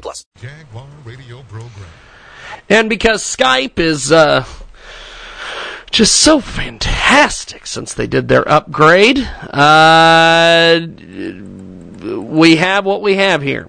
plus. 0.00 0.24
Jaguar 0.40 0.86
Radio 1.04 1.42
Program. 1.48 1.88
And 2.68 2.88
because 2.88 3.22
Skype 3.22 3.78
is 3.78 4.12
uh, 4.12 4.44
just 5.90 6.14
so 6.18 6.40
fantastic 6.40 7.66
since 7.66 7.94
they 7.94 8.06
did 8.06 8.28
their 8.28 8.48
upgrade, 8.48 9.18
uh, 9.18 10.80
we 12.02 12.56
have 12.56 12.84
what 12.84 13.02
we 13.02 13.16
have 13.16 13.42
here. 13.42 13.68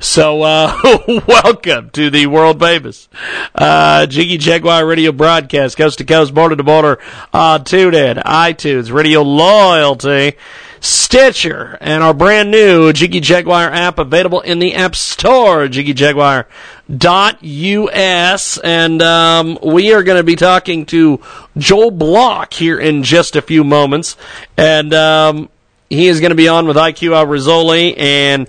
So, 0.00 0.42
uh, 0.42 0.78
welcome 1.26 1.90
to 1.90 2.10
the 2.10 2.26
world 2.26 2.60
famous 2.60 3.08
uh, 3.54 4.06
Jiggy 4.06 4.38
Jaguar 4.38 4.86
radio 4.86 5.12
broadcast, 5.12 5.76
coast 5.76 5.98
to 5.98 6.04
coast, 6.04 6.34
border 6.34 6.56
to 6.56 6.62
border, 6.62 6.98
on 7.32 7.64
TuneIn, 7.64 8.22
iTunes, 8.22 8.92
Radio 8.92 9.22
Loyalty, 9.22 10.36
Stitcher, 10.84 11.78
and 11.80 12.02
our 12.02 12.12
brand 12.12 12.50
new 12.50 12.92
Jiggy 12.92 13.20
Jaguar 13.20 13.70
app 13.70 13.98
available 13.98 14.42
in 14.42 14.58
the 14.58 14.74
App 14.74 14.94
Store, 14.94 15.66
jiggyjaguar.us. 15.66 18.58
And 18.58 19.00
um, 19.00 19.58
we 19.62 19.94
are 19.94 20.02
going 20.02 20.18
to 20.18 20.24
be 20.24 20.36
talking 20.36 20.84
to 20.86 21.22
Joel 21.56 21.90
Block 21.90 22.52
here 22.52 22.78
in 22.78 23.02
just 23.02 23.34
a 23.34 23.40
few 23.40 23.64
moments. 23.64 24.18
And 24.58 24.92
um, 24.92 25.48
he 25.88 26.08
is 26.08 26.20
going 26.20 26.32
to 26.32 26.36
be 26.36 26.48
on 26.48 26.66
with 26.66 26.76
IQ 26.76 27.12
Rassooli 27.28 27.98
and 27.98 28.46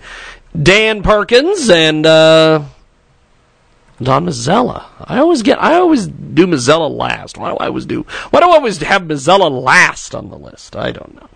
Dan 0.62 1.04
Perkins 1.04 1.70
and 1.70 2.06
uh, 2.06 2.64
Don 4.04 4.26
Mazzella. 4.26 4.84
I 5.00 5.20
always 5.20 5.42
get, 5.42 5.64
I 5.64 5.76
always 5.76 6.06
do 6.06 6.48
Mazzella 6.48 6.90
last. 6.90 7.38
Why 7.38 7.52
do 7.52 7.58
I 7.58 7.68
always 7.68 7.86
do? 7.86 8.06
Why 8.32 8.42
do 8.42 8.50
I 8.50 8.56
always 8.56 8.82
have 8.82 9.04
Mazzella 9.04 9.50
last 9.50 10.14
on 10.14 10.30
the 10.30 10.38
list? 10.38 10.76
I 10.76 10.92
don't 10.92 11.16
know. 11.16 11.30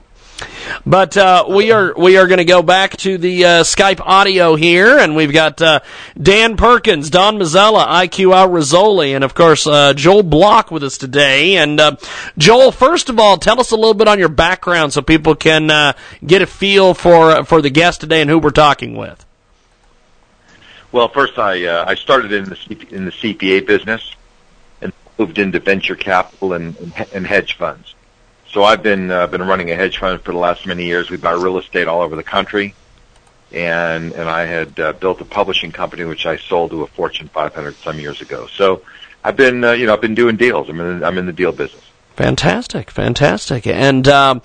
But 0.85 1.17
uh, 1.17 1.45
we 1.49 1.71
are 1.71 1.93
we 1.97 2.17
are 2.17 2.27
going 2.27 2.37
to 2.37 2.45
go 2.45 2.61
back 2.61 2.97
to 2.97 3.17
the 3.17 3.45
uh, 3.45 3.49
Skype 3.63 3.99
audio 3.99 4.55
here, 4.55 4.97
and 4.97 5.15
we've 5.15 5.33
got 5.33 5.61
uh, 5.61 5.81
Dan 6.21 6.57
Perkins, 6.57 7.09
Don 7.09 7.37
Mazzella, 7.37 7.85
IQ 7.87 8.47
Rassooli, 8.49 9.15
and 9.15 9.23
of 9.23 9.33
course 9.33 9.67
uh, 9.67 9.93
Joel 9.93 10.23
Block 10.23 10.71
with 10.71 10.83
us 10.83 10.97
today. 10.97 11.57
And 11.57 11.79
uh, 11.79 11.95
Joel, 12.37 12.71
first 12.71 13.09
of 13.09 13.19
all, 13.19 13.37
tell 13.37 13.59
us 13.59 13.71
a 13.71 13.75
little 13.75 13.93
bit 13.93 14.07
on 14.07 14.19
your 14.19 14.29
background 14.29 14.93
so 14.93 15.01
people 15.01 15.35
can 15.35 15.69
uh, 15.69 15.93
get 16.25 16.41
a 16.41 16.47
feel 16.47 16.93
for 16.93 17.43
for 17.43 17.61
the 17.61 17.69
guest 17.69 18.01
today 18.01 18.21
and 18.21 18.29
who 18.29 18.39
we're 18.39 18.49
talking 18.49 18.95
with. 18.95 19.25
Well, 20.91 21.07
first 21.07 21.37
I 21.37 21.83
I 21.83 21.95
started 21.95 22.31
in 22.31 22.45
the 22.45 22.87
in 22.91 23.05
the 23.05 23.11
CPA 23.11 23.65
business 23.65 24.15
and 24.81 24.93
moved 25.17 25.37
into 25.37 25.59
venture 25.59 25.95
capital 25.95 26.53
and, 26.53 26.75
and 27.13 27.27
hedge 27.27 27.57
funds. 27.57 27.95
So 28.51 28.63
I've 28.63 28.81
been 28.81 29.11
uh, 29.11 29.27
been 29.27 29.43
running 29.43 29.69
a 29.71 29.75
hedge 29.75 29.99
fund 29.99 30.21
for 30.21 30.31
the 30.31 30.37
last 30.37 30.65
many 30.65 30.85
years. 30.85 31.09
We 31.09 31.17
buy 31.17 31.33
real 31.33 31.57
estate 31.59 31.87
all 31.87 32.01
over 32.01 32.15
the 32.15 32.23
country, 32.23 32.73
and 33.51 34.11
and 34.13 34.29
I 34.29 34.45
had 34.45 34.79
uh, 34.79 34.93
built 34.93 35.21
a 35.21 35.25
publishing 35.25 35.71
company 35.71 36.03
which 36.05 36.25
I 36.25 36.37
sold 36.37 36.71
to 36.71 36.81
a 36.81 36.87
Fortune 36.87 37.27
500 37.27 37.75
some 37.75 37.99
years 37.99 38.21
ago. 38.21 38.47
So 38.47 38.81
I've 39.23 39.37
been 39.37 39.63
uh, 39.63 39.73
you 39.73 39.85
know 39.85 39.93
I've 39.93 40.01
been 40.01 40.15
doing 40.15 40.35
deals. 40.35 40.69
I'm 40.69 40.79
in 40.79 41.03
I'm 41.03 41.17
in 41.17 41.27
the 41.27 41.33
deal 41.33 41.51
business. 41.51 41.83
Fantastic, 42.15 42.91
fantastic. 42.91 43.65
And 43.65 44.05
um, 44.09 44.41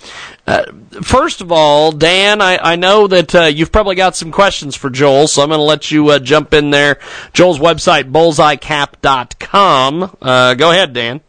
uh, 0.46 0.64
first 1.02 1.40
of 1.40 1.50
all, 1.50 1.90
Dan, 1.90 2.40
I, 2.40 2.56
I 2.56 2.76
know 2.76 3.08
that 3.08 3.34
uh, 3.34 3.42
you've 3.46 3.72
probably 3.72 3.96
got 3.96 4.14
some 4.14 4.30
questions 4.30 4.76
for 4.76 4.90
Joel, 4.90 5.26
so 5.26 5.42
I'm 5.42 5.48
going 5.48 5.58
to 5.58 5.64
let 5.64 5.90
you 5.90 6.10
uh, 6.10 6.20
jump 6.20 6.54
in 6.54 6.70
there. 6.70 7.00
Joel's 7.32 7.58
website, 7.58 8.12
bullseyecap.com. 8.12 10.16
Uh, 10.22 10.54
go 10.54 10.70
ahead, 10.70 10.92
Dan. 10.92 11.20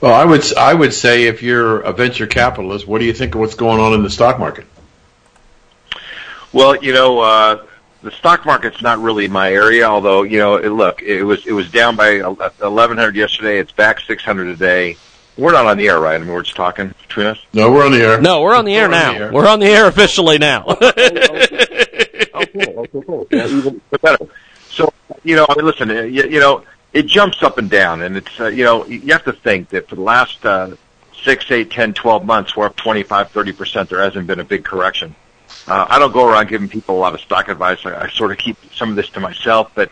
Well, 0.00 0.14
I 0.14 0.24
would 0.24 0.52
I 0.56 0.74
would 0.74 0.92
say 0.94 1.24
if 1.24 1.42
you're 1.42 1.80
a 1.80 1.92
venture 1.92 2.26
capitalist, 2.26 2.86
what 2.86 2.98
do 2.98 3.04
you 3.04 3.12
think 3.12 3.34
of 3.34 3.40
what's 3.40 3.54
going 3.54 3.80
on 3.80 3.92
in 3.94 4.02
the 4.02 4.10
stock 4.10 4.38
market? 4.38 4.66
Well, 6.52 6.76
you 6.82 6.92
know, 6.92 7.20
uh, 7.20 7.64
the 8.02 8.10
stock 8.10 8.46
market's 8.46 8.80
not 8.80 8.98
really 9.00 9.28
my 9.28 9.52
area. 9.52 9.84
Although, 9.84 10.22
you 10.22 10.38
know, 10.38 10.56
it, 10.56 10.70
look, 10.70 11.02
it 11.02 11.22
was 11.22 11.46
it 11.46 11.52
was 11.52 11.70
down 11.70 11.96
by 11.96 12.20
1100 12.20 13.16
yesterday. 13.16 13.58
It's 13.58 13.72
back 13.72 14.00
600 14.00 14.44
today. 14.46 14.96
We're 15.36 15.52
not 15.52 15.66
on 15.66 15.76
the 15.76 15.88
air, 15.88 16.00
right? 16.00 16.16
I 16.16 16.18
mean, 16.18 16.28
we're 16.32 16.42
just 16.42 16.56
talking 16.56 16.92
between 17.06 17.26
us. 17.26 17.38
No, 17.52 17.70
we're 17.70 17.84
on 17.84 17.92
the 17.92 18.00
air. 18.02 18.20
No, 18.20 18.42
we're 18.42 18.56
on 18.56 18.64
the 18.64 18.74
air 18.74 18.88
We're 18.88 18.94
on 18.96 19.00
now. 19.00 19.12
the 19.12 19.18
air. 19.18 19.32
We're 19.32 19.48
on 19.48 19.60
the 19.60 19.66
air 19.66 19.86
officially 19.86 20.38
now. 20.38 20.64
Oh, 22.34 22.44
cool. 22.52 22.78
Okay, 22.78 23.02
cool. 23.06 23.26
Yeah, 23.30 23.46
even 23.46 23.80
better. 24.00 24.26
So, 24.70 24.92
you 25.24 25.34
know, 25.36 25.46
I 25.48 25.56
mean, 25.56 25.64
listen, 25.66 25.90
uh, 25.90 26.02
you, 26.02 26.24
you 26.24 26.40
know, 26.40 26.62
it 26.92 27.06
jumps 27.06 27.42
up 27.42 27.58
and 27.58 27.68
down, 27.68 28.02
and 28.02 28.16
it's, 28.16 28.40
uh, 28.40 28.46
you 28.46 28.64
know, 28.64 28.86
you 28.86 29.12
have 29.12 29.24
to 29.24 29.32
think 29.32 29.70
that 29.70 29.88
for 29.88 29.94
the 29.96 30.02
last 30.02 30.44
uh, 30.44 30.74
six, 31.22 31.50
eight, 31.50 31.70
ten, 31.70 31.92
twelve 31.92 32.24
months, 32.24 32.56
we're 32.56 32.66
up 32.66 32.76
25, 32.76 33.32
30%. 33.32 33.88
There 33.88 34.00
hasn't 34.00 34.26
been 34.26 34.40
a 34.40 34.44
big 34.44 34.64
correction. 34.64 35.14
Uh, 35.66 35.86
I 35.88 35.98
don't 35.98 36.12
go 36.12 36.28
around 36.28 36.48
giving 36.48 36.68
people 36.68 36.96
a 36.96 37.00
lot 37.00 37.14
of 37.14 37.20
stock 37.20 37.48
advice. 37.48 37.84
I, 37.84 38.04
I 38.04 38.08
sort 38.08 38.30
of 38.30 38.38
keep 38.38 38.56
some 38.72 38.90
of 38.90 38.96
this 38.96 39.10
to 39.10 39.20
myself, 39.20 39.70
but, 39.74 39.90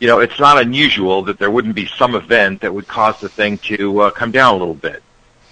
you 0.00 0.08
know, 0.08 0.20
it's 0.20 0.38
not 0.38 0.60
unusual 0.60 1.22
that 1.24 1.38
there 1.38 1.50
wouldn't 1.50 1.74
be 1.74 1.86
some 1.86 2.14
event 2.14 2.62
that 2.62 2.72
would 2.72 2.88
cause 2.88 3.20
the 3.20 3.28
thing 3.28 3.58
to 3.58 4.00
uh, 4.02 4.10
come 4.10 4.30
down 4.30 4.54
a 4.54 4.58
little 4.58 4.74
bit. 4.74 5.02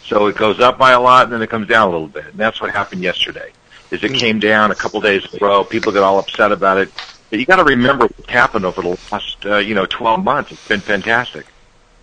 So 0.05 0.27
it 0.27 0.37
goes 0.37 0.61
up 0.61 0.78
by 0.78 0.93
a 0.93 1.01
lot, 1.01 1.25
and 1.25 1.33
then 1.33 1.43
it 1.43 1.51
comes 1.51 1.67
down 1.67 1.89
a 1.89 1.91
little 1.91 2.07
bit. 2.09 2.27
And 2.27 2.34
that's 2.39 2.61
what 2.61 2.71
happened 2.71 3.03
yesterday. 3.03 3.53
Is 3.91 4.03
it 4.03 4.15
came 4.15 4.41
down 4.41 4.71
a 4.71 4.75
couple 4.75 5.01
days 5.01 5.25
in 5.33 5.43
a 5.43 5.47
row. 5.47 5.65
People 5.65 5.93
get 5.93 6.03
all 6.03 6.19
upset 6.19 6.53
about 6.53 6.78
it. 6.78 6.91
But 7.31 7.39
you 7.41 7.47
got 7.47 7.57
to 7.57 7.65
remember 7.65 8.07
what's 8.07 8.31
happened 8.31 8.65
over 8.65 8.83
the 8.83 8.99
last, 9.11 9.45
uh, 9.47 9.57
you 9.59 9.75
know, 9.75 9.87
12 9.87 10.23
months. 10.23 10.53
It's 10.53 10.69
been 10.69 10.81
fantastic. 10.81 11.47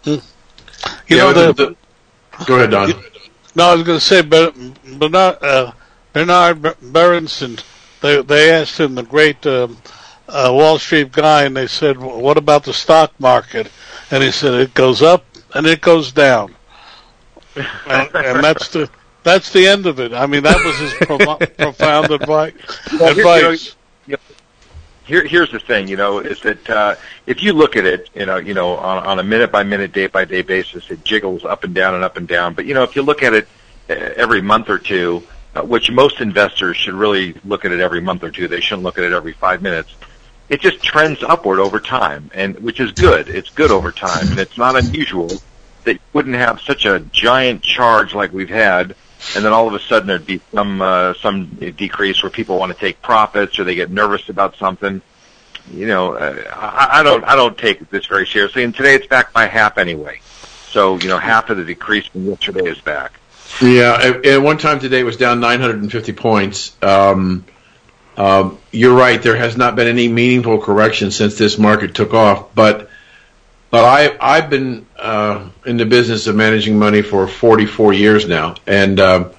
You 0.06 0.20
Yeah, 1.08 1.18
know, 1.18 1.34
the- 1.34 1.54
the, 1.54 1.76
the- 2.40 2.46
go 2.46 2.56
ahead, 2.58 2.72
Don. 2.72 2.94
no, 3.56 3.70
I 3.70 3.76
was 3.76 3.84
going 3.84 4.00
to 4.00 4.06
say, 4.06 4.22
but 4.22 4.54
Bernard, 5.00 5.38
uh, 5.42 5.72
Bernard 6.12 6.62
Berenson, 6.82 7.58
they 8.02 8.22
they 8.22 8.52
asked 8.52 8.80
him, 8.80 8.96
the 8.96 9.04
great 9.04 9.46
um, 9.48 9.78
uh, 10.28 10.50
Wall 10.52 10.78
Street 10.78 11.12
guy, 11.14 11.44
and 11.44 11.56
they 11.56 11.68
said, 11.68 11.98
"What 11.98 12.38
about 12.38 12.64
the 12.66 12.74
stock 12.74 13.18
market?" 13.20 13.72
And 14.12 14.22
he 14.24 14.32
said, 14.32 14.54
"It 14.56 14.74
goes 14.74 15.02
up 15.02 15.24
and 15.54 15.66
it 15.66 15.80
goes 15.82 16.12
down," 16.12 16.54
and, 17.56 18.10
and 18.14 18.44
that's 18.44 18.68
the 18.70 18.90
that's 19.24 19.52
the 19.54 19.68
end 19.68 19.86
of 19.86 20.00
it. 20.00 20.12
I 20.14 20.26
mean, 20.28 20.44
that 20.44 20.64
was 20.66 20.78
his 20.78 20.94
pro- 21.08 21.38
profound 21.38 22.12
advice. 22.12 22.54
Well, 23.00 23.14
here- 23.14 23.18
you 23.18 23.24
know, 23.24 23.36
advice. 23.52 23.76
Here, 25.06 25.26
here's 25.26 25.52
the 25.52 25.60
thing, 25.60 25.88
you 25.90 25.98
know, 25.98 26.20
is 26.20 26.40
that 26.42 26.70
uh, 26.70 26.96
if 27.26 27.44
you 27.44 27.54
look 27.54 27.76
at 27.76 27.86
it, 27.86 28.10
you 28.16 28.26
know, 28.26 28.38
you 28.38 28.54
know, 28.54 28.78
on, 28.78 29.06
on 29.06 29.20
a 29.20 29.24
minute 29.24 29.52
by 29.52 29.64
minute, 29.64 29.92
day 29.92 30.08
by 30.08 30.24
day 30.24 30.42
basis, 30.42 30.90
it 30.90 31.04
jiggles 31.04 31.44
up 31.44 31.66
and 31.66 31.74
down 31.76 31.94
and 31.94 32.04
up 32.04 32.16
and 32.16 32.28
down. 32.28 32.54
But 32.54 32.66
you 32.66 32.74
know, 32.74 32.84
if 32.84 32.96
you 32.96 33.02
look 33.02 33.22
at 33.22 33.34
it 33.34 33.48
uh, 33.90 33.94
every 33.94 34.42
month 34.42 34.70
or 34.70 34.80
two, 34.80 35.24
uh, 35.56 35.62
which 35.62 35.92
most 35.92 36.22
investors 36.22 36.78
should 36.78 36.94
really 36.94 37.36
look 37.44 37.66
at 37.66 37.72
it 37.72 37.82
every 37.82 38.00
month 38.00 38.24
or 38.24 38.32
two, 38.32 38.48
they 38.48 38.62
shouldn't 38.62 38.84
look 38.84 38.98
at 38.98 39.04
it 39.04 39.12
every 39.12 39.34
five 39.34 39.62
minutes. 39.62 39.94
It 40.50 40.62
just 40.62 40.82
trends 40.82 41.22
upward 41.22 41.60
over 41.60 41.80
time, 41.80 42.32
and 42.34 42.58
which 42.60 42.80
is 42.80 42.92
good. 42.92 43.28
It's 43.28 43.50
good 43.50 43.72
over 43.72 43.92
time, 43.92 44.30
and 44.30 44.40
it's 44.40 44.58
not 44.58 44.76
unusual 44.76 45.30
that 45.84 45.94
you 45.94 46.00
wouldn't 46.14 46.36
have 46.36 46.62
such 46.62 46.86
a 46.86 47.00
giant 47.12 47.62
charge 47.62 48.14
like 48.14 48.32
we've 48.32 48.50
had, 48.50 48.96
and 49.36 49.44
then 49.44 49.54
all 49.54 49.68
of 49.68 49.74
a 49.74 49.80
sudden 49.80 50.08
there'd 50.08 50.26
be 50.26 50.42
some 50.54 50.82
uh, 50.82 51.14
some 51.16 51.46
decrease 51.46 52.22
where 52.24 52.30
people 52.30 52.60
want 52.60 52.72
to 52.72 52.78
take 52.78 53.02
profits 53.02 53.58
or 53.60 53.64
they 53.64 53.76
get 53.76 53.90
nervous 53.90 54.30
about 54.30 54.56
something. 54.58 55.02
You 55.72 55.88
know, 55.88 56.14
uh, 56.14 56.44
I, 56.54 57.00
I 57.00 57.04
don't 57.04 57.24
I 57.24 57.36
don't 57.36 57.58
take 57.58 57.90
this 57.90 58.06
very 58.06 58.28
seriously, 58.28 58.64
and 58.64 58.76
today 58.76 58.96
it's 58.96 59.08
back 59.08 59.34
by 59.34 59.46
half 59.46 59.78
anyway. 59.78 60.20
So 60.70 60.98
you 60.98 61.08
know, 61.08 61.18
half 61.18 61.50
of 61.50 61.58
the 61.58 61.64
decrease 61.64 62.08
from 62.08 62.26
yesterday 62.26 62.70
is 62.70 62.82
back. 62.82 63.20
Yeah, 63.62 64.14
at, 64.26 64.42
one 64.42 64.58
time 64.58 64.80
today 64.80 65.02
it 65.02 65.04
was 65.04 65.18
down 65.18 65.40
950 65.40 66.14
points. 66.14 66.76
Um, 66.82 67.46
um, 68.18 68.58
you're 68.72 68.96
right. 68.96 69.22
There 69.22 69.36
has 69.36 69.58
not 69.58 69.76
been 69.76 69.88
any 69.88 70.08
meaningful 70.08 70.60
correction 70.60 71.12
since 71.12 71.38
this 71.38 71.58
market 71.58 71.96
took 71.96 72.14
off. 72.14 72.54
But 72.56 72.90
but 73.74 73.86
I 73.86 74.16
I've 74.22 74.52
been 74.52 74.86
uh, 75.00 75.50
in 75.66 75.78
the 75.78 75.86
business 75.88 76.28
of 76.28 76.36
managing 76.36 76.78
money 76.78 77.02
for 77.02 77.28
44 77.28 77.94
years 77.94 78.28
now, 78.28 78.54
and 78.68 79.00
um, 79.00 79.32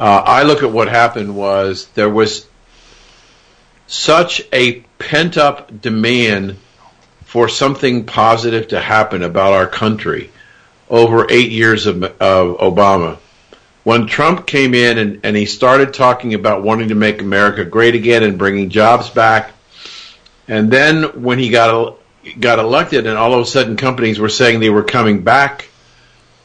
uh, 0.00 0.22
I 0.26 0.42
look 0.42 0.64
at 0.64 0.72
what 0.72 0.88
happened 0.88 1.36
was 1.36 1.86
there 1.94 2.10
was 2.10 2.48
such 3.86 4.42
a 4.52 4.80
pent 4.98 5.36
up 5.36 5.80
demand 5.80 6.56
for 7.24 7.48
something 7.48 8.04
positive 8.04 8.66
to 8.68 8.80
happen 8.80 9.22
about 9.22 9.52
our 9.52 9.68
country 9.68 10.32
over 10.90 11.30
eight 11.30 11.52
years 11.52 11.86
of, 11.86 12.02
of 12.02 12.58
Obama. 12.58 13.18
When 13.84 14.08
Trump 14.08 14.44
came 14.44 14.74
in 14.74 14.98
and, 14.98 15.20
and 15.22 15.36
he 15.36 15.46
started 15.46 15.94
talking 15.94 16.34
about 16.34 16.64
wanting 16.64 16.88
to 16.88 16.96
make 16.96 17.22
America 17.22 17.64
great 17.64 17.94
again 17.94 18.24
and 18.24 18.36
bringing 18.36 18.70
jobs 18.70 19.08
back, 19.08 19.52
And 20.48 20.68
then 20.68 21.22
when 21.22 21.38
he 21.38 21.50
got 21.50 22.01
got 22.38 22.58
elected, 22.58 23.06
and 23.06 23.18
all 23.18 23.34
of 23.34 23.40
a 23.40 23.46
sudden 23.46 23.76
companies 23.76 24.18
were 24.18 24.28
saying 24.28 24.60
they 24.60 24.70
were 24.70 24.84
coming 24.84 25.22
back, 25.22 25.68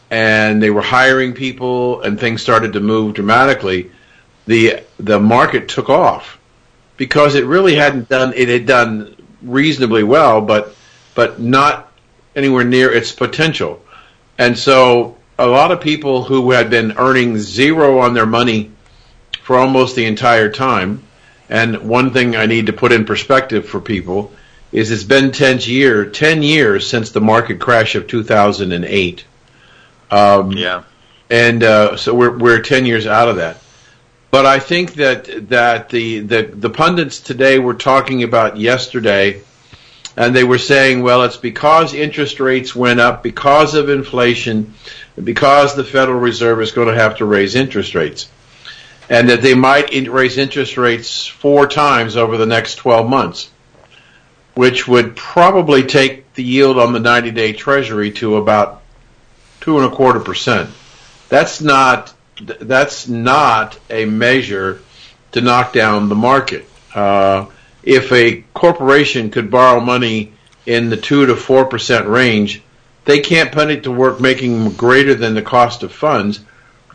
and 0.09 0.62
they 0.62 0.69
were 0.69 0.81
hiring 0.81 1.33
people, 1.33 2.01
and 2.01 2.19
things 2.19 2.41
started 2.41 2.74
to 2.74 2.79
move 2.79 3.15
dramatically. 3.15 3.91
The 4.45 4.83
the 5.00 5.19
market 5.19 5.68
took 5.68 5.89
off 5.89 6.39
because 6.95 7.35
it 7.35 7.45
really 7.45 7.75
hadn't 7.75 8.09
done 8.09 8.33
it 8.35 8.50
had 8.50 8.65
done 8.65 9.15
reasonably 9.41 10.03
well, 10.03 10.41
but 10.41 10.75
but 11.15 11.39
not 11.39 11.91
anywhere 12.35 12.63
near 12.63 12.91
its 12.91 13.12
potential. 13.12 13.83
And 14.38 14.57
so 14.57 15.18
a 15.39 15.47
lot 15.47 15.71
of 15.71 15.81
people 15.81 16.24
who 16.24 16.51
had 16.51 16.69
been 16.69 16.97
earning 16.97 17.38
zero 17.38 18.00
on 18.00 18.13
their 18.13 18.25
money 18.25 18.71
for 19.44 19.57
almost 19.57 19.95
the 19.95 20.06
entire 20.06 20.51
time. 20.51 21.03
And 21.50 21.89
one 21.89 22.12
thing 22.12 22.35
I 22.35 22.45
need 22.45 22.65
to 22.65 22.74
put 22.74 22.91
in 22.91 23.06
perspective 23.06 23.68
for 23.68 23.79
people 23.79 24.31
is 24.72 24.92
it's 24.92 25.04
been 25.04 25.31
10 25.31 25.60
year 25.62 26.06
10 26.06 26.44
years 26.44 26.88
since 26.90 27.12
the 27.12 27.22
market 27.22 27.60
crash 27.60 27.96
of 27.96 28.08
2008. 28.08 29.25
Um, 30.10 30.52
Yeah. 30.54 30.84
and 31.30 31.64
uh, 31.64 31.98
so 31.98 32.14
we're 32.14 32.38
we're 32.38 32.62
ten 32.62 32.86
years 32.86 33.06
out 33.08 33.28
of 33.28 33.36
that. 33.38 33.58
But 34.31 34.46
I 34.46 34.60
think 34.60 34.94
that 34.96 35.50
that 35.50 35.90
the, 35.90 36.19
the 36.19 36.44
the 36.44 36.69
pundits 36.69 37.19
today 37.19 37.60
were 37.60 37.74
talking 37.74 38.24
about 38.24 38.58
yesterday, 38.58 39.42
and 40.16 40.34
they 40.36 40.44
were 40.46 40.58
saying, 40.58 41.02
well, 41.02 41.24
it's 41.24 41.38
because 41.38 41.94
interest 41.94 42.40
rates 42.40 42.74
went 42.75 43.00
up 43.02 43.24
because 43.24 43.74
of 43.75 43.90
inflation, 43.90 44.74
because 45.22 45.75
the 45.75 45.84
Federal 45.84 46.20
Reserve 46.20 46.62
is 46.62 46.72
going 46.72 46.88
to 46.88 46.96
have 46.96 47.18
to 47.18 47.25
raise 47.25 47.56
interest 47.56 47.96
rates, 47.96 48.30
and 49.10 49.30
that 49.30 49.42
they 49.42 49.56
might 49.56 49.92
in- 49.92 50.10
raise 50.12 50.38
interest 50.38 50.78
rates 50.78 51.25
four 51.28 51.68
times 51.68 52.16
over 52.16 52.38
the 52.38 52.46
next 52.46 52.75
twelve 52.75 53.10
months, 53.10 53.50
which 54.57 54.88
would 54.88 55.15
probably 55.15 55.83
take 55.83 56.33
the 56.33 56.44
yield 56.44 56.80
on 56.80 56.92
the 56.92 57.00
ninety-day 57.00 57.54
Treasury 57.54 58.12
to 58.13 58.38
about 58.38 58.81
two 59.62 59.77
and 59.77 59.86
a 59.86 59.95
quarter 59.95 60.19
percent. 60.19 60.71
That's 61.30 61.62
not 61.62 62.13
that's 62.42 63.07
not 63.07 63.80
a 63.89 64.06
measure 64.06 64.81
to 65.33 65.42
knock 65.42 65.74
down 65.74 66.09
the 66.09 66.15
market. 66.15 66.68
Uh, 66.95 67.45
if 67.83 68.12
a 68.12 68.44
corporation 68.56 69.30
could 69.30 69.51
borrow 69.51 69.80
money 69.80 70.33
in 70.65 70.89
the 70.89 70.98
two 70.98 71.27
to 71.27 71.36
four 71.36 71.65
percent 71.65 72.07
range, 72.07 72.63
they 73.06 73.19
can't 73.19 73.51
put 73.51 73.69
it 73.69 73.83
to 73.83 73.92
work 73.92 74.19
making 74.19 74.71
greater 74.71 75.13
than 75.13 75.36
the 75.36 75.42
cost 75.42 75.83
of 75.83 75.92
funds. 75.92 76.39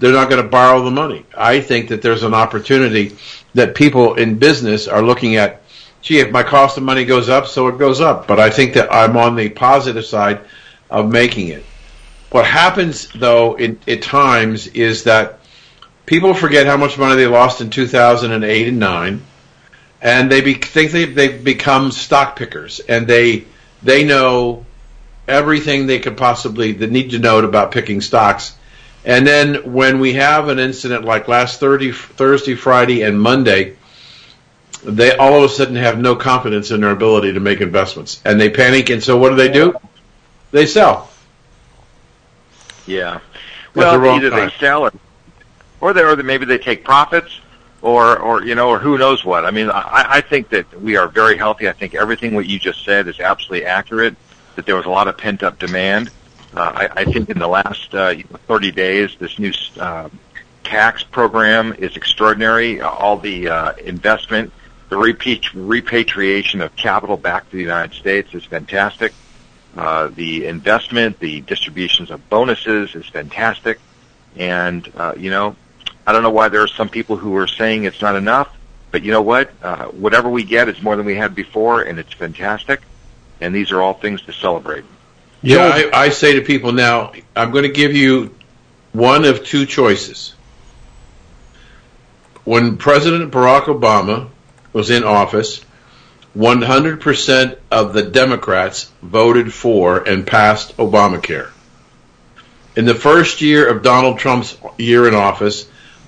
They're 0.01 0.13
not 0.13 0.29
going 0.29 0.43
to 0.43 0.49
borrow 0.49 0.83
the 0.83 0.91
money. 0.91 1.25
I 1.37 1.61
think 1.61 1.91
that 1.91 2.03
there's 2.03 2.25
an 2.25 2.35
opportunity 2.35 3.17
that 3.55 3.77
people 3.77 4.15
in 4.15 4.39
business 4.39 4.89
are 4.89 5.03
looking 5.03 5.37
at. 5.37 5.62
Gee, 6.03 6.19
if 6.19 6.31
my 6.31 6.43
cost 6.43 6.77
of 6.77 6.83
money 6.83 7.05
goes 7.05 7.29
up, 7.29 7.47
so 7.47 7.69
it 7.69 7.79
goes 7.79 8.01
up. 8.01 8.27
But 8.27 8.41
I 8.41 8.51
think 8.51 8.75
that 8.75 8.93
I'm 8.93 9.17
on 9.17 9.37
the 9.37 9.49
positive 9.49 10.05
side 10.05 10.41
of 10.91 11.11
making 11.11 11.49
it. 11.49 11.65
What 12.31 12.45
happens 12.45 13.09
though 13.15 13.55
in, 13.55 13.79
at 13.87 14.03
times 14.03 14.67
is 14.67 15.05
that 15.05 15.39
people 16.07 16.35
forget 16.35 16.67
how 16.67 16.77
much 16.77 16.99
money 16.99 17.17
they 17.17 17.27
lost 17.27 17.61
in 17.61 17.71
2008 17.71 18.69
and 18.69 18.79
9 18.79 19.23
and 20.01 20.33
they 20.33 20.41
be, 20.41 20.55
think 20.55 20.91
they, 20.91 21.05
they've 21.05 21.45
become 21.45 21.93
stock 21.93 22.37
pickers 22.37 22.81
and 22.81 23.07
they 23.07 23.45
they 23.83 24.03
know 24.05 24.65
everything 25.29 25.87
they 25.87 25.99
could 25.99 26.17
possibly 26.17 26.73
they 26.73 26.87
need 26.87 27.11
to 27.11 27.19
know 27.19 27.39
about 27.39 27.71
picking 27.71 28.01
stocks 28.01 28.57
and 29.05 29.27
then 29.27 29.73
when 29.73 29.99
we 29.99 30.15
have 30.15 30.49
an 30.49 30.59
incident 30.59 31.05
like 31.05 31.27
last 31.27 31.59
30, 31.59 31.93
Thursday, 31.93 32.55
Friday, 32.55 33.03
and 33.03 33.21
Monday, 33.21 33.77
they 34.85 35.17
all 35.17 35.37
of 35.37 35.45
a 35.45 35.49
sudden 35.49 35.77
have 35.77 35.99
no 35.99 36.17
confidence 36.17 36.71
in 36.71 36.81
their 36.81 36.91
ability 36.91 37.33
to 37.35 37.41
make 37.41 37.61
investments, 37.61 38.21
and 38.25 38.41
they 38.41 38.51
panic. 38.51 38.91
And 38.91 39.03
so, 39.03 39.17
what 39.17 39.31
do 39.31 39.37
they 39.37 39.51
do? 39.51 39.75
They 40.51 40.67
sell. 40.67 41.09
Yeah. 42.87 43.21
Well, 43.75 43.99
wrong 43.99 44.19
either 44.19 44.31
time. 44.31 44.49
they 44.49 44.55
sell 44.57 44.87
it, 44.87 44.95
or 45.81 45.93
they, 45.93 46.03
or 46.03 46.17
they, 46.17 46.23
maybe 46.23 46.45
they 46.45 46.59
take 46.59 46.85
profits, 46.85 47.41
or, 47.81 48.19
or 48.19 48.45
you 48.45 48.55
know, 48.55 48.69
or 48.69 48.79
who 48.79 48.99
knows 48.99 49.25
what. 49.25 49.45
I 49.45 49.51
mean, 49.51 49.71
I, 49.71 50.07
I 50.09 50.21
think 50.21 50.51
that 50.51 50.81
we 50.81 50.97
are 50.97 51.09
very 51.09 51.39
healthy. 51.39 51.69
I 51.69 51.73
think 51.73 51.95
everything 51.95 52.35
what 52.35 52.47
you 52.47 52.59
just 52.59 52.85
said 52.85 53.09
is 53.09 53.19
absolutely 53.21 53.67
accurate. 53.67 54.17
That 54.57 54.67
there 54.67 54.77
was 54.77 54.85
a 54.85 54.91
lot 54.91 55.09
of 55.09 55.17
pent 55.17 55.43
up 55.43 55.59
demand. 55.59 56.11
Uh, 56.55 56.61
I, 56.61 57.01
I 57.01 57.05
think 57.05 57.31
in 57.31 57.39
the 57.39 57.49
last 57.49 57.95
uh, 57.95 58.15
30 58.47 58.73
days, 58.73 59.17
this 59.19 59.39
new 59.39 59.53
uh, 59.81 60.11
tax 60.65 61.03
program 61.03 61.73
is 61.73 61.97
extraordinary. 61.97 62.83
All 62.83 63.17
the 63.17 63.49
uh, 63.49 63.73
investment, 63.77 64.53
the 64.93 64.99
repatri- 64.99 65.51
repatriation 65.55 66.61
of 66.61 66.77
capital 66.77 67.17
back 67.17 67.49
to 67.49 67.57
the 67.57 67.63
United 67.63 67.97
States 67.97 68.35
is 68.35 68.45
fantastic. 68.45 69.15
Uh, 69.75 70.09
the 70.09 70.45
investment, 70.45 71.19
the 71.19 71.41
distributions 71.41 72.11
of 72.11 72.29
bonuses 72.29 72.95
is 72.95 73.07
fantastic. 73.07 73.81
And, 74.37 74.87
uh, 74.95 75.15
you 75.17 75.31
know, 75.31 75.57
I 76.07 76.13
don't 76.13 76.23
know 76.23 76.29
why 76.31 76.51
there 76.51 76.61
are 76.61 76.69
some 76.69 76.91
people 76.91 77.17
who 77.17 77.35
are 77.37 77.47
saying 77.47 77.85
it's 77.85 78.03
not 78.03 78.17
enough, 78.17 78.55
but 78.91 79.03
you 79.03 79.13
know 79.13 79.23
what? 79.23 79.51
Uh, 79.63 79.87
whatever 79.87 80.29
we 80.29 80.45
get 80.45 80.69
is 80.69 80.83
more 80.83 80.95
than 80.95 81.07
we 81.07 81.17
had 81.17 81.35
before, 81.35 81.81
and 81.81 81.99
it's 81.99 82.13
fantastic. 82.13 82.83
And 83.41 83.55
these 83.55 83.73
are 83.73 83.81
all 83.81 83.95
things 83.95 84.21
to 84.23 84.33
celebrate. 84.35 84.85
Yeah, 85.41 85.89
I, 85.95 86.03
I 86.03 86.09
say 86.11 86.35
to 86.35 86.43
people 86.43 86.73
now, 86.73 87.13
I'm 87.35 87.51
going 87.51 87.65
to 87.65 87.73
give 87.73 87.97
you 87.97 88.35
one 88.93 89.25
of 89.25 89.43
two 89.43 89.65
choices. 89.65 90.35
When 92.45 92.77
President 92.77 93.33
Barack 93.33 93.63
Obama 93.63 94.29
was 94.73 94.91
in 94.91 95.05
office, 95.05 95.65
100% 96.37 97.59
of 97.71 97.93
the 97.93 98.03
Democrats 98.03 98.91
voted 99.03 99.53
for 99.53 99.99
and 99.99 100.27
passed 100.27 100.77
Obamacare. 100.79 101.51
In 102.75 102.87
the 102.87 102.95
first 102.95 103.43
year 103.43 103.69
of 103.69 103.83
Donald 103.83 104.19
Trump's 104.19 104.57
year 104.79 105.07
in 105.07 105.15
office, 105.15 105.67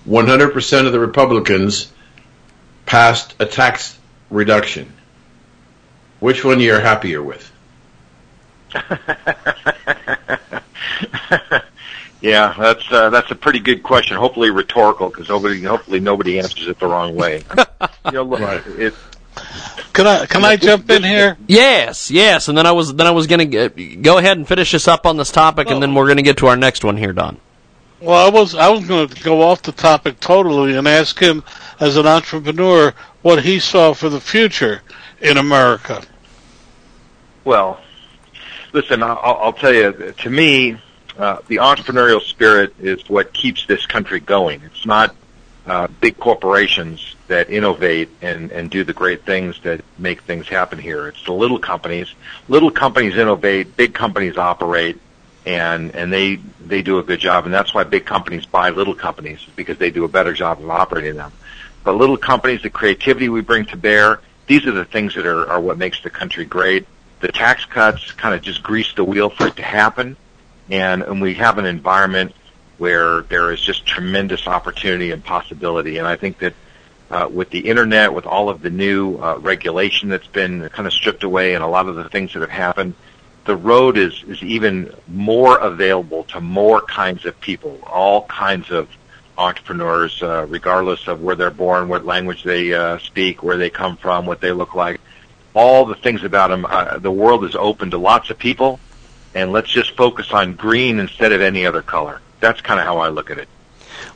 100% 0.08 0.86
of 0.86 0.92
the 0.92 1.00
Republicans 1.00 1.92
passed 2.86 3.34
a 3.38 3.46
tax 3.46 3.98
reduction. 4.30 4.92
Which 6.20 6.44
one 6.44 6.60
you're 6.60 6.80
happier 6.80 7.22
with? 7.22 7.50
Yeah, 12.24 12.54
that's 12.58 12.90
uh, 12.90 13.10
that's 13.10 13.30
a 13.30 13.34
pretty 13.34 13.58
good 13.58 13.82
question. 13.82 14.16
Hopefully 14.16 14.48
rhetorical, 14.48 15.10
because 15.10 15.28
nobody 15.28 15.60
hopefully 15.62 16.00
nobody 16.00 16.38
answers 16.38 16.66
it 16.68 16.78
the 16.78 16.86
wrong 16.86 17.14
way. 17.14 17.42
you 18.06 18.12
know, 18.12 18.22
look, 18.22 18.40
Right. 18.40 18.66
it, 18.66 18.94
Can 19.92 20.06
I 20.06 20.24
can 20.24 20.42
I 20.42 20.56
jump 20.56 20.88
in 20.88 21.02
here? 21.02 21.36
Yes, 21.46 22.10
yes, 22.10 22.48
and 22.48 22.56
then 22.56 22.64
I 22.64 22.72
was 22.72 22.94
then 22.94 23.06
I 23.06 23.10
was 23.10 23.26
going 23.26 23.50
to 23.50 23.96
go 23.96 24.16
ahead 24.16 24.38
and 24.38 24.48
finish 24.48 24.72
us 24.72 24.88
up 24.88 25.04
on 25.04 25.18
this 25.18 25.30
topic, 25.30 25.68
and 25.68 25.82
then 25.82 25.94
we're 25.94 26.06
going 26.06 26.16
to 26.16 26.22
get 26.22 26.38
to 26.38 26.46
our 26.46 26.56
next 26.56 26.82
one 26.82 26.96
here, 26.96 27.12
Don. 27.12 27.36
Well, 28.00 28.26
I 28.26 28.30
was 28.30 28.54
I 28.54 28.70
was 28.70 28.86
going 28.86 29.06
to 29.06 29.22
go 29.22 29.42
off 29.42 29.60
the 29.60 29.72
topic 29.72 30.18
totally 30.18 30.76
and 30.78 30.88
ask 30.88 31.18
him 31.18 31.44
as 31.78 31.98
an 31.98 32.06
entrepreneur 32.06 32.94
what 33.20 33.42
he 33.44 33.58
saw 33.60 33.92
for 33.92 34.08
the 34.08 34.20
future 34.20 34.80
in 35.20 35.36
America. 35.36 36.02
Well, 37.44 37.80
listen, 38.72 39.02
I'll, 39.02 39.18
I'll 39.22 39.52
tell 39.52 39.74
you. 39.74 39.92
To 40.16 40.30
me, 40.30 40.78
uh, 41.18 41.38
the 41.48 41.56
entrepreneurial 41.56 42.20
spirit 42.20 42.74
is 42.80 43.08
what 43.08 43.32
keeps 43.32 43.66
this 43.66 43.86
country 43.86 44.20
going. 44.20 44.62
It's 44.62 44.86
not 44.86 45.14
uh, 45.66 45.88
big 46.00 46.18
corporations 46.18 47.14
that 47.28 47.48
innovate 47.48 48.10
and, 48.20 48.50
and 48.52 48.70
do 48.70 48.84
the 48.84 48.92
great 48.92 49.24
things 49.24 49.58
that 49.62 49.82
make 49.98 50.22
things 50.22 50.48
happen 50.48 50.78
here. 50.78 51.08
It's 51.08 51.24
the 51.24 51.32
little 51.32 51.58
companies. 51.58 52.12
Little 52.48 52.70
companies 52.70 53.16
innovate, 53.16 53.76
big 53.76 53.94
companies 53.94 54.36
operate, 54.36 55.00
and 55.46 55.94
and 55.94 56.12
they 56.12 56.36
they 56.66 56.82
do 56.82 56.98
a 56.98 57.02
good 57.02 57.20
job. 57.20 57.44
And 57.44 57.54
that's 57.54 57.72
why 57.72 57.84
big 57.84 58.04
companies 58.04 58.44
buy 58.44 58.70
little 58.70 58.94
companies 58.94 59.46
because 59.56 59.78
they 59.78 59.90
do 59.90 60.04
a 60.04 60.08
better 60.08 60.32
job 60.32 60.60
of 60.60 60.68
operating 60.68 61.16
them. 61.16 61.32
But 61.82 61.96
little 61.96 62.16
companies, 62.16 62.62
the 62.62 62.70
creativity 62.70 63.28
we 63.28 63.40
bring 63.40 63.66
to 63.66 63.76
bear, 63.76 64.20
these 64.46 64.66
are 64.66 64.72
the 64.72 64.84
things 64.84 65.14
that 65.14 65.26
are, 65.26 65.46
are 65.48 65.60
what 65.60 65.78
makes 65.78 66.02
the 66.02 66.10
country 66.10 66.44
great. 66.44 66.86
The 67.20 67.28
tax 67.28 67.64
cuts 67.64 68.12
kind 68.12 68.34
of 68.34 68.42
just 68.42 68.62
grease 68.62 68.92
the 68.94 69.04
wheel 69.04 69.30
for 69.30 69.46
it 69.46 69.56
to 69.56 69.62
happen, 69.62 70.16
and 70.70 71.02
and 71.02 71.20
we 71.20 71.34
have 71.34 71.58
an 71.58 71.66
environment 71.66 72.34
where 72.78 73.22
there 73.22 73.52
is 73.52 73.60
just 73.60 73.86
tremendous 73.86 74.46
opportunity 74.46 75.10
and 75.12 75.24
possibility. 75.24 75.98
And 75.98 76.08
I 76.08 76.16
think 76.16 76.38
that 76.38 76.54
uh, 77.10 77.28
with 77.30 77.50
the 77.50 77.60
internet, 77.60 78.12
with 78.12 78.26
all 78.26 78.48
of 78.48 78.62
the 78.62 78.70
new 78.70 79.16
uh, 79.18 79.38
regulation 79.38 80.08
that's 80.08 80.26
been 80.26 80.68
kind 80.70 80.86
of 80.86 80.92
stripped 80.92 81.22
away, 81.22 81.54
and 81.54 81.62
a 81.62 81.66
lot 81.66 81.86
of 81.86 81.94
the 81.94 82.08
things 82.08 82.32
that 82.32 82.40
have 82.40 82.50
happened, 82.50 82.94
the 83.44 83.56
road 83.56 83.96
is 83.96 84.24
is 84.26 84.42
even 84.42 84.92
more 85.06 85.58
available 85.58 86.24
to 86.24 86.40
more 86.40 86.80
kinds 86.80 87.24
of 87.24 87.38
people, 87.40 87.78
all 87.86 88.26
kinds 88.26 88.70
of 88.70 88.88
entrepreneurs, 89.36 90.22
uh, 90.22 90.46
regardless 90.48 91.08
of 91.08 91.20
where 91.20 91.34
they're 91.34 91.50
born, 91.50 91.88
what 91.88 92.04
language 92.04 92.42
they 92.44 92.72
uh, 92.72 92.98
speak, 92.98 93.42
where 93.42 93.56
they 93.56 93.70
come 93.70 93.96
from, 93.96 94.26
what 94.26 94.40
they 94.40 94.52
look 94.52 94.74
like, 94.74 95.00
all 95.54 95.84
the 95.84 95.94
things 95.96 96.24
about 96.24 96.48
them. 96.48 96.64
Uh, 96.64 96.98
the 96.98 97.10
world 97.10 97.44
is 97.44 97.54
open 97.56 97.90
to 97.90 97.98
lots 97.98 98.30
of 98.30 98.38
people, 98.38 98.80
and 99.34 99.52
let's 99.52 99.70
just 99.70 99.96
focus 99.96 100.32
on 100.32 100.54
green 100.54 100.98
instead 100.98 101.32
of 101.32 101.40
any 101.40 101.66
other 101.66 101.82
color. 101.82 102.20
That's 102.40 102.60
kind 102.60 102.80
of 102.80 102.86
how 102.86 102.98
I 102.98 103.08
look 103.08 103.30
at 103.30 103.38
it. 103.38 103.48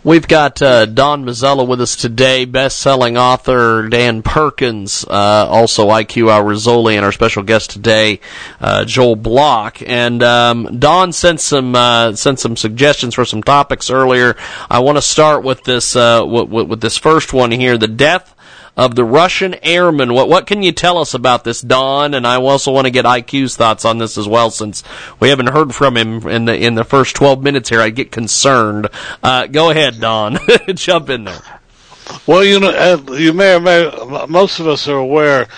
We've 0.05 0.29
got 0.29 0.63
uh, 0.63 0.87
Don 0.87 1.25
Mazzella 1.25 1.67
with 1.67 1.81
us 1.81 1.97
today, 1.97 2.45
best-selling 2.45 3.17
author 3.17 3.89
Dan 3.89 4.23
Perkins, 4.23 5.05
uh, 5.05 5.47
also 5.51 5.89
IQ 5.89 6.29
Rassooli, 6.45 6.95
and 6.95 7.05
our 7.05 7.11
special 7.11 7.43
guest 7.43 7.71
today, 7.71 8.21
uh, 8.61 8.85
Joel 8.85 9.17
Block. 9.17 9.83
And 9.85 10.23
um, 10.23 10.79
Don 10.79 11.13
sent 11.13 11.41
some 11.41 11.75
uh, 11.75 12.15
sent 12.15 12.39
some 12.39 12.57
suggestions 12.57 13.17
for 13.17 13.25
some 13.25 13.43
topics 13.43 13.91
earlier. 13.91 14.37
I 14.71 14.79
want 14.79 14.99
to 14.99 15.03
start 15.03 15.43
with 15.43 15.65
this 15.65 15.97
uh, 15.97 16.23
with 16.25 16.81
this 16.81 16.97
first 16.97 17.33
one 17.33 17.51
here: 17.51 17.77
the 17.77 17.89
death 17.89 18.37
of 18.79 18.95
the 18.95 19.05
Russian 19.05 19.57
airmen. 19.63 20.15
What 20.15 20.29
what 20.29 20.47
can 20.47 20.63
you 20.63 20.71
tell 20.73 20.97
us 20.99 21.13
about 21.13 21.43
this, 21.43 21.61
Don? 21.61 22.15
And 22.15 22.27
I 22.27 22.37
also 22.37 22.73
want 22.73 22.87
to 22.87 22.93
get 22.93 23.05
IQ's 23.05 23.57
thoughts 23.57 23.85
on 23.85 23.99
this 23.99 24.17
as 24.17 24.29
well, 24.29 24.51
since 24.51 24.85
we 25.19 25.29
haven't 25.29 25.49
heard 25.49 25.75
from 25.75 25.97
him 25.97 26.27
in 26.29 26.45
the 26.45 26.57
in 26.57 26.77
the 26.77 26.85
first 26.85 27.17
twelve 27.17 27.43
minutes 27.43 27.69
here. 27.69 27.81
I 27.81 27.91
get 27.91 28.13
concerned. 28.13 28.89
Uh, 29.23 29.49
go 29.49 29.71
ahead, 29.71 30.01
Don. 30.01 30.39
Jump 30.75 31.11
in 31.11 31.25
there. 31.25 31.43
Well, 32.27 32.45
you 32.45 32.61
know, 32.61 32.71
uh, 32.71 33.13
you 33.15 33.33
may 33.33 33.57
or 33.57 33.61
may 33.61 34.27
most 34.29 34.61
of 34.61 34.69
us 34.69 34.89
are 34.89 34.97
aware 34.97 35.49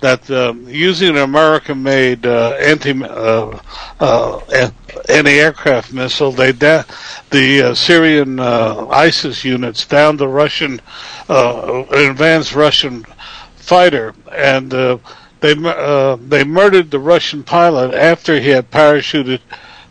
that 0.00 0.30
uh, 0.30 0.54
using 0.66 1.10
an 1.10 1.16
American-made 1.18 2.24
uh, 2.24 2.50
anti 2.60 3.02
uh, 3.02 3.58
uh, 4.00 4.70
anti-aircraft 5.08 5.92
missile, 5.92 6.32
they 6.32 6.52
da- 6.52 6.84
the 7.30 7.62
uh, 7.62 7.74
Syrian 7.74 8.38
uh, 8.38 8.86
ISIS 8.90 9.44
units 9.44 9.86
downed 9.86 10.18
the 10.20 10.28
Russian 10.28 10.80
uh, 11.28 11.84
advanced 11.90 12.54
Russian 12.54 13.04
fighter, 13.56 14.14
and 14.32 14.70
they 14.70 15.54
uh, 15.64 16.16
they 16.16 16.44
murdered 16.44 16.90
the 16.90 17.00
Russian 17.00 17.42
pilot 17.42 17.94
after 17.94 18.40
he 18.40 18.50
had 18.50 18.70
parachuted 18.70 19.40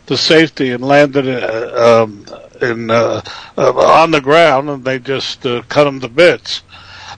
to 0.06 0.16
safety 0.16 0.70
and 0.70 0.82
landed 0.82 1.28
um, 1.74 2.24
in 2.62 2.90
on 2.90 4.10
the 4.10 4.20
ground, 4.22 4.70
and 4.70 4.84
they 4.84 4.98
just 4.98 5.42
cut 5.68 5.86
him 5.86 6.00
to 6.00 6.08
bits. 6.08 6.62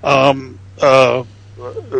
Um, 0.02 0.58
uh, 0.80 1.24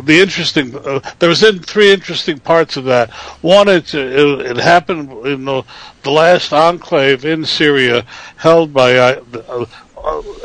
the 0.03 0.21
interesting 0.21 0.75
uh, 0.77 1.01
there 1.19 1.29
was 1.29 1.43
in 1.43 1.61
three 1.61 1.93
interesting 1.93 2.39
parts 2.39 2.77
of 2.77 2.85
that. 2.85 3.11
One, 3.43 3.69
it 3.69 3.95
it, 3.95 4.41
it 4.41 4.57
happened 4.57 5.27
in 5.27 5.45
the, 5.45 5.63
the 6.03 6.11
last 6.11 6.53
enclave 6.53 7.25
in 7.25 7.45
Syria 7.45 8.05
held 8.37 8.73
by. 8.73 8.97
Uh, 8.97 9.23
uh, 9.49 9.67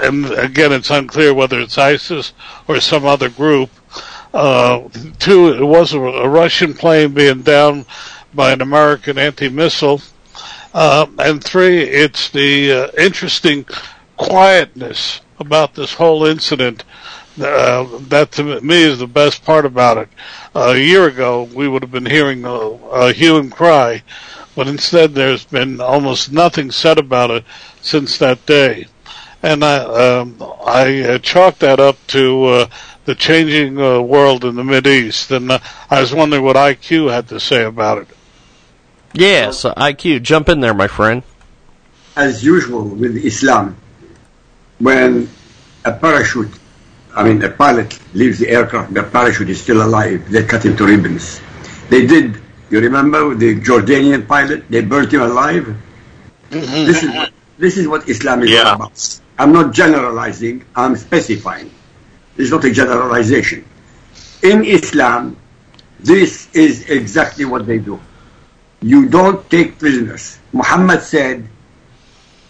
and 0.02 0.26
again, 0.34 0.74
it's 0.74 0.90
unclear 0.90 1.34
whether 1.34 1.60
it's 1.62 1.78
ISIS 1.78 2.34
or 2.68 2.82
some 2.82 3.06
other 3.06 3.30
group. 3.30 3.70
Uh, 4.34 4.90
two, 5.18 5.48
it 5.54 5.64
was 5.64 5.94
a, 5.94 6.00
a 6.00 6.28
Russian 6.28 6.74
plane 6.74 7.14
being 7.14 7.42
down 7.42 7.86
by 8.34 8.52
an 8.52 8.62
American 8.62 9.18
anti-missile. 9.18 10.02
Uh, 10.74 11.08
and 11.20 11.42
three, 11.42 11.80
it's 11.84 12.30
the 12.32 12.70
uh, 12.70 12.88
interesting 12.98 13.66
quietness 14.18 15.22
about 15.40 15.74
this 15.76 15.94
whole 15.94 16.26
incident. 16.26 16.84
Uh, 17.40 18.00
that 18.08 18.32
to 18.32 18.62
me 18.62 18.82
is 18.82 19.00
the 19.00 19.08
best 19.08 19.44
part 19.44 19.66
about 19.66 19.98
it. 19.98 20.10
Uh, 20.56 20.74
a 20.76 20.80
year 20.80 21.08
ago, 21.08 21.44
we 21.44 21.68
would 21.68 21.82
have 21.82 21.92
been 21.92 22.06
hearing 22.06 22.46
a, 22.46 22.50
a 22.50 23.12
hue 23.12 23.38
and 23.38 23.52
cry, 23.52 24.02
but 24.56 24.68
instead 24.70 25.14
there's 25.14 25.44
been 25.44 25.82
almost 25.82 26.32
nothing 26.32 26.72
said 26.72 26.98
about 26.98 27.32
it 27.32 27.44
since 27.82 28.18
that 28.20 28.46
day. 28.46 28.88
And 29.44 29.66
I, 29.66 29.78
um, 29.78 30.42
I 30.66 31.02
uh, 31.02 31.18
chalked 31.20 31.60
that 31.60 31.80
up 31.80 31.98
to 32.08 32.46
uh, 32.46 32.68
the 33.04 33.16
changing 33.16 33.80
uh, 33.80 34.02
world 34.02 34.46
in 34.46 34.56
the 34.56 34.64
Mid 34.64 34.88
East, 34.88 35.30
and 35.32 35.52
uh, 35.52 35.60
I 35.90 36.00
was 36.02 36.14
wondering 36.14 36.42
what 36.44 36.56
IQ 36.56 37.12
had 37.12 37.28
to 37.30 37.40
say 37.40 37.64
about 37.64 38.00
it. 38.00 38.08
Yes, 39.14 39.64
IQ, 39.64 40.24
jump 40.24 40.50
in 40.50 40.62
there, 40.62 40.74
my 40.74 40.88
friend. 40.88 41.22
as 42.16 42.44
usual 42.44 42.86
with 42.86 43.16
Islam, 43.18 43.76
when 44.80 45.30
a 45.84 45.92
parachute, 45.92 46.52
I 47.16 47.24
mean, 47.24 47.42
a 47.44 47.50
pilot 47.50 47.98
leaves 48.14 48.40
the 48.40 48.50
aircraft, 48.50 48.94
the 48.94 49.04
parachute 49.04 49.50
is 49.50 49.62
still 49.62 49.82
alive, 49.82 50.30
they 50.30 50.44
cut 50.44 50.66
him 50.66 50.76
to 50.76 50.86
ribbons. 50.86 51.40
They 51.90 52.06
did, 52.06 52.36
you 52.70 52.82
remember 52.82 53.34
the 53.34 53.56
Jordanian 53.62 54.28
pilot? 54.28 54.70
They 54.70 54.82
burnt 54.82 55.14
him 55.14 55.22
alive. 55.22 55.64
Mm-hmm. 56.50 56.86
This 56.86 57.04
is 57.04 57.16
what, 57.16 57.32
this 57.58 57.78
is 57.78 57.88
what 57.88 58.10
Islam 58.10 58.44
is 58.44 58.50
Yeah. 58.52 58.76
about. 58.76 59.20
I'm 59.40 59.54
not 59.54 59.74
generalizing, 59.74 60.66
I'm 60.76 60.96
specifying. 60.98 61.72
It's 62.38 62.52
not 62.52 62.66
a 62.66 62.72
generalization. 62.72 63.64
In 64.44 64.66
Islam, 64.66 65.38
this 66.00 66.54
is 66.54 66.90
exactly 66.90 67.46
what 67.46 67.66
they 67.66 67.80
do. 67.80 68.00
You 68.82 69.08
don't 69.08 69.50
take 69.50 69.80
prisoners. 69.80 70.38
Muhammad 70.52 71.02
said, 71.02 71.48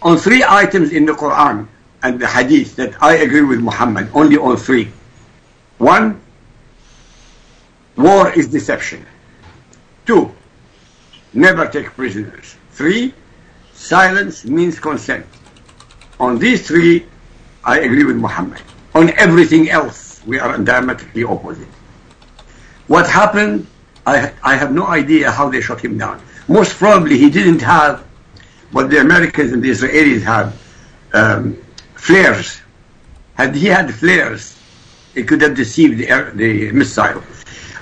on 0.01 0.17
three 0.17 0.43
items 0.43 0.91
in 0.91 1.05
the 1.05 1.13
Quran 1.13 1.67
and 2.05 2.19
the 2.19 2.27
Hadith 2.27 2.75
that 2.75 3.01
I 3.01 3.15
agree 3.15 3.41
with 3.41 3.59
Muhammad, 3.59 4.09
only 4.13 4.38
on 4.38 4.57
three. 4.57 4.91
One, 5.79 6.21
war 7.97 8.31
is 8.31 8.47
deception. 8.47 9.03
Two, 10.05 10.31
never 11.33 11.67
take 11.67 11.88
prisoners. 11.97 12.57
Three, 12.74 13.12
silence 13.74 14.45
means 14.45 14.79
consent. 14.79 15.25
On 16.19 16.38
these 16.38 16.67
three, 16.67 17.07
I 17.63 17.79
agree 17.79 18.03
with 18.03 18.17
Muhammad. 18.17 18.62
On 18.93 19.09
everything 19.17 19.71
else, 19.71 20.21
we 20.27 20.39
are 20.39 20.55
diametrically 20.59 21.24
opposite. 21.24 21.74
What 22.85 23.09
happened, 23.09 23.65
I, 24.05 24.31
I 24.43 24.55
have 24.55 24.71
no 24.71 24.85
idea 24.85 25.31
how 25.31 25.50
they 25.50 25.59
shot 25.59 25.83
him 25.83 25.97
down. 25.97 26.21
Most 26.47 26.77
probably 26.77 27.17
he 27.17 27.31
didn't 27.31 27.63
have 27.63 28.05
what 28.71 28.91
the 28.91 29.00
Americans 29.01 29.53
and 29.53 29.63
the 29.63 29.71
Israelis 29.71 30.21
have, 30.21 30.62
um, 31.13 31.57
flares. 32.05 32.62
Had 33.33 33.55
he 33.55 33.65
had 33.65 33.93
flares, 33.93 34.55
it 35.15 35.27
could 35.27 35.41
have 35.41 35.55
deceived 35.55 35.97
the, 35.97 36.07
air, 36.07 36.31
the 36.31 36.71
missile. 36.71 37.24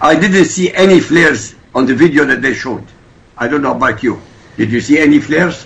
I 0.01 0.15
didn't 0.15 0.46
see 0.46 0.74
any 0.74 1.00
flares 1.00 1.56
on 1.75 1.86
the 1.86 1.94
video 1.94 2.24
that 2.25 2.42
they 2.42 2.53
showed. 2.53 2.86
I 3.38 3.48
don't 3.48 3.62
know 3.62 3.75
about 3.75 4.01
you. 4.01 4.22
Did 4.56 4.72
you 4.72 4.80
see 4.80 4.98
any 4.98 5.20
flares? 5.20 5.65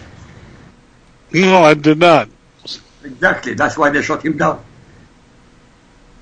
No, 1.31 1.63
I 1.63 1.75
did 1.75 1.99
not. 1.99 2.29
Exactly. 3.03 3.53
That's 3.53 3.77
why 3.77 3.91
they 3.91 4.01
shot 4.01 4.25
him 4.25 4.37
down. 4.37 4.63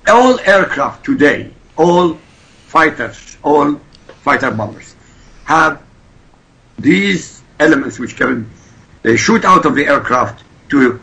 All 0.06 0.38
aircraft 0.40 1.04
today, 1.04 1.50
all 1.76 2.14
fighters, 2.66 3.38
all 3.42 3.80
fighter 4.22 4.50
bombers, 4.50 4.94
have 5.44 5.82
these 6.78 7.42
elements 7.58 7.98
which 7.98 8.16
can 8.16 8.48
they 9.02 9.16
shoot 9.16 9.44
out 9.44 9.64
of 9.64 9.74
the 9.74 9.86
aircraft 9.86 10.44
to 10.68 11.00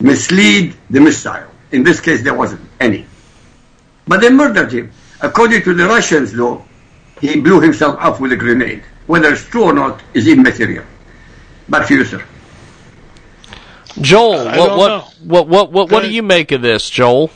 mislead 0.00 0.74
the 0.90 1.00
missile. 1.00 1.46
In 1.72 1.82
this 1.82 2.00
case, 2.00 2.22
there 2.22 2.34
wasn't 2.34 2.62
any. 2.80 3.06
But 4.06 4.20
they 4.20 4.30
murdered 4.30 4.72
him. 4.72 4.90
According 5.20 5.62
to 5.62 5.74
the 5.74 5.86
Russians, 5.86 6.32
though, 6.32 6.64
he 7.20 7.40
blew 7.40 7.60
himself 7.60 7.96
up 8.00 8.20
with 8.20 8.32
a 8.32 8.36
grenade. 8.36 8.82
Whether 9.06 9.32
it's 9.32 9.44
true 9.44 9.64
or 9.64 9.72
not 9.72 10.02
is 10.14 10.26
immaterial. 10.26 10.84
Back 11.68 11.86
to 11.88 11.94
you, 11.94 12.04
sir. 12.04 12.24
Joel, 14.00 14.44
what 14.44 14.88
don't 14.88 15.04
what, 15.26 15.48
what 15.48 15.48
what 15.48 15.72
what 15.72 15.90
what 15.90 16.02
do 16.02 16.10
you 16.10 16.22
make 16.22 16.52
of 16.52 16.62
this, 16.62 16.88
Joel? 16.88 17.30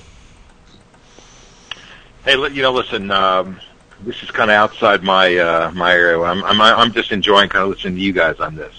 Hey, 2.25 2.37
you 2.37 2.63
know, 2.63 2.73
listen. 2.73 3.11
Um, 3.11 3.61
this 4.03 4.23
is 4.23 4.31
kind 4.31 4.51
of 4.51 4.55
outside 4.55 5.03
my 5.03 5.37
uh, 5.37 5.73
my 5.75 5.93
area. 5.93 6.21
I'm 6.21 6.45
I'm 6.45 6.61
I'm 6.61 6.93
just 6.93 7.13
enjoying 7.13 7.49
kind 7.49 7.65
of 7.65 7.71
listening 7.71 7.97
to 7.97 8.01
you 8.01 8.13
guys 8.13 8.41
on 8.41 8.55
this. 8.55 8.75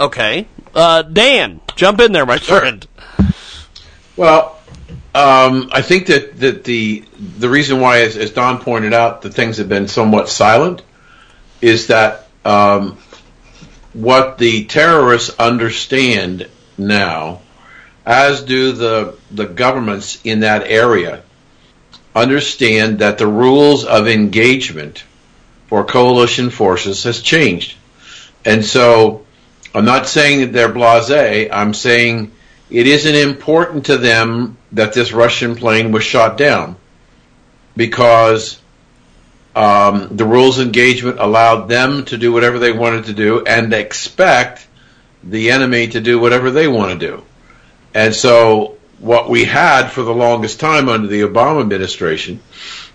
Okay, 0.00 0.46
uh, 0.74 1.02
Dan, 1.02 1.60
jump 1.76 2.00
in 2.00 2.12
there, 2.12 2.26
my 2.26 2.38
friend. 2.38 2.86
Well, 4.16 4.58
um, 5.14 5.70
I 5.72 5.82
think 5.82 6.06
that, 6.06 6.38
that 6.40 6.64
the 6.64 7.04
the 7.18 7.48
reason 7.48 7.80
why, 7.80 8.02
as, 8.02 8.16
as 8.16 8.30
Don 8.30 8.60
pointed 8.60 8.92
out, 8.92 9.22
the 9.22 9.30
things 9.30 9.56
have 9.56 9.68
been 9.68 9.88
somewhat 9.88 10.28
silent 10.28 10.82
is 11.60 11.88
that 11.88 12.28
um, 12.44 12.98
what 13.92 14.38
the 14.38 14.64
terrorists 14.66 15.36
understand 15.38 16.48
now, 16.76 17.40
as 18.04 18.42
do 18.42 18.72
the 18.72 19.16
the 19.30 19.46
governments 19.46 20.20
in 20.24 20.40
that 20.40 20.64
area, 20.64 21.22
understand 22.14 22.98
that 22.98 23.18
the 23.18 23.26
rules 23.26 23.84
of 23.84 24.08
engagement 24.08 25.04
for 25.68 25.84
coalition 25.84 26.50
forces 26.50 27.04
has 27.04 27.22
changed, 27.22 27.76
and 28.44 28.64
so 28.64 29.26
I'm 29.74 29.84
not 29.84 30.08
saying 30.08 30.40
that 30.40 30.52
they're 30.52 30.72
blasé. 30.72 31.48
I'm 31.52 31.74
saying 31.74 32.32
it 32.70 32.86
isn't 32.86 33.14
important 33.14 33.86
to 33.86 33.96
them 33.98 34.56
that 34.72 34.92
this 34.92 35.12
Russian 35.12 35.54
plane 35.56 35.92
was 35.92 36.04
shot 36.04 36.36
down 36.36 36.76
because 37.76 38.60
um, 39.54 40.16
the 40.16 40.24
rules 40.24 40.58
of 40.58 40.66
engagement 40.66 41.18
allowed 41.18 41.68
them 41.68 42.04
to 42.06 42.18
do 42.18 42.32
whatever 42.32 42.58
they 42.58 42.72
wanted 42.72 43.06
to 43.06 43.12
do 43.12 43.44
and 43.44 43.72
expect 43.72 44.66
the 45.22 45.50
enemy 45.50 45.88
to 45.88 46.00
do 46.00 46.18
whatever 46.18 46.50
they 46.50 46.68
want 46.68 46.98
to 46.98 47.06
do. 47.06 47.24
And 47.94 48.14
so, 48.14 48.76
what 48.98 49.30
we 49.30 49.44
had 49.44 49.88
for 49.88 50.02
the 50.02 50.14
longest 50.14 50.60
time 50.60 50.88
under 50.88 51.06
the 51.06 51.22
Obama 51.22 51.60
administration 51.60 52.40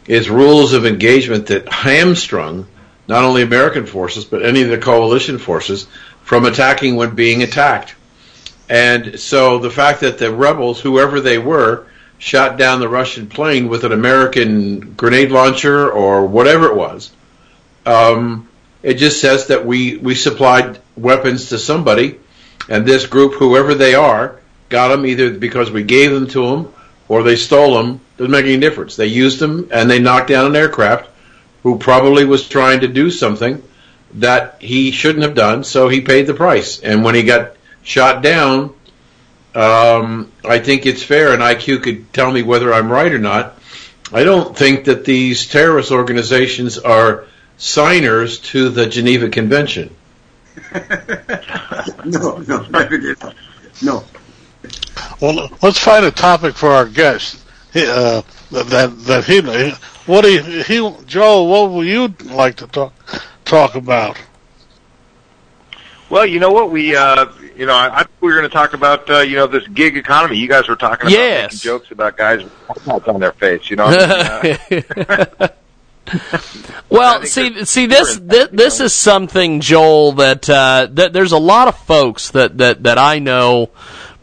is 0.06 0.30
rules 0.30 0.74
of 0.74 0.86
engagement 0.86 1.48
that 1.48 1.72
hamstrung 1.72 2.68
not 3.08 3.24
only 3.24 3.42
American 3.42 3.86
forces 3.86 4.26
but 4.26 4.46
any 4.46 4.62
of 4.62 4.70
the 4.70 4.78
coalition 4.78 5.38
forces 5.38 5.88
from 6.24 6.46
attacking 6.46 6.96
when 6.96 7.16
being 7.16 7.44
attacked. 7.44 7.96
And 8.70 9.20
so 9.20 9.60
the 9.60 9.70
fact 9.70 10.02
that 10.02 10.18
the 10.18 10.32
rebels, 10.34 10.80
whoever 10.80 11.20
they 11.20 11.38
were, 11.38 11.86
shot 12.18 12.58
down 12.58 12.80
the 12.80 12.90
Russian 12.90 13.28
plane 13.28 13.68
with 13.68 13.84
an 13.84 13.92
American 13.92 14.94
grenade 14.94 15.32
launcher 15.32 15.92
or 15.92 16.26
whatever 16.26 16.68
it 16.68 16.76
was, 16.76 17.12
um, 17.86 18.48
it 18.82 18.96
just 18.96 19.20
says 19.20 19.48
that 19.48 19.66
we, 19.66 19.98
we 19.98 20.16
supplied 20.16 20.80
weapons 20.96 21.50
to 21.50 21.60
somebody, 21.60 22.20
and 22.70 22.86
this 22.86 23.06
group, 23.06 23.34
whoever 23.34 23.76
they 23.76 23.94
are, 23.94 24.40
got 24.70 24.88
them 24.88 25.06
either 25.06 25.32
because 25.32 25.70
we 25.70 25.84
gave 25.84 26.12
them 26.12 26.28
to 26.28 26.48
them 26.48 26.74
or 27.08 27.24
they 27.24 27.36
stole 27.36 27.76
them. 27.76 28.00
Doesn't 28.18 28.32
make 28.32 28.46
any 28.46 28.58
difference. 28.58 28.96
They 28.96 29.08
used 29.08 29.40
them 29.40 29.70
and 29.72 29.90
they 29.90 30.00
knocked 30.00 30.30
down 30.30 30.46
an 30.46 30.56
aircraft 30.56 31.10
who 31.64 31.78
probably 31.78 32.26
was 32.26 32.48
trying 32.48 32.80
to 32.82 32.88
do 32.88 33.12
something 33.12 33.62
that 34.16 34.58
he 34.60 34.92
shouldn't 34.92 35.24
have 35.24 35.36
done, 35.36 35.64
so 35.64 35.90
he 35.90 36.02
paid 36.02 36.28
the 36.28 36.34
price. 36.34 36.80
And 36.80 37.04
when 37.04 37.16
he 37.16 37.24
got 37.24 37.56
shot 37.84 38.22
down, 38.22 38.74
um, 39.56 40.32
I 40.44 40.60
think 40.60 40.86
it's 40.86 41.04
fair, 41.04 41.34
and 41.34 41.42
IQ 41.42 41.84
could 41.84 42.14
tell 42.14 42.32
me 42.32 42.42
whether 42.42 42.74
I'm 42.74 42.92
right 42.92 43.12
or 43.12 43.20
not. 43.20 43.58
I 44.12 44.24
don't 44.24 44.56
think 44.56 44.86
that 44.86 45.06
these 45.06 45.48
terrorist 45.48 45.92
organizations 45.92 46.78
are 46.78 47.26
signers 47.58 48.40
to 48.40 48.70
the 48.70 48.86
Geneva 48.86 49.30
Convention. 49.30 49.96
no, 52.06 52.38
no, 52.38 52.64
definitely 52.64 53.16
not. 53.22 53.36
No. 53.82 54.04
Well, 55.20 55.50
let's 55.62 55.80
find 55.80 56.06
a 56.06 56.12
topic 56.12 56.56
for 56.56 56.70
our 56.70 56.86
guest. 56.86 57.44
He, 57.74 57.86
uh, 57.88 58.22
that 58.52 58.96
that 59.06 59.26
he 59.26 59.42
what 60.06 60.22
do 60.22 60.32
you, 60.32 60.64
he 60.64 61.06
Joel? 61.06 61.48
What 61.48 61.72
would 61.72 61.88
you 61.88 62.14
like 62.26 62.58
to 62.58 62.68
talk 62.68 62.94
talk 63.54 63.76
about? 63.76 64.18
Well, 66.10 66.26
you 66.26 66.40
know 66.40 66.52
what 66.52 66.72
we, 66.72 66.96
uh, 66.96 67.26
you 67.56 67.66
know, 67.66 67.74
I, 67.74 68.02
I 68.02 68.06
we 68.20 68.30
were 68.30 68.36
going 68.38 68.50
to 68.50 68.54
talk 68.54 68.74
about, 68.74 69.10
uh, 69.10 69.20
you 69.20 69.36
know, 69.36 69.48
this 69.48 69.68
gig 69.68 69.96
economy. 69.96 70.38
You 70.38 70.48
guys 70.48 70.68
were 70.68 70.76
talking 70.76 71.08
about 71.08 71.12
Yes. 71.12 71.54
making 71.54 71.60
jokes 71.60 71.92
about 71.92 72.18
guys 72.18 72.44
with 72.44 72.54
hats 72.86 73.08
on 73.08 73.20
their 73.20 73.32
face. 73.34 73.70
You 73.70 73.76
know, 73.78 73.86
I 73.86 74.58
mean, 74.70 74.84
uh, 75.10 75.48
Well, 76.90 77.24
see, 77.26 77.66
see 77.66 77.86
this 77.88 78.18
different, 78.18 78.30
this, 78.30 78.50
this 78.52 78.80
is 78.82 78.94
something, 78.94 79.62
Joel, 79.62 80.14
that 80.14 80.50
uh, 80.50 80.88
that 80.92 81.14
there's 81.14 81.32
a 81.32 81.38
lot 81.40 81.68
of 81.68 81.78
folks 81.78 82.32
that 82.32 82.58
that 82.60 82.84
that 82.84 82.98
I 82.98 83.20
know 83.20 83.70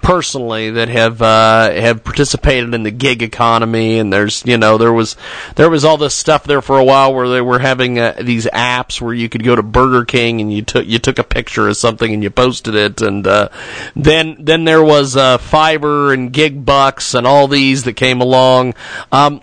personally 0.03 0.71
that 0.71 0.89
have 0.89 1.23
uh, 1.23 1.71
have 1.73 2.05
participated 2.05 2.75
in 2.75 2.83
the 2.83 2.91
gig 2.91 3.23
economy, 3.23 3.99
and 3.99 4.13
there's 4.13 4.45
you 4.47 4.57
know 4.57 4.79
there 4.79 4.93
was 4.93 5.17
there 5.57 5.71
was 5.71 5.85
all 5.85 5.97
this 5.97 6.15
stuff 6.15 6.45
there 6.45 6.63
for 6.63 6.79
a 6.79 6.85
while 6.85 7.15
where 7.15 7.29
they 7.29 7.41
were 7.41 7.59
having 7.59 7.99
uh, 7.99 8.15
these 8.21 8.47
apps 8.47 9.01
where 9.01 9.15
you 9.15 9.29
could 9.29 9.45
go 9.45 9.55
to 9.55 9.63
Burger 9.63 10.05
King 10.05 10.41
and 10.41 10.53
you 10.53 10.63
took 10.63 10.87
you 10.87 10.99
took 10.99 11.19
a 11.19 11.25
picture 11.25 11.69
of 11.69 11.77
something 11.77 12.13
and 12.13 12.23
you 12.23 12.31
posted 12.31 12.75
it, 12.75 13.01
and 13.01 13.27
uh, 13.27 13.49
then 13.95 14.37
then 14.39 14.65
there 14.65 14.83
was 14.83 15.17
uh, 15.17 15.39
Fiverr 15.39 16.13
and 16.15 16.33
Gig 16.33 16.65
Bucks 16.65 17.15
and 17.15 17.27
all 17.27 17.49
these 17.49 17.85
that 17.85 17.95
came 17.95 18.21
along. 18.21 18.75
Um, 19.13 19.41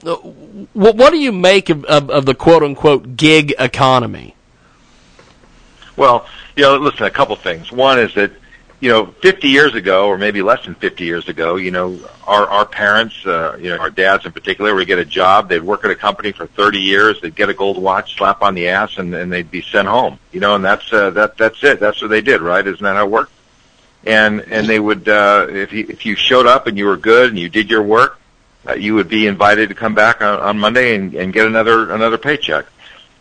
what, 0.73 0.95
what 0.95 1.11
do 1.11 1.17
you 1.17 1.31
make 1.31 1.69
of, 1.69 1.85
of, 1.85 2.09
of 2.09 2.25
the 2.25 2.35
quote 2.35 2.63
unquote 2.63 3.15
gig 3.15 3.53
economy? 3.59 4.35
Well, 5.95 6.27
you 6.55 6.63
know, 6.63 6.77
listen, 6.77 7.05
a 7.05 7.11
couple 7.11 7.35
things. 7.35 7.71
One 7.71 7.99
is 7.99 8.13
that, 8.15 8.31
you 8.79 8.89
know, 8.89 9.07
50 9.07 9.47
years 9.47 9.73
ago, 9.73 10.07
or 10.07 10.17
maybe 10.17 10.43
less 10.43 10.63
than 10.63 10.75
50 10.75 11.03
years 11.03 11.27
ago, 11.29 11.55
you 11.55 11.71
know, 11.71 11.99
our, 12.27 12.47
our 12.47 12.65
parents, 12.65 13.25
uh, 13.25 13.57
you 13.59 13.69
know, 13.69 13.77
our 13.77 13.89
dads 13.89 14.25
in 14.25 14.31
particular, 14.31 14.75
would 14.75 14.85
get 14.85 14.99
a 14.99 15.05
job, 15.05 15.49
they'd 15.49 15.63
work 15.63 15.83
at 15.83 15.89
a 15.89 15.95
company 15.95 16.31
for 16.31 16.45
30 16.45 16.79
years, 16.79 17.19
they'd 17.19 17.35
get 17.35 17.49
a 17.49 17.55
gold 17.55 17.81
watch, 17.81 18.15
slap 18.17 18.43
on 18.43 18.53
the 18.53 18.67
ass, 18.67 18.99
and, 18.99 19.15
and 19.15 19.33
they'd 19.33 19.49
be 19.49 19.63
sent 19.63 19.87
home. 19.87 20.19
You 20.31 20.41
know, 20.41 20.55
and 20.55 20.63
that's, 20.63 20.93
uh, 20.93 21.09
that, 21.11 21.37
that's 21.37 21.63
it. 21.63 21.79
That's 21.79 22.01
what 22.01 22.09
they 22.09 22.21
did, 22.21 22.41
right? 22.41 22.65
Isn't 22.65 22.83
that 22.83 22.95
how 22.95 23.05
it 23.05 23.09
worked? 23.09 23.31
And, 24.05 24.41
and 24.41 24.67
they 24.67 24.79
would, 24.79 25.09
uh, 25.09 25.47
if 25.49 25.73
you, 25.73 25.87
if 25.89 26.05
you 26.05 26.15
showed 26.15 26.45
up 26.45 26.67
and 26.67 26.77
you 26.77 26.85
were 26.85 26.97
good 26.97 27.29
and 27.29 27.39
you 27.39 27.49
did 27.49 27.71
your 27.71 27.81
work, 27.81 28.19
uh, 28.67 28.73
you 28.73 28.93
would 28.93 29.09
be 29.09 29.25
invited 29.25 29.69
to 29.69 29.75
come 29.75 29.95
back 29.95 30.21
on, 30.21 30.39
on 30.39 30.59
Monday 30.59 30.95
and, 30.95 31.15
and 31.15 31.33
get 31.33 31.47
another, 31.47 31.91
another 31.91 32.17
paycheck. 32.17 32.67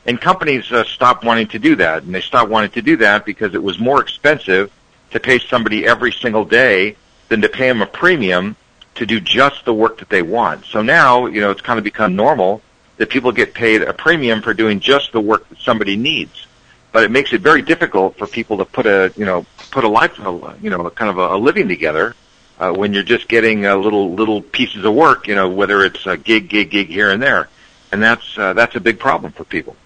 And 0.04 0.20
companies 0.20 0.70
uh, 0.70 0.84
stopped 0.84 1.24
wanting 1.24 1.48
to 1.48 1.58
do 1.58 1.76
that, 1.76 2.02
and 2.02 2.14
they 2.14 2.20
stopped 2.20 2.50
wanting 2.50 2.70
to 2.72 2.82
do 2.82 2.98
that 2.98 3.24
because 3.24 3.54
it 3.54 3.62
was 3.62 3.78
more 3.78 4.02
expensive 4.02 4.70
to 5.16 5.20
pay 5.20 5.38
somebody 5.38 5.86
every 5.86 6.12
single 6.12 6.44
day 6.44 6.94
than 7.28 7.40
to 7.40 7.48
pay 7.48 7.68
them 7.68 7.82
a 7.82 7.86
premium 7.86 8.54
to 8.94 9.06
do 9.06 9.18
just 9.18 9.64
the 9.64 9.74
work 9.74 9.98
that 9.98 10.08
they 10.08 10.22
want. 10.22 10.64
So 10.66 10.82
now, 10.82 11.26
you 11.26 11.40
know, 11.40 11.50
it's 11.50 11.60
kind 11.60 11.78
of 11.78 11.84
become 11.84 12.14
normal 12.14 12.62
that 12.98 13.08
people 13.10 13.32
get 13.32 13.54
paid 13.54 13.82
a 13.82 13.92
premium 13.92 14.42
for 14.42 14.54
doing 14.54 14.80
just 14.80 15.12
the 15.12 15.20
work 15.20 15.48
that 15.48 15.58
somebody 15.58 15.96
needs. 15.96 16.46
But 16.92 17.04
it 17.04 17.10
makes 17.10 17.32
it 17.32 17.40
very 17.40 17.62
difficult 17.62 18.16
for 18.16 18.26
people 18.26 18.58
to 18.58 18.64
put 18.64 18.86
a, 18.86 19.12
you 19.16 19.24
know, 19.24 19.44
put 19.70 19.84
a 19.84 19.88
life, 19.88 20.18
you 20.18 20.70
know, 20.70 20.88
kind 20.90 21.10
of 21.10 21.18
a, 21.18 21.34
a 21.34 21.38
living 21.38 21.68
together 21.68 22.14
uh, 22.58 22.72
when 22.72 22.92
you're 22.92 23.02
just 23.02 23.28
getting 23.28 23.66
uh, 23.66 23.76
little 23.76 24.14
little 24.14 24.40
pieces 24.40 24.84
of 24.84 24.94
work, 24.94 25.26
you 25.26 25.34
know, 25.34 25.48
whether 25.48 25.84
it's 25.84 26.06
a 26.06 26.16
gig, 26.16 26.48
gig, 26.48 26.70
gig 26.70 26.88
here 26.88 27.10
and 27.10 27.22
there, 27.22 27.48
and 27.92 28.02
that's 28.02 28.38
uh, 28.38 28.54
that's 28.54 28.76
a 28.76 28.80
big 28.80 28.98
problem 28.98 29.32
for 29.32 29.44
people. 29.44 29.76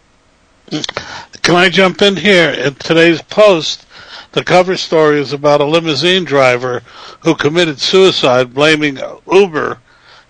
Can 1.42 1.56
I 1.56 1.68
jump 1.68 2.00
in 2.00 2.14
here? 2.14 2.50
In 2.50 2.74
today's 2.76 3.22
post, 3.22 3.86
the 4.32 4.44
cover 4.44 4.76
story 4.76 5.20
is 5.20 5.32
about 5.32 5.60
a 5.60 5.64
limousine 5.64 6.24
driver 6.24 6.82
who 7.20 7.34
committed 7.34 7.80
suicide 7.80 8.54
blaming 8.54 8.98
Uber 9.30 9.78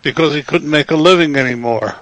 because 0.03 0.35
he 0.35 0.43
couldn't 0.43 0.71
make 0.71 0.91
a 0.91 0.97
living 0.97 1.37
anymore. 1.37 1.97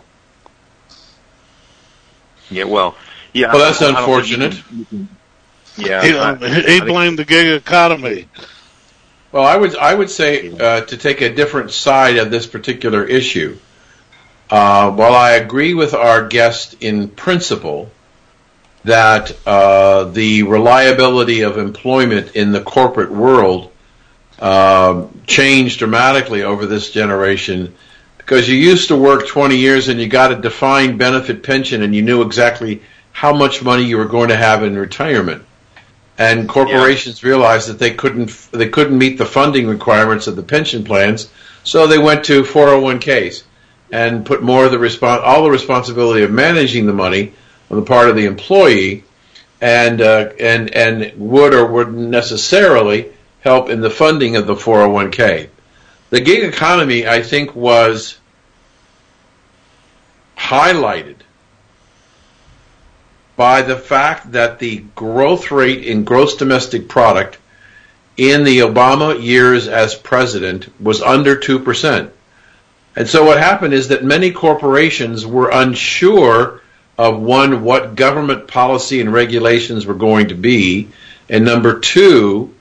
Yeah, 2.50 2.64
well, 2.64 2.96
yeah. 3.32 3.52
Well, 3.52 3.58
that's 3.58 3.82
I 3.82 3.86
don't 3.86 3.94
you 3.94 3.98
unfortunate. 4.00 4.62
can- 4.88 5.08
Yeah, 5.76 6.02
He, 6.02 6.16
I- 6.16 6.34
he 6.36 6.46
I 6.46 6.62
think- 6.62 6.86
blamed 6.86 7.18
the 7.18 7.24
gig 7.24 7.46
economy. 7.52 8.28
Well, 9.30 9.44
I 9.44 9.56
would 9.56 9.76
I 9.76 9.94
would 9.94 10.08
say 10.10 10.50
uh, 10.58 10.80
to 10.86 10.96
take 10.96 11.20
a 11.20 11.28
different 11.34 11.70
side 11.70 12.16
of 12.16 12.30
this 12.30 12.46
particular 12.46 13.04
issue. 13.04 13.58
Uh, 14.50 14.90
while 14.92 15.14
I 15.14 15.32
agree 15.32 15.74
with 15.74 15.92
our 15.92 16.26
guest 16.26 16.76
in 16.80 17.08
principle 17.08 17.90
that 18.88 19.36
uh, 19.46 20.04
the 20.04 20.42
reliability 20.44 21.42
of 21.42 21.58
employment 21.58 22.34
in 22.34 22.52
the 22.52 22.60
corporate 22.60 23.10
world 23.10 23.70
uh, 24.38 25.06
changed 25.26 25.78
dramatically 25.78 26.42
over 26.42 26.64
this 26.64 26.90
generation, 26.90 27.74
because 28.16 28.48
you 28.48 28.56
used 28.56 28.88
to 28.88 28.96
work 28.96 29.26
20 29.26 29.56
years 29.56 29.88
and 29.88 30.00
you 30.00 30.08
got 30.08 30.32
a 30.32 30.36
defined 30.36 30.98
benefit 30.98 31.42
pension 31.42 31.82
and 31.82 31.94
you 31.94 32.00
knew 32.00 32.22
exactly 32.22 32.80
how 33.12 33.34
much 33.34 33.62
money 33.62 33.84
you 33.84 33.98
were 33.98 34.06
going 34.06 34.30
to 34.30 34.36
have 34.36 34.62
in 34.62 34.74
retirement. 34.74 35.44
And 36.16 36.48
corporations 36.48 37.22
realized 37.22 37.68
that 37.68 37.78
they 37.78 37.92
couldn't 37.92 38.30
they 38.52 38.70
couldn't 38.70 38.96
meet 38.96 39.18
the 39.18 39.26
funding 39.26 39.66
requirements 39.66 40.26
of 40.26 40.34
the 40.34 40.42
pension 40.42 40.82
plans, 40.82 41.30
so 41.62 41.86
they 41.86 41.98
went 41.98 42.24
to 42.24 42.42
401ks 42.42 43.42
and 43.92 44.24
put 44.24 44.42
more 44.42 44.64
of 44.64 44.72
the 44.72 44.78
respon 44.78 45.20
all 45.22 45.44
the 45.44 45.50
responsibility 45.50 46.22
of 46.22 46.30
managing 46.30 46.86
the 46.86 46.92
money 46.92 47.34
on 47.70 47.78
the 47.78 47.84
part 47.84 48.08
of 48.08 48.16
the 48.16 48.26
employee, 48.26 49.04
and 49.60 50.00
uh, 50.00 50.30
and 50.38 50.74
and 50.74 51.12
would 51.16 51.54
or 51.54 51.66
wouldn't 51.66 51.96
necessarily 51.96 53.12
help 53.40 53.70
in 53.70 53.80
the 53.80 53.90
funding 53.90 54.36
of 54.36 54.46
the 54.46 54.54
401k. 54.54 55.48
The 56.10 56.20
gig 56.20 56.44
economy, 56.44 57.06
I 57.06 57.22
think, 57.22 57.54
was 57.54 58.18
highlighted 60.36 61.16
by 63.36 63.62
the 63.62 63.76
fact 63.76 64.32
that 64.32 64.58
the 64.58 64.78
growth 64.96 65.50
rate 65.50 65.84
in 65.84 66.04
gross 66.04 66.36
domestic 66.36 66.88
product 66.88 67.38
in 68.16 68.42
the 68.42 68.58
Obama 68.58 69.22
years 69.22 69.68
as 69.68 69.94
president 69.94 70.68
was 70.82 71.00
under 71.00 71.36
2%. 71.36 72.10
And 72.96 73.08
so 73.08 73.24
what 73.24 73.38
happened 73.38 73.74
is 73.74 73.88
that 73.88 74.02
many 74.02 74.32
corporations 74.32 75.24
were 75.24 75.50
unsure 75.50 76.62
of 76.98 77.20
one, 77.20 77.62
what 77.62 77.94
government 77.94 78.48
policy 78.48 79.00
and 79.00 79.12
regulations 79.12 79.86
were 79.86 79.94
going 79.94 80.28
to 80.28 80.34
be, 80.34 80.88
and 81.28 81.44
number 81.44 81.78
two, 81.78 82.52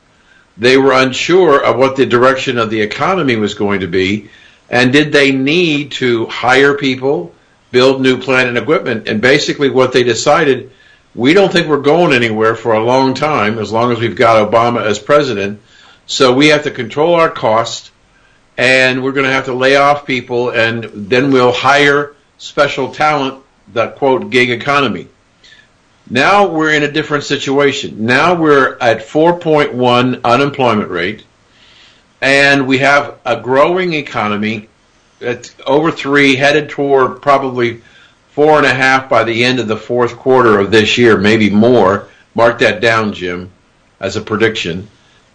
they 0.58 0.78
were 0.78 0.94
unsure 0.94 1.64
of 1.64 1.78
what 1.78 1.96
the 1.96 2.06
direction 2.06 2.60
of 2.60 2.70
the 2.70 2.82
economy 2.82 3.36
was 3.36 3.56
going 3.56 3.80
to 3.80 3.88
be, 3.88 4.30
and 4.70 4.94
did 4.94 5.12
they 5.12 5.32
need 5.32 5.92
to 5.94 6.28
hire 6.28 6.76
people, 6.76 7.34
build 7.72 8.02
new 8.02 8.22
plant 8.22 8.50
and 8.50 8.58
equipment, 8.58 9.08
and 9.08 9.22
basically 9.22 9.70
what 9.70 9.92
they 9.92 10.04
decided, 10.04 10.72
we 11.16 11.34
don't 11.34 11.52
think 11.52 11.68
we're 11.68 11.82
going 11.82 12.14
anywhere 12.14 12.56
for 12.56 12.74
a 12.74 12.84
long 12.84 13.16
time, 13.16 13.58
as 13.58 13.72
long 13.72 13.92
as 13.92 14.00
we've 14.00 14.16
got 14.16 14.52
Obama 14.52 14.86
as 14.86 15.00
president, 15.00 15.60
so 16.06 16.34
we 16.34 16.48
have 16.48 16.64
to 16.64 16.72
control 16.72 17.16
our 17.16 17.30
costs, 17.30 17.92
and 18.56 19.04
we're 19.04 19.14
going 19.14 19.26
to 19.26 19.32
have 19.32 19.46
to 19.46 19.54
lay 19.54 19.78
off 19.78 20.06
people, 20.06 20.52
and 20.52 20.84
then 20.84 21.32
we'll 21.32 21.52
hire 21.52 22.16
special 22.38 22.92
talent, 22.92 23.44
the 23.74 23.90
quote 23.90 24.30
gig 24.30 24.50
economy. 24.50 25.08
Now 26.10 26.48
we're 26.48 26.72
in 26.72 26.84
a 26.84 26.92
different 26.92 27.26
situation. 27.26 28.06
Now 28.06 28.36
we're 28.36 28.78
at 28.80 29.00
4.1 29.00 30.24
unemployment 30.24 30.90
rate, 30.90 31.26
and 32.22 32.68
we 32.68 32.78
have 32.80 33.20
a 33.26 33.42
growing 33.42 33.94
economy 33.94 34.70
at 35.22 35.54
over 35.66 35.92
three, 35.92 36.36
headed 36.36 36.70
toward 36.70 37.22
probably 37.22 37.82
four 38.30 38.58
and 38.58 38.66
a 38.66 38.74
half 38.74 39.10
by 39.10 39.24
the 39.24 39.44
end 39.44 39.60
of 39.60 39.68
the 39.68 39.78
fourth 39.78 40.16
quarter 40.16 40.60
of 40.60 40.72
this 40.72 40.98
year, 40.98 41.18
maybe 41.18 41.50
more. 41.50 42.08
Mark 42.36 42.60
that 42.60 42.82
down, 42.82 43.14
Jim, 43.14 43.52
as 44.00 44.16
a 44.16 44.22
prediction. 44.22 44.88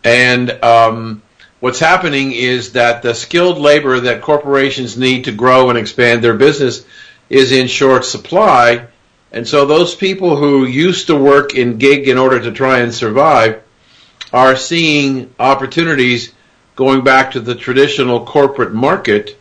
And 0.04 0.50
um, 0.62 1.22
what's 1.60 1.80
happening 1.80 2.32
is 2.32 2.72
that 2.72 3.02
the 3.02 3.12
skilled 3.12 3.58
labor 3.58 4.00
that 4.00 4.22
corporations 4.22 4.96
need 4.96 5.24
to 5.24 5.32
grow 5.32 5.68
and 5.68 5.78
expand 5.78 6.22
their 6.22 6.34
business 6.34 6.86
is 7.32 7.50
in 7.50 7.66
short 7.66 8.04
supply. 8.04 8.86
And 9.32 9.48
so 9.48 9.64
those 9.64 9.94
people 9.94 10.36
who 10.36 10.66
used 10.66 11.06
to 11.06 11.16
work 11.16 11.54
in 11.54 11.78
gig 11.78 12.06
in 12.06 12.18
order 12.18 12.38
to 12.42 12.52
try 12.52 12.80
and 12.80 12.92
survive 12.92 13.62
are 14.34 14.54
seeing 14.54 15.34
opportunities 15.38 16.34
going 16.76 17.02
back 17.02 17.30
to 17.30 17.40
the 17.40 17.54
traditional 17.54 18.26
corporate 18.26 18.74
market 18.74 19.38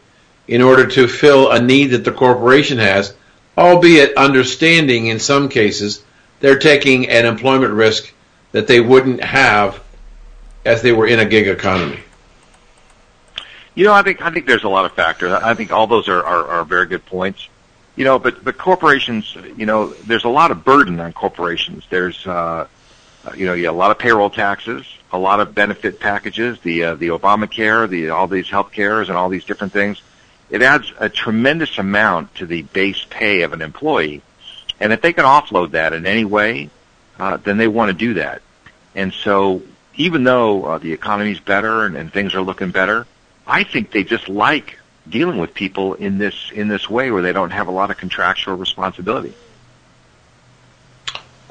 in 0.48 0.62
order 0.62 0.88
to 0.88 1.08
fill 1.08 1.52
a 1.52 1.62
need 1.62 1.88
that 1.88 2.06
the 2.06 2.14
corporation 2.14 2.78
has, 2.78 3.14
albeit 3.58 4.16
understanding 4.16 5.08
in 5.08 5.20
some 5.20 5.50
cases 5.50 6.02
they're 6.40 6.60
taking 6.60 7.10
an 7.10 7.26
employment 7.26 7.74
risk 7.74 8.14
that 8.54 8.68
they 8.68 8.80
wouldn't 8.80 9.22
have 9.22 9.84
as 10.66 10.82
they 10.82 10.94
were 10.94 11.08
in 11.08 11.20
a 11.20 11.26
gig 11.26 11.48
economy. 11.48 12.00
You 13.76 13.84
know, 13.84 13.94
I 13.94 14.02
think 14.02 14.22
I 14.22 14.32
think 14.32 14.46
there's 14.48 14.64
a 14.64 14.70
lot 14.70 14.86
of 14.86 14.94
factors. 14.94 15.32
I 15.32 15.54
think 15.54 15.72
all 15.72 15.88
those 15.88 16.08
are, 16.08 16.24
are, 16.24 16.48
are 16.48 16.66
very 16.66 16.88
good 16.88 17.06
points. 17.06 17.48
You 17.96 18.06
know, 18.06 18.20
but 18.20 18.44
but 18.44 18.58
corporations, 18.58 19.36
you 19.58 19.66
know, 19.66 19.88
there's 19.88 20.24
a 20.24 20.30
lot 20.30 20.52
of 20.52 20.64
burden 20.64 21.00
on 21.00 21.14
corporations. 21.14 21.86
There's 21.90 22.26
uh, 22.26 22.68
you 23.36 23.46
know, 23.46 23.54
you 23.54 23.70
a 23.70 23.72
lot 23.72 23.92
of 23.92 24.00
payroll 24.00 24.30
taxes, 24.30 24.86
a 25.12 25.18
lot 25.18 25.40
of 25.40 25.54
benefit 25.54 26.00
packages, 26.00 26.60
the 26.62 26.84
uh, 26.84 26.96
the 26.96 27.10
Obamacare, 27.10 27.90
the 27.90 28.10
all 28.10 28.28
these 28.28 28.50
health 28.50 28.72
cares 28.72 29.10
and 29.10 29.18
all 29.18 29.30
these 29.30 29.46
different 29.46 29.74
things. 29.74 30.02
It 30.50 30.62
adds 30.62 30.92
a 31.00 31.10
tremendous 31.10 31.78
amount 31.78 32.36
to 32.36 32.46
the 32.46 32.64
base 32.64 33.06
pay 33.10 33.44
of 33.44 33.54
an 33.54 33.62
employee. 33.62 34.22
And 34.80 34.92
if 34.92 35.02
they 35.02 35.14
can 35.14 35.24
offload 35.24 35.72
that 35.72 35.94
in 35.94 36.06
any 36.06 36.26
way, 36.26 36.70
uh, 37.20 37.38
then 37.38 37.58
they 37.58 37.68
want 37.68 37.90
to 37.90 37.94
do 37.94 38.16
that. 38.16 38.42
And 38.96 39.14
so 39.14 39.62
even 39.96 40.24
though 40.24 40.66
uh, 40.66 40.78
the 40.80 40.92
economy's 40.92 41.40
better 41.40 41.86
and, 41.86 41.96
and 41.96 42.12
things 42.12 42.34
are 42.36 42.42
looking 42.42 42.72
better, 42.72 43.06
I 43.46 43.64
think 43.64 43.92
they 43.92 44.04
just 44.04 44.28
like 44.28 44.78
dealing 45.12 45.38
with 45.38 45.54
people 45.54 45.94
in 45.94 46.18
this 46.18 46.52
in 46.54 46.68
this 46.68 46.90
way 46.90 47.12
where 47.12 47.22
they 47.22 47.34
don't 47.34 47.52
have 47.52 47.68
a 47.68 47.72
lot 47.72 47.92
of 47.92 47.98
contractual 47.98 48.56
responsibility. 48.56 49.34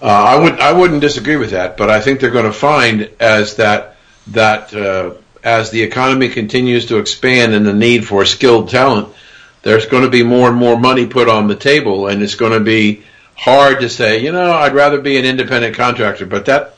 Uh, 0.02 0.06
I 0.06 0.36
would 0.38 0.58
I 0.58 0.72
wouldn't 0.72 1.00
disagree 1.00 1.36
with 1.36 1.50
that, 1.50 1.76
but 1.76 1.90
I 1.90 2.00
think 2.00 2.20
they're 2.20 2.30
going 2.30 2.46
to 2.46 2.52
find 2.52 3.10
as 3.20 3.56
that 3.56 3.96
that 4.28 4.74
uh, 4.74 5.14
as 5.44 5.70
the 5.70 5.82
economy 5.82 6.28
continues 6.28 6.86
to 6.86 6.98
expand 6.98 7.54
and 7.54 7.66
the 7.66 7.74
need 7.74 8.06
for 8.06 8.24
skilled 8.24 8.70
talent, 8.70 9.14
there's 9.62 9.86
going 9.86 10.04
to 10.04 10.10
be 10.10 10.22
more 10.22 10.48
and 10.48 10.56
more 10.56 10.78
money 10.78 11.06
put 11.06 11.28
on 11.28 11.48
the 11.48 11.56
table, 11.56 12.08
and 12.08 12.22
it's 12.22 12.34
going 12.34 12.52
to 12.52 12.60
be 12.60 13.04
hard 13.34 13.80
to 13.80 13.88
say, 13.88 14.18
you 14.18 14.32
know, 14.32 14.52
I'd 14.52 14.74
rather 14.74 15.00
be 15.00 15.18
an 15.18 15.24
independent 15.24 15.76
contractor, 15.76 16.26
but 16.26 16.46
that 16.46 16.76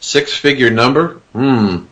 six-figure 0.00 0.70
number, 0.70 1.20
hmm, 1.32 1.84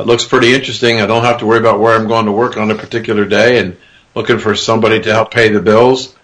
that 0.00 0.06
looks 0.06 0.24
pretty 0.24 0.54
interesting. 0.54 0.98
I 0.98 1.06
don't 1.06 1.24
have 1.24 1.40
to 1.40 1.46
worry 1.46 1.58
about 1.58 1.78
where 1.78 1.94
I'm 1.94 2.08
going 2.08 2.24
to 2.24 2.32
work 2.32 2.56
on 2.56 2.70
a 2.70 2.74
particular 2.74 3.26
day 3.26 3.58
and 3.58 3.76
looking 4.14 4.38
for 4.38 4.54
somebody 4.54 4.98
to 5.02 5.12
help 5.12 5.30
pay 5.30 5.50
the 5.50 5.60
bills. 5.60 6.16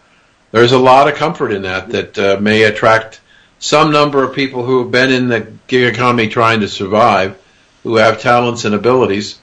There's 0.51 0.73
a 0.73 0.79
lot 0.79 1.09
of 1.09 1.17
comfort 1.17 1.53
in 1.53 1.63
that 1.63 1.91
that 1.91 2.19
uh, 2.19 2.39
may 2.41 2.63
attract 2.63 3.21
some 3.59 3.93
number 3.93 4.25
of 4.25 4.35
people 4.35 4.65
who 4.65 4.79
have 4.79 4.91
been 4.91 5.13
in 5.13 5.29
the 5.29 5.53
gig 5.67 5.95
economy 5.95 6.29
trying 6.29 6.61
to 6.61 6.69
survive, 6.69 7.39
who 7.83 7.97
have 7.97 8.19
talents 8.19 8.65
and 8.65 8.75
abilities. 8.75 9.39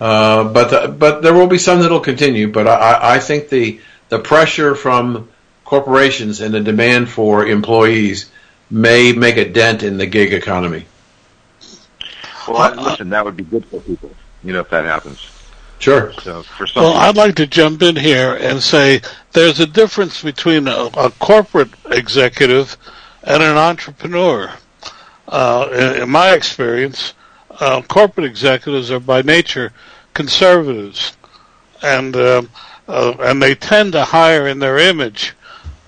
Uh, 0.00 0.42
but 0.42 0.70
the, 0.70 0.88
but 0.88 1.22
there 1.22 1.34
will 1.34 1.46
be 1.46 1.58
some 1.58 1.78
that 1.78 1.92
will 1.92 2.00
continue. 2.00 2.50
But 2.50 2.66
I, 2.66 3.14
I 3.14 3.18
think 3.20 3.48
the 3.48 3.80
the 4.08 4.18
pressure 4.18 4.74
from 4.74 5.28
corporations 5.64 6.40
and 6.40 6.52
the 6.52 6.60
demand 6.60 7.10
for 7.10 7.46
employees 7.46 8.28
may 8.72 9.12
make 9.12 9.36
a 9.36 9.48
dent 9.48 9.84
in 9.84 9.98
the 9.98 10.06
gig 10.06 10.32
economy. 10.32 10.86
Well, 12.48 12.78
I, 12.78 12.90
listen, 12.90 13.10
that 13.10 13.24
would 13.24 13.36
be 13.36 13.44
good 13.44 13.64
for 13.66 13.80
people, 13.80 14.14
you 14.42 14.52
know, 14.52 14.60
if 14.60 14.70
that 14.70 14.84
happens. 14.84 15.26
Sure. 15.78 16.12
So 16.14 16.42
for 16.42 16.66
some 16.66 16.82
Well, 16.82 16.92
people, 16.92 17.02
I'd 17.04 17.16
like 17.16 17.36
to 17.36 17.46
jump 17.46 17.82
in 17.82 17.96
here 17.96 18.34
and 18.34 18.62
say 18.62 19.00
there's 19.32 19.60
a 19.60 19.66
difference 19.66 20.22
between 20.22 20.66
a, 20.66 20.90
a 20.96 21.10
corporate 21.18 21.70
executive 21.86 22.76
and 23.22 23.42
an 23.42 23.56
entrepreneur. 23.56 24.52
Uh, 25.28 25.68
in, 25.72 26.02
in 26.02 26.10
my 26.10 26.32
experience, 26.32 27.14
uh, 27.60 27.82
corporate 27.82 28.26
executives 28.26 28.90
are 28.90 29.00
by 29.00 29.22
nature 29.22 29.72
conservatives, 30.14 31.16
and 31.82 32.16
um, 32.16 32.50
uh, 32.88 33.14
and 33.20 33.42
they 33.42 33.54
tend 33.54 33.92
to 33.92 34.04
hire 34.04 34.48
in 34.48 34.58
their 34.58 34.78
image. 34.78 35.34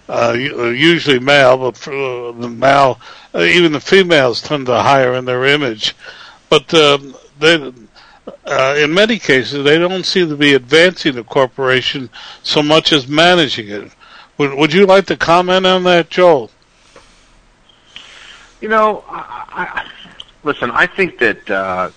Uh, 0.09 0.35
uh, 0.35 0.65
usually 0.71 1.21
male, 1.21 1.57
but 1.57 1.77
for, 1.77 1.93
uh, 1.93 2.33
the 2.33 2.49
male, 2.49 3.01
uh, 3.33 3.43
even 3.43 3.71
the 3.73 3.81
females 3.81 4.43
tend 4.43 4.67
to 4.67 4.83
hire 4.83 5.15
in 5.15 5.25
their 5.25 5.45
image. 5.45 5.95
But 6.51 6.75
um, 6.75 7.15
they, 7.39 7.73
uh, 8.45 8.75
in 8.77 8.93
many 8.93 9.19
cases, 9.19 9.65
they 9.65 9.79
don't 9.79 10.05
seem 10.05 10.29
to 10.29 10.37
be 10.37 10.55
advancing 10.55 11.15
the 11.15 11.25
corporation 11.25 12.11
so 12.43 12.63
much 12.63 12.93
as 12.93 13.09
managing 13.09 13.69
it. 13.69 13.93
Would, 14.37 14.55
would 14.55 14.73
you 14.73 14.85
like 14.85 15.07
to 15.07 15.17
comment 15.17 15.65
on 15.65 15.85
that, 15.85 16.11
Joel? 16.11 16.51
You 18.61 18.69
know, 18.69 19.05
I, 19.09 19.47
I, 19.53 19.91
listen. 20.43 20.71
I 20.73 20.87
think 20.87 21.19
that 21.19 21.49
uh, 21.49 21.91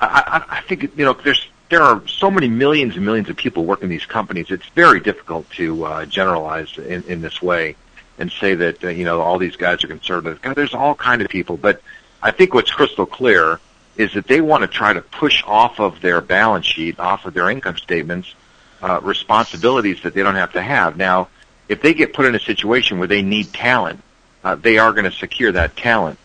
I, 0.00 0.44
I, 0.48 0.60
think 0.60 0.82
you 0.82 1.04
know 1.04 1.14
there's 1.14 1.48
there 1.68 1.82
are 1.82 2.06
so 2.06 2.30
many 2.30 2.48
millions 2.48 2.94
and 2.94 3.04
millions 3.04 3.28
of 3.28 3.36
people 3.36 3.64
working 3.64 3.84
in 3.84 3.90
these 3.90 4.06
companies. 4.06 4.50
It's 4.50 4.66
very 4.68 5.00
difficult 5.00 5.50
to 5.52 5.84
uh, 5.84 6.06
generalize 6.06 6.78
in, 6.78 7.02
in 7.04 7.22
this 7.22 7.42
way 7.42 7.74
and 8.18 8.30
say 8.30 8.54
that 8.54 8.84
uh, 8.84 8.88
you 8.88 9.04
know 9.04 9.20
all 9.20 9.38
these 9.38 9.56
guys 9.56 9.82
are 9.82 9.88
conservative. 9.88 10.40
God, 10.42 10.54
there's 10.54 10.74
all 10.74 10.94
kind 10.94 11.22
of 11.22 11.28
people, 11.28 11.56
but 11.56 11.82
I 12.22 12.30
think 12.30 12.54
what's 12.54 12.70
crystal 12.70 13.06
clear 13.06 13.58
is 13.96 14.12
that 14.14 14.26
they 14.26 14.40
want 14.40 14.62
to 14.62 14.68
try 14.68 14.92
to 14.92 15.00
push 15.00 15.42
off 15.46 15.80
of 15.80 16.00
their 16.00 16.20
balance 16.20 16.66
sheet, 16.66 16.98
off 16.98 17.24
of 17.24 17.34
their 17.34 17.50
income 17.50 17.76
statements, 17.76 18.34
uh, 18.82 19.00
responsibilities 19.02 20.02
that 20.02 20.14
they 20.14 20.22
don't 20.22 20.34
have 20.34 20.52
to 20.52 20.62
have. 20.62 20.96
Now, 20.96 21.28
if 21.68 21.82
they 21.82 21.94
get 21.94 22.12
put 22.12 22.26
in 22.26 22.34
a 22.34 22.40
situation 22.40 22.98
where 22.98 23.08
they 23.08 23.22
need 23.22 23.52
talent, 23.52 24.02
uh, 24.44 24.54
they 24.54 24.78
are 24.78 24.92
going 24.92 25.04
to 25.04 25.12
secure 25.12 25.50
that 25.52 25.76
talent. 25.76 26.18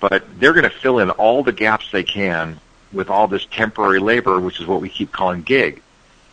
But 0.00 0.24
they're 0.38 0.52
going 0.52 0.64
to 0.64 0.70
fill 0.70 0.98
in 0.98 1.10
all 1.10 1.42
the 1.42 1.52
gaps 1.52 1.90
they 1.90 2.02
can 2.02 2.60
with 2.92 3.08
all 3.08 3.26
this 3.26 3.46
temporary 3.50 3.98
labor, 3.98 4.38
which 4.38 4.60
is 4.60 4.66
what 4.66 4.80
we 4.80 4.88
keep 4.88 5.10
calling 5.10 5.42
gig. 5.42 5.82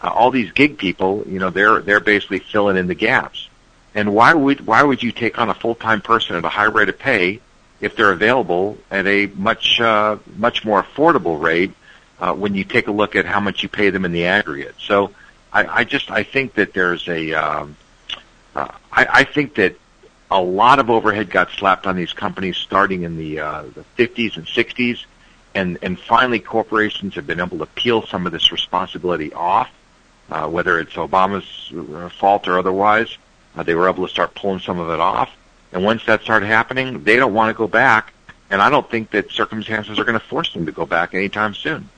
Uh, 0.02 0.10
all 0.10 0.30
these 0.30 0.52
gig 0.52 0.78
people, 0.78 1.24
you 1.28 1.40
know, 1.40 1.50
they're 1.50 1.80
they're 1.82 2.00
basically 2.00 2.40
filling 2.40 2.78
in 2.78 2.88
the 2.88 2.96
gaps. 2.96 3.48
And 3.96 4.14
why 4.14 4.34
would 4.34 4.66
why 4.66 4.84
would 4.84 5.02
you 5.02 5.12
take 5.12 5.40
on 5.40 5.50
a 5.50 5.54
full 5.54 5.76
time 5.76 6.02
person 6.02 6.36
at 6.36 6.44
a 6.44 6.50
high 6.50 6.66
rate 6.66 6.90
of 6.90 7.00
pay 7.00 7.40
if 7.82 7.96
they're 7.96 8.12
available 8.12 8.78
at 8.90 9.08
a 9.08 9.28
much 9.36 9.82
uh, 9.82 10.18
much 10.38 10.64
more 10.64 10.84
affordable 10.84 11.42
rate 11.42 11.72
uh, 12.20 12.34
when 12.34 12.56
you 12.56 12.64
take 12.64 12.88
a 12.88 12.92
look 12.92 13.16
at 13.16 13.26
how 13.26 13.40
much 13.40 13.64
you 13.64 13.70
pay 13.70 13.90
them 13.90 14.06
in 14.06 14.12
the 14.12 14.26
aggregate? 14.26 14.76
So 14.80 15.12
I, 15.52 15.80
I 15.80 15.84
just 15.84 16.10
I 16.12 16.24
think 16.24 16.54
that 16.54 16.74
there's 16.74 17.08
a 17.08 17.34
um, 17.34 17.76
uh, 18.56 18.68
I, 18.92 19.08
I 19.12 19.24
think 19.24 19.56
that 19.56 19.76
a 20.30 20.42
lot 20.42 20.80
of 20.80 20.90
overhead 20.90 21.30
got 21.30 21.50
slapped 21.52 21.86
on 21.86 21.96
these 21.96 22.14
companies 22.14 22.58
starting 22.58 23.04
in 23.04 23.18
the 23.18 23.40
uh, 23.40 23.64
the 23.64 23.84
50s 23.98 24.38
and 24.38 24.46
60s, 24.46 25.06
and 25.56 25.78
and 25.82 26.00
finally 26.00 26.40
corporations 26.40 27.16
have 27.16 27.28
been 27.28 27.40
able 27.40 27.58
to 27.60 27.66
peel 27.66 28.06
some 28.06 28.26
of 28.26 28.32
this 28.32 28.52
responsibility 28.52 29.34
off, 29.34 29.70
uh, 30.30 30.48
whether 30.48 30.80
it's 30.80 30.94
Obama's 30.94 31.72
uh, 31.96 32.10
fault 32.10 32.48
or 32.48 32.58
otherwise. 32.58 33.18
Uh, 33.56 33.64
they 33.64 33.76
were 33.76 33.90
able 33.90 34.06
to 34.08 34.12
start 34.12 34.34
pulling 34.34 34.62
some 34.62 34.80
of 34.80 34.90
it 34.90 35.00
off, 35.02 35.30
and 35.72 35.84
once 35.84 36.06
that 36.06 36.22
started 36.22 36.48
happening, 36.48 37.04
they 37.04 37.16
don't 37.16 37.34
want 37.34 37.50
to 37.50 37.58
go 37.58 37.68
back, 37.68 38.14
and 38.50 38.62
I 38.62 38.70
don't 38.70 38.90
think 38.90 39.12
that 39.12 39.32
circumstances 39.32 39.98
are 40.00 40.04
going 40.04 40.20
to 40.20 40.26
force 40.26 40.54
them 40.54 40.66
to 40.66 40.72
go 40.72 40.86
back 40.86 41.14
anytime 41.14 41.56
soon. 41.56 41.90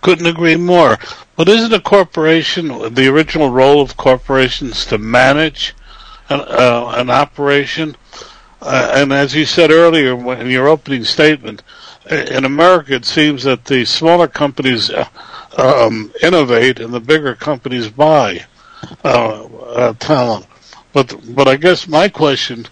Couldn't 0.00 0.26
agree 0.26 0.56
more. 0.56 0.98
But 1.36 1.48
isn't 1.48 1.72
a 1.72 1.80
corporation 1.80 2.94
the 2.94 3.08
original 3.08 3.50
role 3.50 3.82
of 3.82 3.96
corporations 3.96 4.86
to 4.86 4.98
manage 4.98 5.74
an, 6.28 6.40
uh, 6.40 6.94
an 6.96 7.10
operation? 7.10 7.96
Uh, 8.62 8.92
and 8.94 9.12
as 9.12 9.34
you 9.34 9.44
said 9.44 9.70
earlier 9.70 10.14
in 10.34 10.48
your 10.48 10.68
opening 10.68 11.04
statement, 11.04 11.62
in 12.10 12.44
America 12.44 12.94
it 12.94 13.04
seems 13.04 13.42
that 13.44 13.64
the 13.66 13.84
smaller 13.84 14.28
companies 14.28 14.90
uh, 14.90 15.06
um, 15.58 16.12
innovate 16.22 16.80
and 16.80 16.92
the 16.92 17.00
bigger 17.00 17.34
companies 17.34 17.88
buy 17.88 18.44
uh, 19.04 19.44
uh, 19.44 19.92
talent. 19.94 20.46
But 20.92 21.14
but 21.34 21.46
I 21.46 21.56
guess 21.56 21.86
my 21.86 22.08
question 22.08 22.66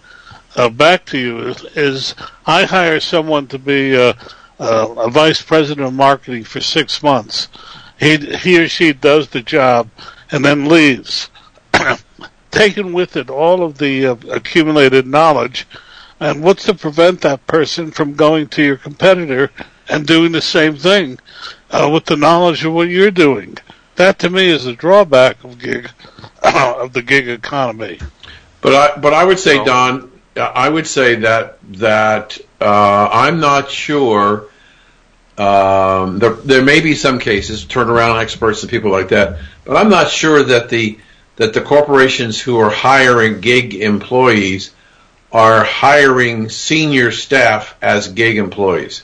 uh, 0.55 0.69
back 0.69 1.05
to 1.05 1.17
you 1.17 1.39
is, 1.39 1.63
is 1.75 2.15
I 2.45 2.65
hire 2.65 2.99
someone 2.99 3.47
to 3.47 3.59
be 3.59 3.95
uh, 3.95 4.13
uh, 4.59 4.93
a 4.97 5.09
vice 5.09 5.41
president 5.41 5.87
of 5.87 5.93
marketing 5.93 6.43
for 6.43 6.59
six 6.59 7.01
months. 7.01 7.47
He 7.99 8.17
he 8.17 8.59
or 8.59 8.67
she 8.67 8.93
does 8.93 9.29
the 9.29 9.41
job 9.41 9.89
and 10.31 10.43
then 10.43 10.65
leaves, 10.65 11.29
taking 12.51 12.93
with 12.93 13.15
it 13.15 13.29
all 13.29 13.63
of 13.63 13.77
the 13.77 14.07
uh, 14.07 14.15
accumulated 14.31 15.07
knowledge. 15.07 15.67
And 16.19 16.43
what's 16.43 16.65
to 16.65 16.73
prevent 16.73 17.21
that 17.21 17.47
person 17.47 17.91
from 17.91 18.15
going 18.15 18.49
to 18.49 18.63
your 18.63 18.75
competitor 18.75 19.51
and 19.87 20.05
doing 20.05 20.33
the 20.33 20.41
same 20.41 20.75
thing 20.75 21.17
uh, 21.71 21.89
with 21.91 22.05
the 22.05 22.17
knowledge 22.17 22.65
of 22.65 22.73
what 22.73 22.89
you're 22.89 23.11
doing? 23.11 23.57
That 23.99 24.19
to 24.19 24.29
me 24.29 24.49
is 24.49 24.65
a 24.65 24.73
drawback 24.73 25.43
of 25.43 25.59
gig 25.59 25.89
of 26.41 26.93
the 26.93 27.01
gig 27.01 27.27
economy. 27.27 27.99
But 28.61 28.73
I 28.73 28.97
but 28.97 29.13
I 29.13 29.25
would 29.25 29.39
say, 29.39 29.57
Well- 29.57 29.65
Don, 29.65 30.11
I 30.37 30.69
would 30.69 30.87
say 30.87 31.15
that 31.15 31.59
that 31.73 32.37
uh, 32.61 33.09
I'm 33.11 33.41
not 33.41 33.69
sure 33.69 34.45
Um, 35.37 36.19
there, 36.19 36.33
there 36.33 36.63
may 36.63 36.79
be 36.81 36.95
some 36.95 37.19
cases, 37.19 37.65
turnaround 37.65 38.21
experts 38.21 38.61
and 38.63 38.69
people 38.69 38.91
like 38.91 39.09
that, 39.09 39.39
but 39.65 39.77
I'm 39.77 39.89
not 39.89 40.09
sure 40.09 40.43
that 40.43 40.69
the 40.69 40.97
that 41.37 41.53
the 41.53 41.61
corporations 41.61 42.39
who 42.39 42.57
are 42.59 42.69
hiring 42.69 43.39
gig 43.41 43.73
employees 43.75 44.71
are 45.31 45.63
hiring 45.63 46.49
senior 46.49 47.11
staff 47.11 47.75
as 47.81 48.07
gig 48.09 48.37
employees. 48.37 49.03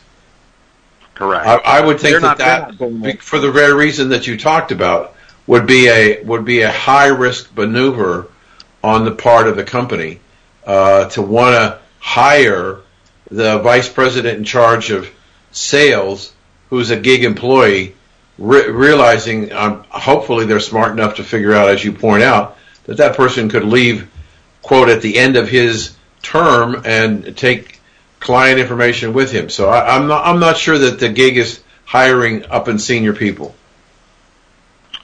Correct. 1.15 1.47
I, 1.47 1.79
I 1.79 1.85
would 1.85 1.99
think 1.99 2.11
They're 2.11 2.19
that 2.21 2.37
that, 2.37 2.61
not 2.69 2.77
going 2.77 3.01
be- 3.01 3.13
for 3.13 3.39
the 3.39 3.51
very 3.51 3.73
reason 3.73 4.09
that 4.09 4.27
you 4.27 4.37
talked 4.37 4.71
about, 4.71 5.15
would 5.47 5.65
be 5.65 5.87
a 5.87 6.23
would 6.23 6.45
be 6.45 6.61
a 6.61 6.71
high 6.71 7.07
risk 7.07 7.55
maneuver 7.55 8.27
on 8.83 9.05
the 9.05 9.11
part 9.11 9.47
of 9.47 9.55
the 9.55 9.63
company 9.63 10.19
uh, 10.65 11.09
to 11.09 11.21
want 11.21 11.55
to 11.55 11.79
hire 11.99 12.79
the 13.31 13.57
vice 13.59 13.89
president 13.89 14.37
in 14.37 14.43
charge 14.43 14.91
of 14.91 15.09
sales, 15.51 16.33
who's 16.69 16.91
a 16.91 16.99
gig 16.99 17.23
employee, 17.23 17.95
re- 18.37 18.69
realizing 18.69 19.51
um, 19.53 19.83
hopefully 19.89 20.45
they're 20.45 20.59
smart 20.59 20.91
enough 20.91 21.15
to 21.15 21.23
figure 21.23 21.53
out, 21.53 21.69
as 21.69 21.83
you 21.83 21.91
point 21.91 22.23
out, 22.23 22.57
that 22.83 22.97
that 22.97 23.15
person 23.15 23.49
could 23.49 23.63
leave, 23.63 24.09
quote, 24.61 24.89
at 24.89 25.01
the 25.01 25.17
end 25.17 25.37
of 25.37 25.49
his 25.49 25.95
term 26.21 26.83
and 26.85 27.35
take 27.37 27.74
client 28.25 28.59
information 28.59 29.13
with 29.13 29.31
him. 29.31 29.49
So 29.49 29.69
I, 29.69 29.95
I'm 29.95 30.07
not 30.07 30.25
I'm 30.25 30.39
not 30.39 30.57
sure 30.57 30.77
that 30.79 30.99
the 30.99 31.09
gig 31.09 31.37
is 31.37 31.61
hiring 31.85 32.43
up 32.45 32.67
and 32.67 32.81
senior 32.81 33.13
people. 33.13 33.53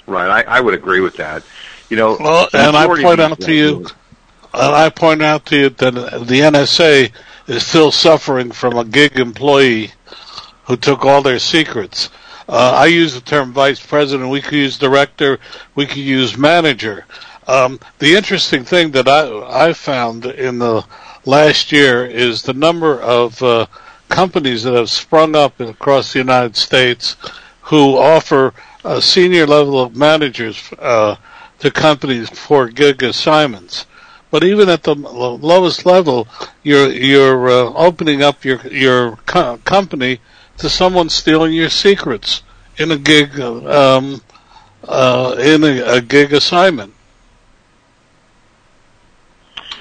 Right. 0.08 0.44
I, 0.44 0.58
I 0.58 0.60
would 0.60 0.74
agree 0.74 1.02
with 1.02 1.18
that. 1.18 1.44
You 1.90 1.98
know, 1.98 2.18
Well, 2.20 2.50
and 2.52 2.76
I 2.76 2.88
point 2.88 3.22
out 3.22 3.40
to 3.42 3.54
you, 3.54 3.86
and 4.54 4.76
I 4.76 4.90
point 4.90 5.22
out 5.22 5.46
to 5.48 5.56
you 5.56 5.70
that 5.70 5.94
the 5.94 6.40
NSA 6.40 7.12
is 7.48 7.66
still 7.66 7.92
suffering 7.92 8.52
from 8.52 8.78
a 8.78 8.86
gig 8.86 9.20
employee 9.20 9.92
who 10.66 10.76
took 10.76 11.06
all 11.06 11.22
their 11.22 11.38
secrets. 11.38 12.10
Uh, 12.50 12.72
I 12.76 12.88
use 12.88 13.14
the 13.14 13.22
term 13.22 13.54
vice 13.54 13.86
president. 13.86 14.32
We 14.32 14.42
could 14.42 14.54
use 14.54 14.80
director. 14.80 15.40
We 15.76 15.86
could 15.86 15.98
use 15.98 16.38
manager. 16.38 17.06
Um, 17.48 17.80
the 18.00 18.16
interesting 18.16 18.64
thing 18.64 18.92
that 18.92 19.08
I 19.08 19.68
I 19.68 19.74
found 19.74 20.26
in 20.26 20.58
the 20.58 20.84
last 21.26 21.72
year 21.72 22.06
is 22.06 22.42
the 22.44 22.54
number 22.54 23.00
of 23.02 23.42
uh, 23.44 23.66
companies 24.10 24.64
that 24.64 24.74
have 24.74 24.90
sprung 24.90 25.36
up 25.36 25.60
across 25.60 26.14
the 26.14 26.20
United 26.20 26.56
States 26.56 27.16
who 27.64 27.98
offer 27.98 28.54
senior 29.00 29.46
level 29.46 29.80
of 29.80 29.96
managers 29.96 30.72
uh, 30.80 31.16
to 31.60 31.72
companies 31.72 32.30
for 32.30 32.68
gig 32.68 33.04
assignments. 33.04 33.86
But 34.32 34.44
even 34.44 34.70
at 34.70 34.84
the 34.84 34.96
lowest 34.96 35.86
level, 35.86 36.28
you're 36.64 36.90
you're 36.90 37.50
uh, 37.50 37.74
opening 37.74 38.24
up 38.24 38.46
your 38.46 38.66
your 38.68 39.18
co- 39.26 39.58
company 39.66 40.20
to 40.58 40.70
someone 40.70 41.10
stealing 41.10 41.54
your 41.54 41.70
secrets 41.70 42.42
in 42.78 42.92
a 42.92 42.98
gig 42.98 43.40
um, 43.40 44.22
uh, 44.88 45.36
in 45.38 45.64
a, 45.64 45.98
a 45.98 46.02
gig 46.02 46.32
assignment. 46.32 46.94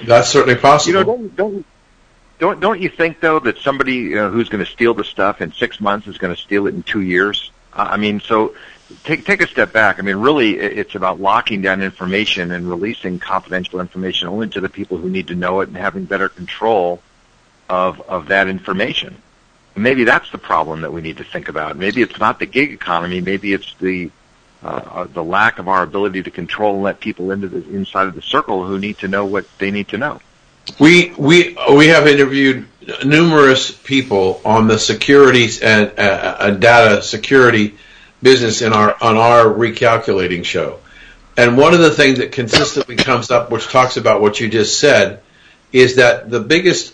That's 0.05 0.29
certainly 0.29 0.59
possible. 0.59 0.99
You 0.99 0.99
know, 0.99 1.03
don't 1.03 1.35
don't 1.35 1.65
don't 2.39 2.59
don't 2.59 2.81
you 2.81 2.89
think 2.89 3.19
though 3.19 3.39
that 3.39 3.57
somebody 3.59 3.95
you 3.95 4.15
know, 4.15 4.29
who's 4.29 4.49
going 4.49 4.63
to 4.63 4.71
steal 4.71 4.93
the 4.93 5.03
stuff 5.03 5.41
in 5.41 5.51
six 5.53 5.79
months 5.79 6.07
is 6.07 6.17
going 6.17 6.35
to 6.35 6.41
steal 6.41 6.67
it 6.67 6.73
in 6.73 6.83
two 6.83 7.01
years? 7.01 7.51
I 7.73 7.97
mean, 7.97 8.19
so 8.19 8.55
take 9.03 9.25
take 9.25 9.41
a 9.41 9.47
step 9.47 9.71
back. 9.71 9.99
I 9.99 10.01
mean, 10.01 10.17
really, 10.17 10.57
it's 10.57 10.95
about 10.95 11.19
locking 11.19 11.61
down 11.61 11.81
information 11.81 12.51
and 12.51 12.69
releasing 12.69 13.19
confidential 13.19 13.79
information 13.79 14.27
only 14.27 14.49
to 14.49 14.61
the 14.61 14.69
people 14.69 14.97
who 14.97 15.09
need 15.09 15.27
to 15.27 15.35
know 15.35 15.61
it 15.61 15.69
and 15.69 15.77
having 15.77 16.05
better 16.05 16.29
control 16.29 17.01
of 17.69 18.01
of 18.01 18.27
that 18.27 18.47
information. 18.47 19.21
Maybe 19.75 20.03
that's 20.03 20.29
the 20.31 20.37
problem 20.37 20.81
that 20.81 20.91
we 20.91 21.01
need 21.01 21.17
to 21.17 21.23
think 21.23 21.47
about. 21.47 21.77
Maybe 21.77 22.01
it's 22.01 22.19
not 22.19 22.39
the 22.39 22.45
gig 22.45 22.71
economy. 22.73 23.21
Maybe 23.21 23.53
it's 23.53 23.73
the 23.75 24.11
uh, 24.63 24.67
uh, 24.67 25.03
the 25.05 25.23
lack 25.23 25.59
of 25.59 25.67
our 25.67 25.83
ability 25.83 26.23
to 26.23 26.31
control 26.31 26.75
and 26.75 26.83
let 26.83 26.99
people 26.99 27.31
into 27.31 27.47
the 27.47 27.67
inside 27.73 28.07
of 28.07 28.15
the 28.15 28.21
circle 28.21 28.65
who 28.65 28.77
need 28.77 28.97
to 28.99 29.07
know 29.07 29.25
what 29.25 29.45
they 29.57 29.71
need 29.71 29.87
to 29.89 29.97
know. 29.97 30.21
We 30.79 31.11
we 31.17 31.57
we 31.73 31.87
have 31.87 32.07
interviewed 32.07 32.67
numerous 33.03 33.71
people 33.71 34.41
on 34.45 34.67
the 34.67 34.77
securities 34.77 35.61
and 35.61 35.91
uh, 35.97 36.01
uh, 36.01 36.51
data 36.51 37.01
security 37.01 37.75
business 38.21 38.61
in 38.61 38.71
our 38.71 38.95
on 39.01 39.17
our 39.17 39.45
recalculating 39.45 40.45
show, 40.45 40.79
and 41.35 41.57
one 41.57 41.73
of 41.73 41.79
the 41.79 41.91
things 41.91 42.19
that 42.19 42.31
consistently 42.31 42.95
comes 42.95 43.31
up, 43.31 43.49
which 43.49 43.67
talks 43.67 43.97
about 43.97 44.21
what 44.21 44.39
you 44.39 44.47
just 44.47 44.79
said, 44.79 45.21
is 45.73 45.95
that 45.95 46.29
the 46.29 46.39
biggest 46.39 46.93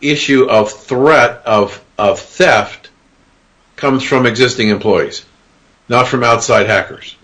issue 0.00 0.48
of 0.48 0.72
threat 0.72 1.42
of 1.44 1.84
of 1.98 2.18
theft 2.18 2.90
comes 3.76 4.02
from 4.02 4.24
existing 4.24 4.70
employees, 4.70 5.24
not 5.88 6.08
from 6.08 6.22
outside 6.22 6.66
hackers. 6.66 7.16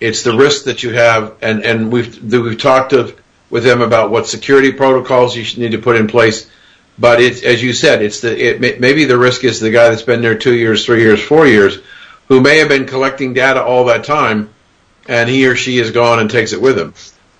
It's 0.00 0.22
the 0.22 0.36
risk 0.36 0.64
that 0.64 0.82
you 0.82 0.92
have, 0.92 1.34
and 1.42 1.64
and 1.64 1.92
we've 1.92 2.32
we've 2.32 2.58
talked 2.58 2.92
of 2.92 3.18
with 3.50 3.64
them 3.64 3.80
about 3.80 4.10
what 4.10 4.26
security 4.26 4.72
protocols 4.72 5.36
you 5.36 5.44
should 5.44 5.58
need 5.58 5.72
to 5.72 5.78
put 5.78 5.96
in 5.96 6.06
place. 6.06 6.50
But 6.98 7.20
it's 7.20 7.42
as 7.42 7.62
you 7.62 7.72
said, 7.72 8.02
it's 8.02 8.20
the 8.20 8.60
it 8.60 8.80
maybe 8.80 9.04
the 9.04 9.18
risk 9.18 9.44
is 9.44 9.60
the 9.60 9.70
guy 9.70 9.88
that's 9.88 10.02
been 10.02 10.22
there 10.22 10.36
two 10.36 10.54
years, 10.54 10.84
three 10.84 11.02
years, 11.02 11.22
four 11.22 11.46
years, 11.46 11.78
who 12.28 12.40
may 12.40 12.58
have 12.58 12.68
been 12.68 12.86
collecting 12.86 13.34
data 13.34 13.62
all 13.62 13.86
that 13.86 14.04
time, 14.04 14.50
and 15.06 15.28
he 15.28 15.46
or 15.46 15.56
she 15.56 15.78
is 15.78 15.90
gone 15.90 16.20
and 16.20 16.30
takes 16.30 16.52
it 16.52 16.60
with 16.60 16.78
him. 16.78 16.94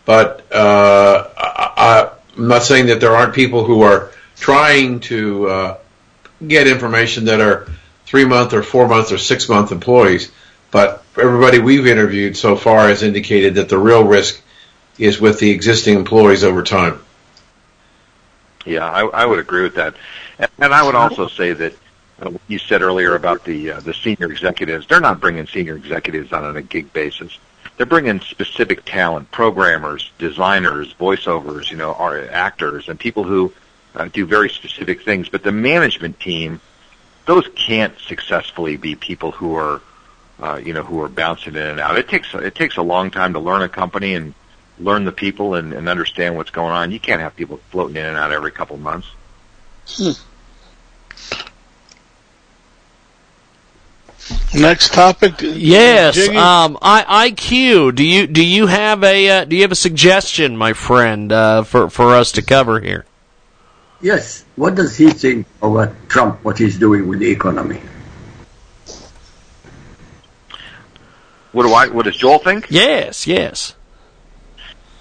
But 0.05 0.47
uh, 0.53 1.29
I, 1.37 2.11
I'm 2.37 2.49
not 2.49 2.63
saying 2.63 2.87
that 2.87 3.01
there 3.01 3.15
aren't 3.15 3.35
people 3.35 3.65
who 3.65 3.83
are 3.83 4.11
trying 4.37 5.01
to 5.01 5.49
uh, 5.49 5.79
get 6.47 6.67
information 6.67 7.27
that 7.27 7.41
are 7.41 7.69
three 8.09 8.25
month 8.25 8.55
or 8.55 8.63
four 8.63 8.89
month 8.89 9.13
or 9.13 9.19
six 9.19 9.51
month 9.51 9.71
employees. 9.71 10.33
But 10.71 11.05
everybody 11.21 11.59
we've 11.59 11.87
interviewed 11.87 12.37
so 12.37 12.57
far 12.57 12.89
has 12.89 13.03
indicated 13.03 13.57
that 13.57 13.69
the 13.69 13.77
real 13.79 14.03
risk 14.03 14.41
is 14.99 15.21
with 15.21 15.39
the 15.39 15.51
existing 15.51 15.95
employees 15.95 16.43
over 16.43 16.63
time. 16.63 17.01
Yeah, 18.65 18.85
I, 18.85 19.07
I 19.07 19.27
would 19.27 19.39
agree 19.39 19.63
with 19.63 19.77
that, 19.77 19.95
and, 20.39 20.73
I 20.75 20.83
would 20.83 20.95
also 20.95 21.29
say 21.29 21.53
that 21.53 21.75
uh, 22.21 22.33
you 22.49 22.59
said 22.59 22.83
earlier 22.83 23.15
about 23.15 23.45
the 23.45 23.73
uh, 23.73 23.81
the 23.81 23.95
senior 23.95 24.31
executives. 24.31 24.87
They're 24.87 25.01
not 25.01 25.21
bringing 25.21 25.47
senior 25.47 25.77
executives 25.77 26.33
on 26.33 26.57
a 26.57 26.63
gig 26.63 26.93
basis. 26.93 27.39
They're 27.77 27.87
bringing 27.87 28.21
specific 28.21 28.85
talent, 28.85 29.31
programmers, 29.31 30.11
designers, 30.19 30.93
voiceovers, 30.95 31.71
you 31.71 31.77
know, 31.77 31.95
actors, 32.31 32.89
and 32.89 32.99
people 32.99 33.25
who 33.25 33.53
uh, 33.95 34.09
do 34.09 34.27
very 34.27 34.51
specific 34.51 35.03
things. 35.03 35.29
But 35.29 35.43
the 35.43 35.53
management 35.53 36.19
team, 36.19 36.61
those 37.29 37.47
can't 37.55 37.97
successfully 37.99 38.79
be 38.79 38.95
people 38.95 39.33
who 39.33 39.55
are, 39.55 39.83
uh, 40.41 40.57
you 40.57 40.73
know, 40.73 40.83
who 40.83 41.03
are 41.03 41.11
bouncing 41.11 41.55
in 41.55 41.63
and 41.63 41.79
out. 41.79 41.99
It 41.99 42.09
takes 42.09 42.35
it 42.35 42.55
takes 42.55 42.79
a 42.79 42.83
long 42.83 43.11
time 43.11 43.35
to 43.35 43.39
learn 43.39 43.61
a 43.61 43.69
company 43.69 44.15
and 44.15 44.33
learn 44.81 45.05
the 45.05 45.13
people 45.13 45.55
and, 45.55 45.75
and 45.75 45.91
understand 45.91 46.37
what's 46.37 46.51
going 46.51 46.73
on. 46.73 46.91
You 46.91 46.99
can't 46.99 47.21
have 47.21 47.37
people 47.37 47.61
floating 47.71 47.97
in 47.97 48.07
and 48.07 48.17
out 48.17 48.33
every 48.33 48.51
couple 48.51 48.77
of 48.77 48.83
months. 48.83 49.09
Next 54.55 54.95
topic. 54.95 55.35
Yes, 55.41 56.15
Jiggy? 56.15 56.35
um, 56.35 56.79
I, 56.81 57.31
IQ. 57.31 57.95
Do 57.95 58.05
you 58.05 58.27
do 58.27 58.43
you 58.43 58.69
have 58.69 59.05
a 59.05 59.29
uh, 59.29 59.45
do 59.45 59.55
you 59.55 59.63
have 59.63 59.73
a 59.73 59.77
suggestion, 59.77 60.57
my 60.57 60.73
friend, 60.73 61.31
uh, 61.31 61.63
for 61.65 61.91
for 61.91 62.15
us 62.15 62.33
to 62.33 62.43
cover 62.43 62.81
here? 62.81 63.05
Yes. 64.01 64.45
What 64.57 64.75
does 64.75 64.97
he 64.97 65.11
think 65.11 65.47
about 65.61 65.93
Trump, 66.09 66.45
what 66.45 66.59
he's 66.59 66.79
doing 66.79 67.09
with 67.09 67.19
the 67.19 67.31
economy? 67.31 67.81
What 71.53 71.65
do 71.65 71.73
I? 71.73 71.89
What 71.89 72.05
does 72.05 72.17
Joel 72.17 72.39
think? 72.39 72.67
Yes, 72.71 73.27
yes. 73.27 73.75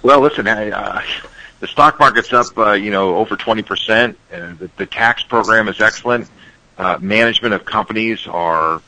Well, 0.02 0.20
listen, 0.20 0.48
I, 0.48 0.70
uh, 0.70 1.02
the 1.60 1.66
stock 1.66 2.00
market's 2.00 2.32
up, 2.32 2.56
uh, 2.56 2.72
you 2.72 2.90
know, 2.90 3.16
over 3.16 3.36
twenty 3.36 3.62
percent. 3.62 4.18
Uh, 4.32 4.54
the, 4.58 4.70
the 4.76 4.86
tax 4.86 5.22
program 5.22 5.68
is 5.68 5.80
excellent. 5.80 6.28
Uh, 6.78 6.98
management 7.00 7.54
of 7.54 7.64
companies 7.64 8.26
are 8.26 8.80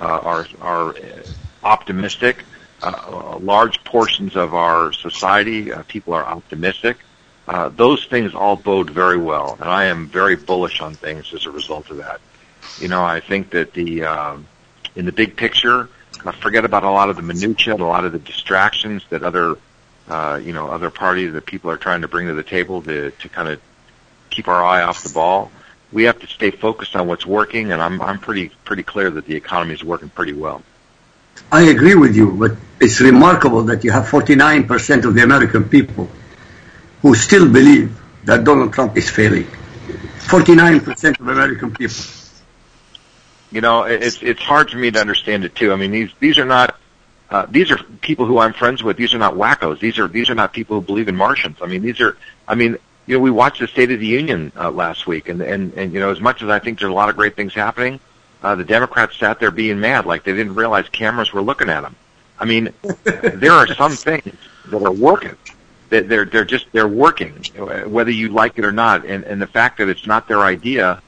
uh, 0.00 0.04
are 0.04 0.46
are 0.60 0.90
uh, 0.90 1.22
optimistic. 1.64 2.44
Uh, 2.82 3.38
large 3.42 3.82
portions 3.84 4.36
of 4.36 4.54
our 4.54 4.92
society, 4.92 5.72
uh, 5.72 5.82
people 5.88 6.14
are 6.14 6.24
optimistic. 6.24 6.96
Uh, 7.50 7.68
those 7.68 8.04
things 8.06 8.32
all 8.32 8.54
bode 8.54 8.90
very 8.90 9.18
well, 9.18 9.56
and 9.60 9.68
I 9.68 9.86
am 9.86 10.06
very 10.06 10.36
bullish 10.36 10.80
on 10.80 10.94
things 10.94 11.34
as 11.34 11.46
a 11.46 11.50
result 11.50 11.90
of 11.90 11.96
that. 11.96 12.20
You 12.78 12.86
know, 12.86 13.02
I 13.02 13.18
think 13.18 13.50
that 13.50 13.72
the 13.72 14.04
um, 14.04 14.46
in 14.94 15.04
the 15.04 15.10
big 15.10 15.36
picture, 15.36 15.88
uh, 16.24 16.30
forget 16.30 16.64
about 16.64 16.84
a 16.84 16.90
lot 16.90 17.10
of 17.10 17.16
the 17.16 17.22
minutia, 17.22 17.74
a 17.74 17.76
lot 17.76 18.04
of 18.04 18.12
the 18.12 18.20
distractions 18.20 19.02
that 19.10 19.24
other 19.24 19.56
uh, 20.08 20.40
you 20.42 20.52
know, 20.52 20.68
other 20.68 20.90
parties 20.90 21.32
that 21.32 21.46
people 21.46 21.70
are 21.70 21.76
trying 21.76 22.02
to 22.02 22.08
bring 22.08 22.26
to 22.26 22.34
the 22.34 22.42
table 22.42 22.82
to, 22.82 23.10
to 23.10 23.28
kind 23.28 23.48
of 23.48 23.60
keep 24.30 24.48
our 24.48 24.62
eye 24.62 24.82
off 24.82 25.02
the 25.02 25.10
ball. 25.10 25.50
We 25.92 26.04
have 26.04 26.18
to 26.20 26.26
stay 26.26 26.50
focused 26.50 26.96
on 26.96 27.06
what's 27.06 27.26
working, 27.26 27.72
and 27.72 27.80
I'm, 27.82 28.00
I'm 28.00 28.18
pretty, 28.18 28.50
pretty 28.64 28.82
clear 28.82 29.10
that 29.10 29.26
the 29.26 29.34
economy 29.34 29.74
is 29.74 29.84
working 29.84 30.08
pretty 30.08 30.32
well. 30.32 30.62
I 31.50 31.62
agree 31.62 31.94
with 31.94 32.14
you, 32.16 32.32
but 32.32 32.52
it's 32.80 33.00
remarkable 33.00 33.62
that 33.64 33.82
you 33.84 33.90
have 33.90 34.04
49% 34.04 35.04
of 35.04 35.14
the 35.14 35.22
American 35.22 35.68
people 35.68 36.08
who 37.02 37.14
still 37.14 37.50
believe 37.50 37.98
that 38.24 38.44
Donald 38.44 38.72
Trump 38.72 38.96
is 38.96 39.08
failing. 39.08 39.46
49% 40.26 41.20
of 41.20 41.28
American 41.28 41.74
people. 41.74 41.96
You 43.50 43.60
know, 43.60 43.82
it's 43.82 44.22
it's 44.22 44.40
hard 44.40 44.70
for 44.70 44.76
me 44.76 44.90
to 44.92 45.00
understand 45.00 45.44
it 45.44 45.56
too. 45.56 45.72
I 45.72 45.76
mean, 45.76 45.90
these 45.90 46.10
these 46.20 46.38
are 46.38 46.44
not 46.44 46.78
uh, 47.30 47.46
these 47.48 47.70
are 47.70 47.78
people 48.00 48.26
who 48.26 48.38
I'm 48.38 48.52
friends 48.52 48.82
with. 48.82 48.96
These 48.96 49.12
are 49.14 49.18
not 49.18 49.34
wackos. 49.34 49.80
These 49.80 49.98
are 49.98 50.06
these 50.06 50.30
are 50.30 50.36
not 50.36 50.52
people 50.52 50.80
who 50.80 50.86
believe 50.86 51.08
in 51.08 51.16
Martians. 51.16 51.58
I 51.60 51.66
mean, 51.66 51.82
these 51.82 52.00
are. 52.00 52.16
I 52.46 52.54
mean, 52.54 52.76
you 53.06 53.16
know, 53.16 53.20
we 53.20 53.30
watched 53.30 53.60
the 53.60 53.66
State 53.66 53.90
of 53.90 53.98
the 53.98 54.06
Union 54.06 54.52
uh, 54.56 54.70
last 54.70 55.06
week, 55.08 55.28
and 55.28 55.40
and 55.40 55.74
and 55.74 55.92
you 55.92 55.98
know, 55.98 56.10
as 56.10 56.20
much 56.20 56.42
as 56.42 56.48
I 56.48 56.60
think 56.60 56.78
there's 56.78 56.90
a 56.90 56.94
lot 56.94 57.08
of 57.08 57.16
great 57.16 57.34
things 57.34 57.52
happening, 57.52 57.98
uh, 58.42 58.54
the 58.54 58.64
Democrats 58.64 59.16
sat 59.16 59.40
there 59.40 59.50
being 59.50 59.80
mad, 59.80 60.06
like 60.06 60.22
they 60.22 60.32
didn't 60.32 60.54
realize 60.54 60.88
cameras 60.88 61.32
were 61.32 61.42
looking 61.42 61.70
at 61.70 61.80
them. 61.80 61.96
I 62.38 62.44
mean, 62.44 62.72
there 63.04 63.52
are 63.52 63.66
some 63.74 63.92
things 63.92 64.34
that 64.66 64.82
are 64.82 64.92
working. 64.92 65.36
They're 65.90 66.24
they're 66.24 66.44
just 66.44 66.66
they're 66.72 66.88
working, 66.88 67.32
whether 67.86 68.10
you 68.10 68.28
like 68.28 68.58
it 68.58 68.64
or 68.64 68.72
not. 68.72 69.04
And 69.04 69.24
and 69.24 69.42
the 69.42 69.46
fact 69.46 69.78
that 69.78 69.88
it's 69.88 70.06
not 70.06 70.28
their 70.28 70.40
idea 70.40 71.02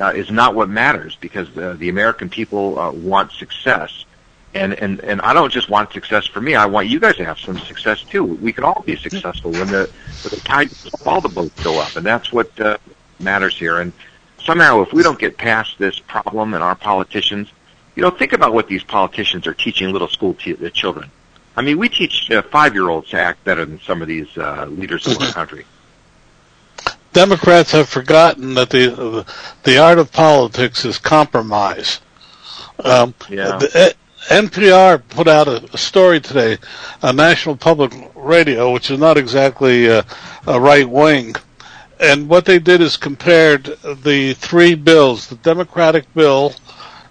uh, 0.00 0.08
is 0.08 0.30
not 0.30 0.54
what 0.54 0.68
matters 0.68 1.16
because 1.20 1.56
uh, 1.56 1.76
the 1.78 1.88
American 1.88 2.28
people 2.28 2.78
uh, 2.78 2.90
want 2.90 3.32
success. 3.32 4.04
And, 4.52 4.72
and 4.74 5.00
and 5.00 5.20
I 5.22 5.32
don't 5.32 5.52
just 5.52 5.68
want 5.68 5.92
success 5.92 6.26
for 6.26 6.40
me. 6.40 6.54
I 6.54 6.66
want 6.66 6.86
you 6.88 7.00
guys 7.00 7.16
to 7.16 7.24
have 7.24 7.40
some 7.40 7.58
success 7.58 8.02
too. 8.02 8.22
We 8.22 8.52
can 8.52 8.62
all 8.62 8.82
be 8.86 8.94
successful 8.94 9.50
when 9.50 9.66
the 9.66 9.90
when 10.22 10.30
the 10.30 10.40
tide 10.44 10.70
all 11.04 11.20
the 11.20 11.28
boats 11.28 11.60
go 11.64 11.80
up, 11.80 11.96
and 11.96 12.06
that's 12.06 12.32
what 12.32 12.60
uh, 12.60 12.78
matters 13.18 13.58
here. 13.58 13.80
And 13.80 13.92
somehow, 14.44 14.82
if 14.82 14.92
we 14.92 15.02
don't 15.02 15.18
get 15.18 15.36
past 15.36 15.76
this 15.78 15.98
problem, 15.98 16.54
and 16.54 16.62
our 16.62 16.76
politicians, 16.76 17.50
you 17.96 18.02
know, 18.02 18.10
think 18.10 18.32
about 18.32 18.54
what 18.54 18.68
these 18.68 18.84
politicians 18.84 19.48
are 19.48 19.54
teaching 19.54 19.92
little 19.92 20.08
school 20.08 20.34
t- 20.34 20.54
children. 20.70 21.10
I 21.56 21.62
mean, 21.62 21.78
we 21.78 21.88
teach 21.88 22.30
uh, 22.30 22.42
five-year-olds 22.42 23.10
to 23.10 23.20
act 23.20 23.44
better 23.44 23.64
than 23.64 23.80
some 23.80 24.02
of 24.02 24.08
these 24.08 24.36
uh, 24.36 24.66
leaders 24.66 25.06
of 25.06 25.20
our 25.20 25.32
country. 25.32 25.64
Democrats 27.12 27.70
have 27.70 27.88
forgotten 27.88 28.54
that 28.54 28.70
the 28.70 29.24
the 29.62 29.78
art 29.78 29.98
of 29.98 30.10
politics 30.10 30.84
is 30.84 30.98
compromise. 30.98 32.00
Um, 32.84 33.14
Yeah. 33.28 33.58
the, 33.58 33.70
eh, 33.74 33.92
NPR 34.30 35.02
put 35.10 35.28
out 35.28 35.46
a, 35.46 35.62
a 35.72 35.78
story 35.78 36.20
today, 36.20 36.58
a 37.02 37.12
National 37.12 37.56
Public 37.56 37.92
Radio, 38.16 38.72
which 38.72 38.90
is 38.90 38.98
not 38.98 39.16
exactly 39.16 39.88
uh, 39.88 40.02
a 40.46 40.58
right 40.58 40.88
wing, 40.88 41.36
and 42.00 42.28
what 42.28 42.46
they 42.46 42.58
did 42.58 42.80
is 42.80 42.96
compared 42.96 43.64
the 43.84 44.34
three 44.34 44.74
bills: 44.74 45.28
the 45.28 45.36
Democratic 45.36 46.12
bill, 46.14 46.52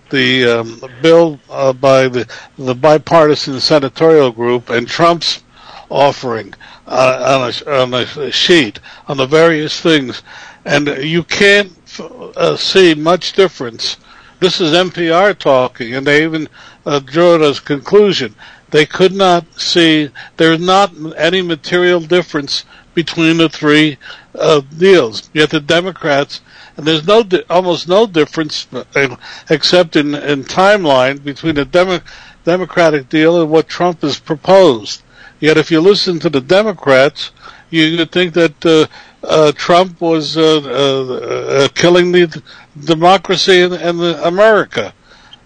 the 0.09 0.45
um, 0.45 0.81
bill 1.01 1.39
uh, 1.49 1.73
by 1.73 2.07
the 2.07 2.27
the 2.57 2.75
bipartisan 2.75 3.59
senatorial 3.59 4.31
group, 4.31 4.69
and 4.69 4.87
Trump's 4.87 5.43
offering 5.89 6.53
uh, 6.87 7.51
on, 7.67 7.67
a, 7.67 7.81
on 7.81 7.93
a 7.93 8.31
sheet 8.31 8.79
on 9.07 9.17
the 9.17 9.25
various 9.25 9.79
things, 9.79 10.23
and 10.65 10.87
you 10.87 11.23
can't 11.23 11.71
uh, 11.99 12.55
see 12.55 12.93
much 12.93 13.33
difference. 13.33 13.97
This 14.39 14.59
is 14.59 14.73
NPR 14.73 15.37
talking, 15.37 15.93
and 15.95 16.05
they 16.05 16.23
even 16.23 16.49
uh, 16.85 16.99
drew 16.99 17.35
it 17.35 17.41
as 17.41 17.59
conclusion. 17.59 18.35
They 18.71 18.85
could 18.85 19.13
not 19.13 19.45
see 19.59 20.09
there's 20.37 20.59
not 20.59 20.91
any 21.15 21.41
material 21.41 21.99
difference 21.99 22.65
between 22.93 23.37
the 23.37 23.49
three 23.49 23.97
uh, 24.35 24.61
deals. 24.77 25.29
Yet 25.33 25.49
the 25.49 25.59
Democrats, 25.59 26.41
and 26.77 26.85
there's 26.85 27.05
no 27.05 27.23
di- 27.23 27.43
almost 27.49 27.87
no 27.87 28.05
difference 28.07 28.67
uh, 28.73 29.15
except 29.49 29.95
in, 29.95 30.15
in 30.15 30.43
timeline 30.43 31.23
between 31.23 31.55
the 31.55 31.65
Demo- 31.65 32.01
Democratic 32.43 33.09
deal 33.09 33.41
and 33.41 33.49
what 33.49 33.67
Trump 33.67 34.01
has 34.01 34.19
proposed. 34.19 35.01
Yet 35.39 35.57
if 35.57 35.71
you 35.71 35.81
listen 35.81 36.19
to 36.19 36.29
the 36.29 36.41
Democrats, 36.41 37.31
you 37.69 37.97
would 37.97 38.11
think 38.11 38.33
that 38.35 38.65
uh, 38.65 38.87
uh, 39.25 39.51
Trump 39.53 39.99
was 39.99 40.37
uh, 40.37 40.57
uh, 40.59 41.67
killing 41.69 42.11
the 42.11 42.41
democracy 42.85 43.61
and, 43.61 43.73
in 43.73 43.97
the 43.97 44.25
America. 44.25 44.93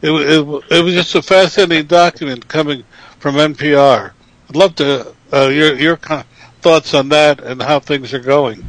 It, 0.01 0.11
it, 0.11 0.63
it 0.69 0.83
was 0.83 0.93
just 0.93 1.15
a 1.15 1.21
fascinating 1.21 1.87
document 1.87 2.47
coming 2.47 2.83
from 3.19 3.35
NPR. 3.35 4.11
I'd 4.49 4.55
love 4.55 4.75
to 4.75 5.13
uh, 5.33 5.47
your 5.47 5.75
your 5.75 5.97
thoughts 6.61 6.93
on 6.93 7.09
that 7.09 7.41
and 7.41 7.61
how 7.61 7.79
things 7.79 8.13
are 8.13 8.19
going. 8.19 8.63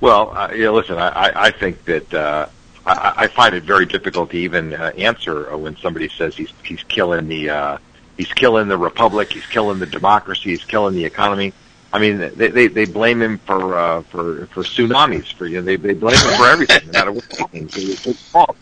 Well, 0.00 0.36
uh, 0.36 0.52
yeah, 0.54 0.70
listen, 0.70 0.98
I, 0.98 1.32
I, 1.34 1.50
think 1.50 1.84
that 1.86 2.12
uh, 2.12 2.48
I, 2.84 3.14
I 3.16 3.26
find 3.28 3.54
it 3.54 3.64
very 3.64 3.86
difficult 3.86 4.30
to 4.30 4.36
even 4.36 4.74
uh, 4.74 4.92
answer 4.96 5.50
uh, 5.50 5.56
when 5.56 5.76
somebody 5.76 6.08
says 6.08 6.36
he's 6.36 6.52
he's 6.62 6.82
killing 6.84 7.28
the 7.28 7.50
uh, 7.50 7.78
he's 8.18 8.32
killing 8.32 8.68
the 8.68 8.76
republic, 8.76 9.32
he's 9.32 9.46
killing 9.46 9.78
the 9.78 9.86
democracy, 9.86 10.50
he's 10.50 10.64
killing 10.64 10.94
the 10.94 11.04
economy. 11.04 11.52
I 11.92 11.98
mean, 11.98 12.18
they 12.18 12.48
they, 12.48 12.66
they 12.66 12.84
blame 12.84 13.22
him 13.22 13.38
for 13.38 13.74
uh, 13.74 14.02
for 14.02 14.46
for 14.46 14.62
tsunamis, 14.62 15.32
for 15.32 15.46
you 15.46 15.56
know, 15.56 15.62
they 15.62 15.76
they 15.76 15.94
blame 15.94 16.16
him 16.16 16.36
for 16.36 16.46
everything, 16.46 16.86
no 16.86 16.92
matter 16.92 17.12
what's 17.12 17.38
happening. 17.38 17.70
It's 17.72 18.20
fault. 18.30 18.56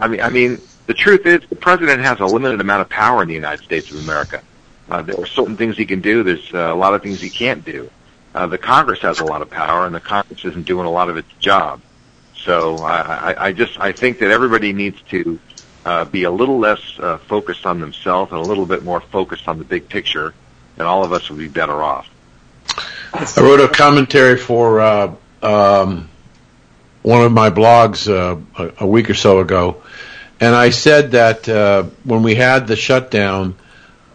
I 0.00 0.08
mean, 0.08 0.20
I 0.20 0.28
mean, 0.28 0.60
the 0.86 0.94
truth 0.94 1.24
is, 1.26 1.40
the 1.48 1.56
president 1.56 2.02
has 2.02 2.20
a 2.20 2.26
limited 2.26 2.60
amount 2.60 2.82
of 2.82 2.88
power 2.90 3.22
in 3.22 3.28
the 3.28 3.34
United 3.34 3.64
States 3.64 3.90
of 3.90 3.98
America. 4.00 4.42
Uh, 4.88 5.02
there 5.02 5.20
are 5.20 5.26
certain 5.26 5.56
things 5.56 5.76
he 5.76 5.86
can 5.86 6.00
do. 6.00 6.22
There's 6.22 6.54
uh, 6.54 6.72
a 6.72 6.74
lot 6.74 6.94
of 6.94 7.02
things 7.02 7.20
he 7.20 7.30
can't 7.30 7.64
do. 7.64 7.90
Uh, 8.34 8.46
the 8.46 8.58
Congress 8.58 9.00
has 9.00 9.20
a 9.20 9.24
lot 9.24 9.42
of 9.42 9.50
power, 9.50 9.86
and 9.86 9.94
the 9.94 10.00
Congress 10.00 10.44
isn't 10.44 10.66
doing 10.66 10.86
a 10.86 10.90
lot 10.90 11.08
of 11.08 11.16
its 11.16 11.32
job. 11.40 11.80
So 12.36 12.82
I, 12.82 13.32
I, 13.32 13.46
I 13.46 13.52
just 13.52 13.80
I 13.80 13.92
think 13.92 14.20
that 14.20 14.30
everybody 14.30 14.72
needs 14.72 15.00
to 15.10 15.40
uh, 15.84 16.04
be 16.04 16.24
a 16.24 16.30
little 16.30 16.58
less 16.58 16.80
uh, 16.98 17.18
focused 17.18 17.66
on 17.66 17.80
themselves 17.80 18.32
and 18.32 18.40
a 18.40 18.44
little 18.44 18.66
bit 18.66 18.84
more 18.84 19.00
focused 19.00 19.48
on 19.48 19.58
the 19.58 19.64
big 19.64 19.88
picture, 19.88 20.34
and 20.76 20.86
all 20.86 21.02
of 21.02 21.12
us 21.12 21.28
will 21.30 21.38
be 21.38 21.48
better 21.48 21.82
off. 21.82 22.08
I 23.14 23.26
wrote 23.38 23.60
a 23.60 23.68
commentary 23.68 24.36
for 24.36 24.80
uh, 24.80 25.14
um, 25.42 26.08
one 27.02 27.22
of 27.22 27.32
my 27.32 27.50
blogs 27.50 28.08
uh, 28.08 28.38
a, 28.58 28.84
a 28.84 28.86
week 28.86 29.08
or 29.08 29.14
so 29.14 29.40
ago, 29.40 29.82
and 30.40 30.54
I 30.54 30.70
said 30.70 31.12
that 31.12 31.48
uh, 31.48 31.84
when 32.04 32.22
we 32.22 32.34
had 32.34 32.66
the 32.66 32.76
shutdown, 32.76 33.56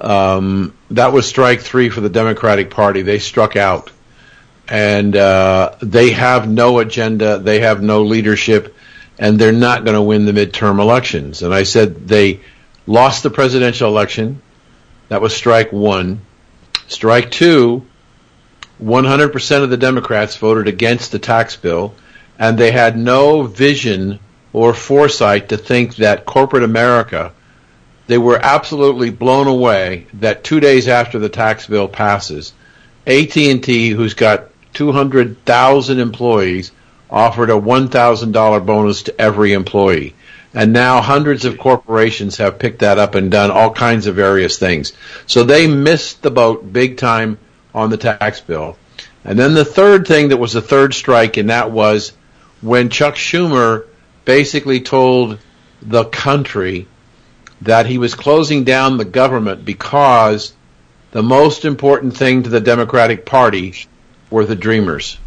um, 0.01 0.75
that 0.91 1.13
was 1.13 1.27
strike 1.27 1.61
three 1.61 1.89
for 1.89 2.01
the 2.01 2.09
Democratic 2.09 2.69
Party. 2.69 3.01
They 3.01 3.19
struck 3.19 3.55
out, 3.55 3.91
and 4.67 5.15
uh, 5.15 5.75
they 5.81 6.11
have 6.11 6.49
no 6.49 6.79
agenda, 6.79 7.37
they 7.37 7.59
have 7.59 7.81
no 7.81 8.03
leadership, 8.03 8.75
and 9.19 9.39
they're 9.39 9.51
not 9.51 9.85
going 9.85 9.95
to 9.95 10.01
win 10.01 10.25
the 10.25 10.31
midterm 10.31 10.79
elections. 10.79 11.43
And 11.43 11.53
I 11.53 11.63
said 11.63 12.07
they 12.07 12.41
lost 12.87 13.23
the 13.23 13.29
presidential 13.29 13.87
election. 13.87 14.41
That 15.09 15.21
was 15.21 15.35
strike 15.35 15.71
one. 15.71 16.21
Strike 16.87 17.31
two 17.31 17.85
100% 18.81 19.63
of 19.63 19.69
the 19.69 19.77
Democrats 19.77 20.35
voted 20.37 20.67
against 20.67 21.11
the 21.11 21.19
tax 21.19 21.55
bill, 21.55 21.93
and 22.39 22.57
they 22.57 22.71
had 22.71 22.97
no 22.97 23.43
vision 23.43 24.19
or 24.53 24.73
foresight 24.73 25.49
to 25.49 25.57
think 25.57 25.97
that 25.97 26.25
corporate 26.25 26.63
America, 26.63 27.31
they 28.07 28.17
were 28.17 28.39
absolutely 28.41 29.09
blown 29.09 29.47
away 29.47 30.07
that 30.15 30.43
two 30.43 30.59
days 30.59 30.87
after 30.87 31.19
the 31.19 31.29
tax 31.29 31.67
bill 31.67 31.87
passes, 31.87 32.53
AT&T, 33.07 33.89
who's 33.89 34.13
got 34.13 34.49
200,000 34.73 35.99
employees, 35.99 36.71
offered 37.09 37.49
a 37.49 37.53
$1,000 37.53 38.65
bonus 38.65 39.03
to 39.03 39.21
every 39.21 39.53
employee. 39.53 40.15
And 40.53 40.73
now 40.73 41.01
hundreds 41.01 41.45
of 41.45 41.57
corporations 41.57 42.37
have 42.37 42.59
picked 42.59 42.79
that 42.79 42.99
up 42.99 43.15
and 43.15 43.31
done 43.31 43.51
all 43.51 43.71
kinds 43.71 44.07
of 44.07 44.15
various 44.15 44.57
things. 44.57 44.91
So 45.25 45.43
they 45.43 45.67
missed 45.67 46.21
the 46.21 46.31
boat 46.31 46.71
big 46.71 46.97
time 46.97 47.37
on 47.73 47.89
the 47.89 47.97
tax 47.97 48.41
bill. 48.41 48.77
And 49.23 49.37
then 49.37 49.53
the 49.53 49.65
third 49.65 50.07
thing 50.07 50.29
that 50.29 50.37
was 50.37 50.53
the 50.53 50.61
third 50.61 50.93
strike, 50.93 51.37
and 51.37 51.49
that 51.49 51.71
was 51.71 52.11
when 52.59 52.89
Chuck 52.89 53.15
Schumer 53.15 53.85
basically 54.25 54.81
told 54.81 55.39
the 55.81 56.05
country 56.05 56.87
that 57.61 57.85
he 57.85 57.97
was 57.97 58.15
closing 58.15 58.63
down 58.63 58.97
the 58.97 59.05
government 59.05 59.65
because 59.65 60.53
the 61.11 61.23
most 61.23 61.65
important 61.65 62.15
thing 62.15 62.43
to 62.43 62.49
the 62.49 62.61
Democratic 62.61 63.25
Party 63.25 63.75
were 64.29 64.45
the 64.45 64.55
Dreamers. 64.55 65.17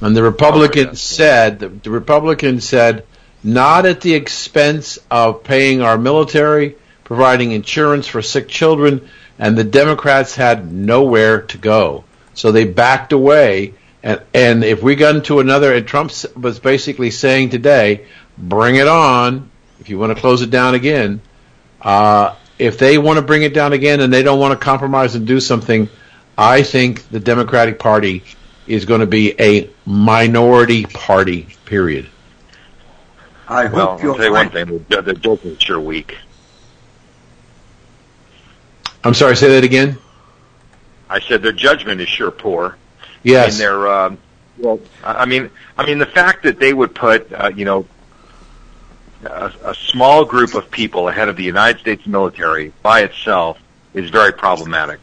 And 0.00 0.16
the 0.16 0.22
Republicans 0.22 1.00
said, 1.00 1.60
the, 1.60 1.68
the 1.68 1.90
Republicans 1.90 2.68
said, 2.68 3.06
not 3.42 3.86
at 3.86 4.00
the 4.00 4.14
expense 4.14 4.98
of 5.10 5.44
paying 5.44 5.82
our 5.82 5.96
military, 5.96 6.76
providing 7.04 7.52
insurance 7.52 8.06
for 8.06 8.22
sick 8.22 8.48
children, 8.48 9.08
and 9.38 9.56
the 9.56 9.64
Democrats 9.64 10.34
had 10.34 10.72
nowhere 10.72 11.42
to 11.42 11.58
go. 11.58 12.04
So 12.34 12.52
they 12.52 12.64
backed 12.64 13.12
away. 13.12 13.74
And, 14.02 14.20
and 14.34 14.64
if 14.64 14.82
we 14.82 14.96
got 14.96 15.16
into 15.16 15.40
another, 15.40 15.72
and 15.72 15.86
Trump 15.86 16.12
was 16.36 16.58
basically 16.58 17.10
saying 17.10 17.50
today, 17.50 18.06
bring 18.36 18.76
it 18.76 18.88
on 18.88 19.50
if 19.80 19.88
you 19.88 19.98
want 19.98 20.14
to 20.14 20.20
close 20.20 20.42
it 20.42 20.50
down 20.50 20.74
again. 20.74 21.20
Uh, 21.84 22.34
if 22.58 22.78
they 22.78 22.98
want 22.98 23.18
to 23.18 23.22
bring 23.22 23.42
it 23.42 23.54
down 23.54 23.72
again 23.72 24.00
and 24.00 24.12
they 24.12 24.22
don't 24.22 24.40
want 24.40 24.58
to 24.58 24.64
compromise 24.64 25.14
and 25.14 25.26
do 25.26 25.40
something, 25.40 25.88
I 26.36 26.62
think 26.62 27.08
the 27.10 27.20
Democratic 27.20 27.78
Party 27.78 28.24
is 28.66 28.86
going 28.86 29.00
to 29.00 29.06
be 29.06 29.34
a 29.40 29.70
minority 29.84 30.86
party, 30.86 31.48
period. 31.66 32.08
I 33.46 33.66
Well, 33.66 33.86
hope 33.88 34.00
I'll 34.00 34.00
you're 34.02 34.14
tell 34.16 34.24
you 34.26 34.32
one 34.32 34.50
thing: 34.50 34.86
the, 34.88 35.02
the 35.02 35.14
joke 35.14 35.44
is 35.44 35.60
sure 35.60 35.80
weak. 35.80 36.16
I'm 39.04 39.14
sorry, 39.14 39.36
say 39.36 39.48
that 39.50 39.64
again? 39.64 39.98
I 41.10 41.20
said 41.20 41.42
their 41.42 41.52
judgment 41.52 42.00
is 42.00 42.08
sure 42.08 42.30
poor. 42.30 42.76
Yes. 43.22 43.52
And 43.54 43.60
their 43.60 43.88
um, 43.88 44.18
well, 44.58 44.80
I 45.02 45.22
I 45.22 45.24
mean, 45.26 45.50
I 45.76 45.86
mean 45.86 45.98
the 45.98 46.06
fact 46.06 46.44
that 46.44 46.58
they 46.58 46.72
would 46.72 46.94
put, 46.94 47.30
uh, 47.32 47.50
you 47.54 47.64
know, 47.64 47.86
a, 49.26 49.52
a 49.64 49.74
small 49.74 50.24
group 50.24 50.54
of 50.54 50.70
people 50.70 51.08
ahead 51.08 51.28
of 51.28 51.36
the 51.36 51.44
United 51.44 51.80
States 51.80 52.06
military 52.06 52.72
by 52.82 53.02
itself 53.02 53.58
is 53.92 54.10
very 54.10 54.32
problematic. 54.32 55.00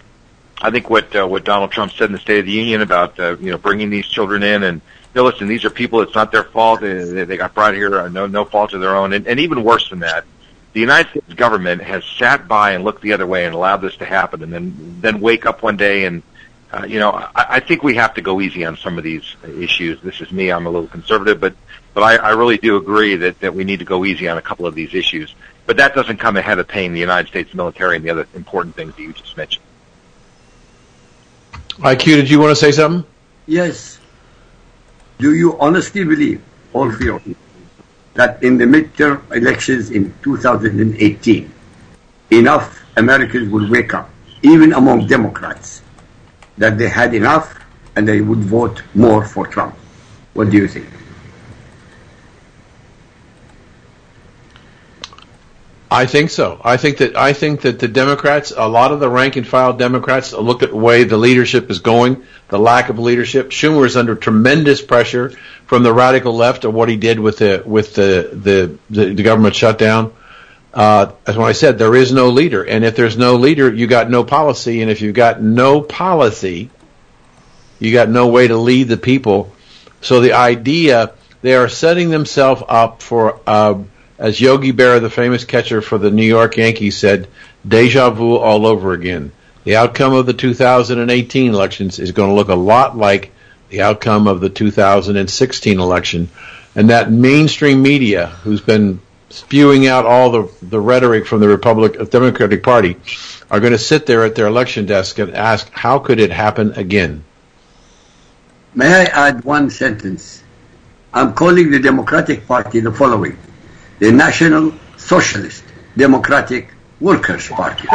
I 0.62 0.70
think 0.70 0.90
what 0.90 1.16
uh, 1.16 1.28
what 1.28 1.44
Donald 1.44 1.72
Trump 1.72 1.92
said 1.92 2.06
in 2.06 2.12
the 2.14 2.20
State 2.20 2.40
of 2.40 2.46
the 2.46 2.52
Union 2.52 2.82
about 2.82 3.20
uh, 3.20 3.38
you 3.38 3.52
know 3.52 3.58
bringing 3.58 3.90
these 3.90 4.06
children 4.06 4.44
in 4.44 4.64
and 4.64 4.82
you 5.14 5.22
know, 5.22 5.26
listen, 5.26 5.48
these 5.48 5.66
are 5.66 5.70
people. 5.70 6.02
It's 6.02 6.16
not 6.16 6.32
their 6.32 6.46
fault. 6.46 6.80
They, 6.82 7.26
they 7.26 7.36
got 7.36 7.54
brought 7.54 7.74
here, 7.74 8.00
uh, 8.00 8.08
no 8.08 8.28
no 8.28 8.46
fault 8.46 8.74
of 8.74 8.82
their 8.82 8.96
own. 8.96 9.12
And, 9.14 9.28
and 9.28 9.40
even 9.40 9.64
worse 9.64 9.90
than 9.90 10.00
that, 10.00 10.24
the 10.74 10.80
United 10.80 11.10
States 11.10 11.34
government 11.34 11.82
has 11.82 12.06
sat 12.06 12.48
by 12.48 12.72
and 12.72 12.84
looked 12.84 13.02
the 13.02 13.14
other 13.14 13.28
way 13.28 13.46
and 13.46 13.54
allowed 13.54 13.78
this 13.78 13.98
to 13.98 14.06
happen, 14.06 14.42
and 14.44 14.54
then 14.54 14.98
then 15.02 15.20
wake 15.20 15.46
up 15.46 15.64
one 15.64 15.76
day 15.76 16.06
and 16.06 16.24
uh, 16.72 16.86
you 16.88 17.00
know 17.00 17.12
I, 17.12 17.30
I 17.36 17.60
think 17.60 17.84
we 17.84 17.96
have 17.96 18.14
to 18.14 18.22
go 18.22 18.40
easy 18.40 18.64
on 18.64 18.78
some 18.78 18.98
of 18.98 19.04
these 19.04 19.36
issues. 19.46 20.00
This 20.02 20.22
is 20.22 20.32
me. 20.32 20.50
I'm 20.50 20.66
a 20.66 20.70
little 20.70 20.88
conservative, 20.88 21.42
but 21.42 21.56
but 21.94 22.04
I, 22.04 22.16
I 22.16 22.30
really 22.32 22.58
do 22.58 22.78
agree 22.78 23.16
that 23.18 23.40
that 23.42 23.54
we 23.54 23.64
need 23.64 23.80
to 23.80 23.86
go 23.86 24.06
easy 24.06 24.28
on 24.28 24.38
a 24.38 24.42
couple 24.42 24.66
of 24.66 24.76
these 24.76 24.94
issues. 24.94 25.34
But 25.66 25.78
that 25.78 25.94
doesn't 25.94 26.18
come 26.18 26.38
ahead 26.38 26.60
of 26.60 26.68
paying 26.68 26.94
the 26.94 27.00
United 27.00 27.28
States 27.28 27.54
military 27.54 27.96
and 27.96 28.06
the 28.06 28.10
other 28.10 28.28
important 28.36 28.76
things 28.76 28.96
that 28.96 29.02
you 29.02 29.14
just 29.14 29.38
mentioned. 29.38 29.64
IQ, 31.78 32.06
did 32.06 32.30
you 32.30 32.40
want 32.40 32.52
to 32.52 32.56
say 32.56 32.72
something? 32.72 33.10
Yes. 33.46 34.00
Do 35.20 35.36
you 35.36 35.58
honestly 35.60 36.04
believe, 36.04 36.42
all 36.74 36.92
three 36.92 37.10
of 37.10 37.26
you, 37.26 37.36
that 38.16 38.42
in 38.44 38.58
the 38.58 38.66
midterm 38.66 39.22
elections 39.36 39.92
in 39.92 40.14
2018, 40.24 41.54
enough 42.32 42.84
Americans 42.98 43.50
would 43.50 43.70
wake 43.70 43.94
up, 43.94 44.10
even 44.42 44.74
among 44.74 45.08
Democrats, 45.08 45.82
that 46.58 46.78
they 46.78 46.90
had 46.90 47.14
enough 47.14 47.60
and 47.96 48.08
they 48.08 48.22
would 48.22 48.40
vote 48.40 48.82
more 48.94 49.26
for 49.26 49.48
Trump? 49.48 49.76
What 50.34 50.50
do 50.50 50.58
you 50.58 50.68
think? 50.68 50.88
I 55.94 56.06
think 56.06 56.30
so. 56.30 56.62
I 56.64 56.78
think 56.78 57.00
that 57.00 57.18
I 57.18 57.34
think 57.34 57.62
that 57.62 57.80
the 57.80 57.90
Democrats, 57.90 58.54
a 58.56 58.66
lot 58.66 58.94
of 58.94 59.02
the 59.02 59.10
rank 59.10 59.36
and 59.36 59.46
file 59.46 59.74
Democrats, 59.74 60.32
look 60.32 60.64
at 60.64 60.70
the 60.70 60.78
way 60.78 61.04
the 61.04 61.18
leadership 61.18 61.70
is 61.70 61.80
going, 61.80 62.24
the 62.48 62.58
lack 62.58 62.88
of 62.88 62.98
leadership. 62.98 63.50
Schumer 63.50 63.86
is 63.86 63.98
under 63.98 64.16
tremendous 64.16 64.82
pressure 64.82 65.34
from 65.66 65.84
the 65.84 65.92
radical 65.92 66.34
left 66.34 66.64
of 66.64 66.74
what 66.74 66.88
he 66.88 66.96
did 66.96 67.20
with 67.20 67.40
the 67.40 67.62
with 67.66 67.94
the 67.94 68.30
the, 68.32 68.78
the, 68.90 69.14
the 69.14 69.24
government 69.24 69.54
shutdown. 69.54 70.14
Uh, 70.74 71.12
as 71.28 71.36
when 71.36 71.50
I 71.50 71.52
said, 71.52 71.78
there 71.78 71.94
is 71.94 72.14
no 72.14 72.30
leader, 72.30 72.64
and 72.64 72.86
if 72.86 72.96
there's 72.96 73.18
no 73.18 73.36
leader, 73.36 73.70
you 73.70 73.86
got 73.86 74.10
no 74.10 74.24
policy, 74.24 74.82
and 74.82 74.90
if 74.90 75.02
you've 75.02 75.14
got 75.14 75.42
no 75.42 75.82
policy, 75.82 76.70
you 77.80 77.92
got 77.92 78.08
no 78.08 78.30
way 78.30 78.48
to 78.48 78.56
lead 78.56 78.88
the 78.88 78.96
people. 78.96 79.54
So 80.00 80.22
the 80.22 80.34
idea 80.34 81.16
they 81.42 81.54
are 81.54 81.68
setting 81.68 82.12
themselves 82.12 82.64
up 82.66 83.02
for. 83.02 83.42
Uh, 83.46 83.84
as 84.22 84.40
Yogi 84.40 84.72
Berra, 84.72 85.02
the 85.02 85.10
famous 85.10 85.46
catcher 85.46 85.82
for 85.82 85.98
the 85.98 86.12
New 86.12 86.24
York 86.24 86.56
Yankees, 86.56 86.96
said, 86.96 87.28
deja 87.68 88.12
vu 88.12 88.36
all 88.36 88.68
over 88.68 88.94
again. 88.94 89.32
The 89.64 89.78
outcome 89.78 90.14
of 90.14 90.28
the 90.28 90.34
2018 90.34 91.52
elections 91.52 91.98
is 91.98 92.12
going 92.12 92.30
to 92.30 92.36
look 92.36 92.50
a 92.50 92.56
lot 92.56 92.96
like 92.96 93.32
the 93.70 93.82
outcome 93.82 94.28
of 94.28 94.40
the 94.40 94.50
2016 94.50 95.80
election. 95.80 96.30
And 96.76 96.92
that 96.92 97.12
mainstream 97.12 97.82
media, 97.82 98.28
who's 98.28 98.62
been 98.62 99.02
spewing 99.30 99.88
out 99.88 100.06
all 100.06 100.30
the, 100.30 100.52
the 100.62 100.80
rhetoric 100.80 101.26
from 101.26 101.40
the 101.40 101.48
Republic, 101.48 101.98
Democratic 102.12 102.62
Party, 102.62 102.98
are 103.50 103.60
going 103.60 103.74
to 103.74 103.80
sit 103.80 104.06
there 104.06 104.24
at 104.24 104.36
their 104.36 104.46
election 104.46 104.86
desk 104.86 105.18
and 105.18 105.34
ask, 105.34 105.68
how 105.72 105.98
could 105.98 106.20
it 106.20 106.30
happen 106.30 106.74
again? 106.74 107.24
May 108.76 108.94
I 108.94 109.30
add 109.30 109.44
one 109.44 109.72
sentence? 109.72 110.44
I'm 111.12 111.34
calling 111.34 111.72
the 111.72 111.80
Democratic 111.80 112.48
Party 112.48 112.82
the 112.82 112.92
following 112.92 113.36
the 114.02 114.12
National 114.12 114.74
Socialist 114.98 115.64
Democratic 115.96 116.74
Workers' 117.00 117.48
Party. 117.48 117.88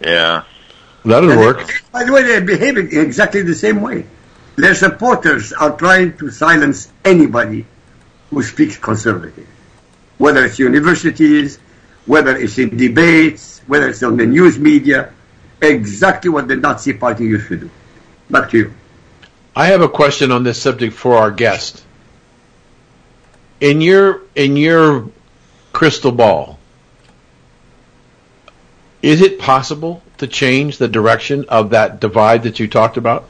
yeah. 0.00 0.44
That'll 1.02 1.30
and 1.30 1.40
work. 1.40 1.66
They, 1.66 1.72
by 1.90 2.04
the 2.04 2.12
way, 2.12 2.22
they're 2.24 2.42
behaving 2.42 2.88
exactly 2.92 3.40
the 3.40 3.54
same 3.54 3.80
way. 3.80 4.04
Their 4.56 4.74
supporters 4.74 5.54
are 5.54 5.74
trying 5.78 6.18
to 6.18 6.30
silence 6.30 6.92
anybody 7.02 7.64
who 8.28 8.42
speaks 8.42 8.76
conservative, 8.76 9.48
whether 10.18 10.44
it's 10.44 10.58
universities, 10.58 11.58
whether 12.04 12.36
it's 12.36 12.58
in 12.58 12.76
debates, 12.76 13.62
whether 13.66 13.88
it's 13.88 14.02
on 14.02 14.18
the 14.18 14.26
news 14.26 14.58
media, 14.58 15.14
exactly 15.62 16.28
what 16.28 16.48
the 16.48 16.56
Nazi 16.56 16.92
Party 16.92 17.24
used 17.24 17.48
to 17.48 17.56
do. 17.56 17.70
Back 18.28 18.50
to 18.50 18.58
you. 18.58 18.74
I 19.56 19.66
have 19.66 19.82
a 19.82 19.88
question 19.88 20.32
on 20.32 20.42
this 20.42 20.60
subject 20.60 20.94
for 20.94 21.16
our 21.16 21.30
guest. 21.30 21.84
In 23.60 23.80
your 23.80 24.22
in 24.34 24.56
your 24.56 25.08
crystal 25.72 26.10
ball, 26.10 26.58
is 29.00 29.20
it 29.20 29.38
possible 29.38 30.02
to 30.18 30.26
change 30.26 30.78
the 30.78 30.88
direction 30.88 31.44
of 31.48 31.70
that 31.70 32.00
divide 32.00 32.42
that 32.42 32.58
you 32.58 32.66
talked 32.66 32.96
about? 32.96 33.28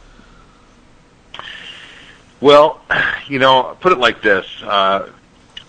Well, 2.41 2.81
you 3.29 3.39
know, 3.39 3.77
put 3.81 3.93
it 3.93 3.99
like 3.99 4.23
this. 4.23 4.47
Uh, 4.63 5.11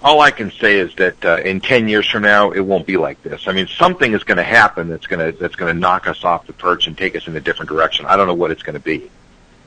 all 0.02 0.22
I 0.22 0.32
can 0.32 0.52
say 0.52 0.80
is 0.80 0.94
that 0.96 1.26
uh, 1.26 1.38
in 1.38 1.60
10 1.60 1.88
years 1.88 2.08
from 2.08 2.24
now, 2.24 2.52
it 2.52 2.60
won't 2.60 2.86
be 2.86 2.96
like 2.96 3.22
this. 3.24 3.48
I 3.48 3.54
mean, 3.54 3.68
something 3.68 4.14
is 4.14 4.24
going 4.24 4.38
to 4.38 4.44
happen 4.44 4.88
that's 4.88 5.08
going 5.08 5.34
to 5.34 5.38
that's 5.38 5.56
going 5.56 5.74
to 5.74 5.80
knock 5.80 6.08
us 6.08 6.24
off 6.24 6.48
the 6.48 6.54
perch 6.54 6.88
and 6.88 6.98
take 6.98 7.16
us 7.16 7.28
in 7.28 7.36
a 7.36 7.42
different 7.42 7.70
direction. 7.70 8.06
I 8.06 8.16
don't 8.16 8.28
know 8.28 8.34
what 8.34 8.52
it's 8.52 8.64
going 8.64 8.76
to 8.76 8.80
be 8.80 9.10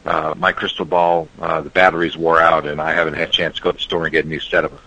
uh, 0.08 0.34
my 0.38 0.52
crystal 0.52 0.86
ball, 0.86 1.28
uh, 1.38 1.60
the 1.60 1.68
batteries 1.68 2.16
wore 2.16 2.40
out, 2.40 2.66
and 2.66 2.80
I 2.80 2.94
haven't 2.94 3.12
had 3.12 3.28
a 3.28 3.30
chance 3.30 3.56
to 3.56 3.62
go 3.62 3.72
to 3.72 3.76
the 3.76 3.82
store 3.82 4.04
and 4.04 4.12
get 4.12 4.24
a 4.24 4.28
new 4.28 4.40
set 4.40 4.64
of 4.64 4.70
them. 4.70 4.80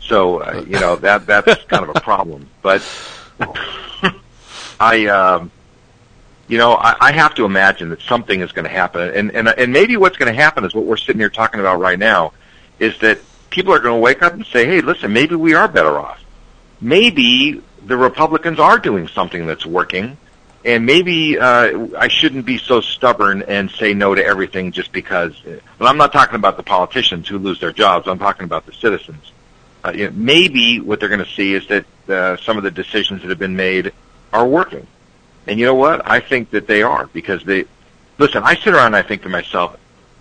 So, 0.00 0.38
uh, 0.38 0.64
you 0.66 0.80
know, 0.80 0.96
that 0.96 1.26
that's 1.26 1.62
kind 1.68 1.86
of 1.86 1.94
a 1.94 2.00
problem. 2.00 2.48
But 2.62 2.82
I, 4.80 5.04
um, 5.04 5.50
you 6.48 6.56
know, 6.56 6.76
I, 6.76 6.96
I 6.98 7.12
have 7.12 7.34
to 7.34 7.44
imagine 7.44 7.90
that 7.90 8.00
something 8.00 8.40
is 8.40 8.52
going 8.52 8.64
to 8.64 8.70
happen, 8.70 9.10
and 9.14 9.32
and 9.32 9.48
and 9.48 9.70
maybe 9.70 9.98
what's 9.98 10.16
going 10.16 10.34
to 10.34 10.42
happen 10.42 10.64
is 10.64 10.74
what 10.74 10.86
we're 10.86 10.96
sitting 10.96 11.20
here 11.20 11.28
talking 11.28 11.60
about 11.60 11.78
right 11.78 11.98
now, 11.98 12.32
is 12.78 12.98
that 13.00 13.18
people 13.50 13.74
are 13.74 13.80
going 13.80 13.96
to 13.96 14.00
wake 14.00 14.22
up 14.22 14.32
and 14.32 14.46
say, 14.46 14.64
"Hey, 14.64 14.80
listen, 14.80 15.12
maybe 15.12 15.34
we 15.34 15.52
are 15.52 15.68
better 15.68 15.98
off. 15.98 16.24
Maybe 16.80 17.60
the 17.84 17.98
Republicans 17.98 18.58
are 18.58 18.78
doing 18.78 19.08
something 19.08 19.46
that's 19.46 19.66
working." 19.66 20.16
And 20.64 20.86
maybe 20.86 21.38
uh, 21.38 21.88
I 21.98 22.08
shouldn't 22.08 22.46
be 22.46 22.58
so 22.58 22.80
stubborn 22.80 23.42
and 23.42 23.70
say 23.70 23.92
no 23.92 24.14
to 24.14 24.24
everything 24.24 24.72
just 24.72 24.92
because. 24.92 25.34
But 25.78 25.86
I'm 25.86 25.98
not 25.98 26.12
talking 26.12 26.36
about 26.36 26.56
the 26.56 26.62
politicians 26.62 27.28
who 27.28 27.38
lose 27.38 27.60
their 27.60 27.72
jobs. 27.72 28.08
I'm 28.08 28.18
talking 28.18 28.44
about 28.44 28.64
the 28.64 28.72
citizens. 28.72 29.32
Uh, 29.84 29.92
you 29.94 30.06
know, 30.06 30.12
maybe 30.14 30.80
what 30.80 31.00
they're 31.00 31.10
going 31.10 31.24
to 31.24 31.30
see 31.32 31.52
is 31.52 31.66
that 31.66 31.84
uh, 32.08 32.36
some 32.38 32.56
of 32.56 32.62
the 32.62 32.70
decisions 32.70 33.20
that 33.20 33.28
have 33.28 33.38
been 33.38 33.56
made 33.56 33.92
are 34.32 34.46
working. 34.46 34.86
And 35.46 35.60
you 35.60 35.66
know 35.66 35.74
what? 35.74 36.08
I 36.08 36.20
think 36.20 36.50
that 36.50 36.66
they 36.66 36.82
are 36.82 37.06
because 37.08 37.44
they. 37.44 37.66
Listen, 38.16 38.42
I 38.42 38.54
sit 38.54 38.68
around 38.68 38.86
and 38.86 38.96
I 38.96 39.02
think 39.02 39.22
to 39.22 39.28
myself, 39.28 39.76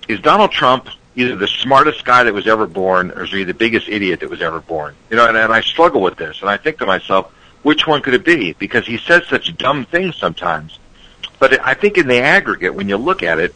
is 0.09 0.19
Donald 0.19 0.51
Trump 0.51 0.89
either 1.15 1.35
the 1.35 1.47
smartest 1.47 2.03
guy 2.03 2.23
that 2.23 2.33
was 2.33 2.47
ever 2.47 2.65
born, 2.65 3.11
or 3.11 3.23
is 3.23 3.31
he 3.31 3.43
the 3.43 3.53
biggest 3.53 3.87
idiot 3.87 4.19
that 4.19 4.29
was 4.29 4.41
ever 4.41 4.59
born? 4.59 4.95
You 5.09 5.17
know, 5.17 5.27
and, 5.27 5.37
and 5.37 5.53
I 5.53 5.61
struggle 5.61 6.01
with 6.01 6.17
this, 6.17 6.41
and 6.41 6.49
I 6.49 6.57
think 6.57 6.79
to 6.79 6.85
myself 6.85 7.31
which 7.63 7.87
one 7.87 8.01
could 8.01 8.13
it 8.13 8.23
be? 8.23 8.53
Because 8.53 8.85
he 8.85 8.97
says 8.97 9.25
such 9.27 9.55
dumb 9.57 9.85
things 9.85 10.15
sometimes. 10.15 10.79
But 11.39 11.59
I 11.65 11.73
think 11.73 11.97
in 11.97 12.07
the 12.07 12.19
aggregate, 12.19 12.75
when 12.75 12.87
you 12.87 12.97
look 12.97 13.23
at 13.23 13.39
it, 13.39 13.55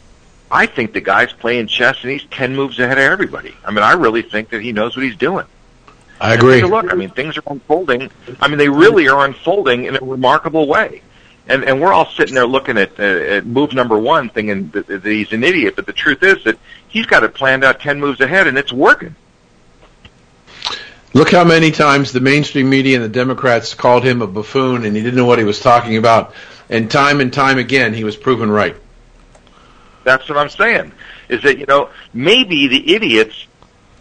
I 0.50 0.66
think 0.66 0.92
the 0.92 1.00
guy's 1.00 1.32
playing 1.32 1.66
chess 1.66 1.98
and 2.02 2.10
he's 2.10 2.24
10 2.24 2.56
moves 2.56 2.78
ahead 2.78 2.98
of 2.98 3.04
everybody. 3.04 3.54
I 3.64 3.70
mean, 3.70 3.82
I 3.82 3.92
really 3.92 4.22
think 4.22 4.50
that 4.50 4.62
he 4.62 4.72
knows 4.72 4.96
what 4.96 5.04
he's 5.04 5.16
doing. 5.16 5.46
I 6.20 6.34
agree. 6.34 6.62
look, 6.62 6.92
I 6.92 6.96
mean, 6.96 7.10
things 7.10 7.36
are 7.36 7.42
unfolding. 7.46 8.10
I 8.40 8.48
mean, 8.48 8.58
they 8.58 8.68
really 8.68 9.08
are 9.08 9.24
unfolding 9.24 9.84
in 9.84 9.96
a 9.96 10.00
remarkable 10.00 10.66
way. 10.66 11.02
And, 11.46 11.64
and 11.64 11.80
we're 11.80 11.92
all 11.92 12.06
sitting 12.06 12.34
there 12.34 12.46
looking 12.46 12.76
at, 12.76 12.98
uh, 12.98 13.02
at 13.02 13.46
move 13.46 13.72
number 13.72 13.98
one, 13.98 14.28
thinking 14.28 14.68
that, 14.70 14.86
that 14.86 15.04
he's 15.04 15.32
an 15.32 15.44
idiot. 15.44 15.76
But 15.76 15.86
the 15.86 15.92
truth 15.92 16.22
is 16.22 16.42
that 16.44 16.58
he's 16.88 17.06
got 17.06 17.24
it 17.24 17.34
planned 17.34 17.64
out 17.64 17.80
10 17.80 18.00
moves 18.00 18.20
ahead 18.20 18.46
and 18.46 18.58
it's 18.58 18.72
working. 18.72 19.14
Look 21.18 21.32
how 21.32 21.42
many 21.42 21.72
times 21.72 22.12
the 22.12 22.20
mainstream 22.20 22.70
media 22.70 22.94
and 22.94 23.04
the 23.04 23.08
Democrats 23.08 23.74
called 23.74 24.04
him 24.04 24.22
a 24.22 24.26
buffoon 24.28 24.84
and 24.84 24.94
he 24.94 25.02
didn't 25.02 25.16
know 25.16 25.24
what 25.24 25.40
he 25.40 25.44
was 25.44 25.58
talking 25.58 25.96
about. 25.96 26.32
And 26.70 26.88
time 26.88 27.20
and 27.20 27.32
time 27.32 27.58
again, 27.58 27.92
he 27.92 28.04
was 28.04 28.16
proven 28.16 28.48
right. 28.48 28.76
That's 30.04 30.28
what 30.28 30.38
I'm 30.38 30.48
saying. 30.48 30.92
Is 31.28 31.42
that, 31.42 31.58
you 31.58 31.66
know, 31.66 31.90
maybe 32.14 32.68
the 32.68 32.94
idiots 32.94 33.48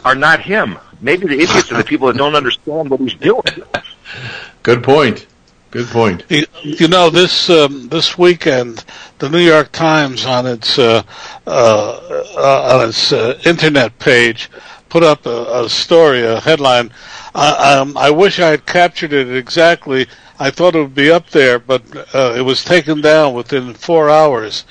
are 0.06 0.14
not 0.14 0.42
him. 0.42 0.78
Maybe 1.02 1.26
the 1.26 1.40
idiots 1.40 1.72
are 1.72 1.78
the 1.78 1.84
people 1.84 2.06
that 2.06 2.18
don't 2.18 2.36
understand 2.36 2.92
what 2.92 3.00
he's 3.00 3.16
doing. 3.16 3.64
Good 4.62 4.84
point. 4.84 5.26
Good 5.72 5.88
point. 5.88 6.24
You, 6.30 6.88
know, 6.88 7.10
this 7.10 7.50
um, 7.50 7.90
this 7.90 8.16
weekend, 8.16 8.86
the 9.18 9.30
New 9.30 9.40
York 9.40 9.72
Times 9.72 10.24
on 10.24 10.46
its 10.46 10.78
uh, 10.78 11.02
uh, 11.48 12.00
uh, 12.38 12.78
on 12.78 12.90
its 12.90 13.12
uh, 13.12 13.40
internet 13.44 13.98
page 13.98 14.50
put 14.90 15.04
up 15.04 15.26
a, 15.26 15.64
a 15.66 15.70
story, 15.70 16.24
a 16.24 16.40
headline. 16.40 16.92
I, 17.36 17.76
um, 17.78 17.98
I 17.98 18.10
wish 18.12 18.40
I 18.40 18.50
had 18.50 18.66
captured 18.66 19.14
it 19.14 19.36
exactly. 19.36 20.08
I 20.40 20.52
thought 20.52 20.76
it 20.76 20.82
would 20.82 20.96
be 20.96 21.12
up 21.12 21.30
there, 21.32 21.60
but 21.60 21.84
uh, 22.16 22.34
it 22.38 22.42
was 22.42 22.64
taken 22.64 23.02
down 23.02 23.34
within 23.34 23.74
four 23.74 24.10
hours. 24.10 24.66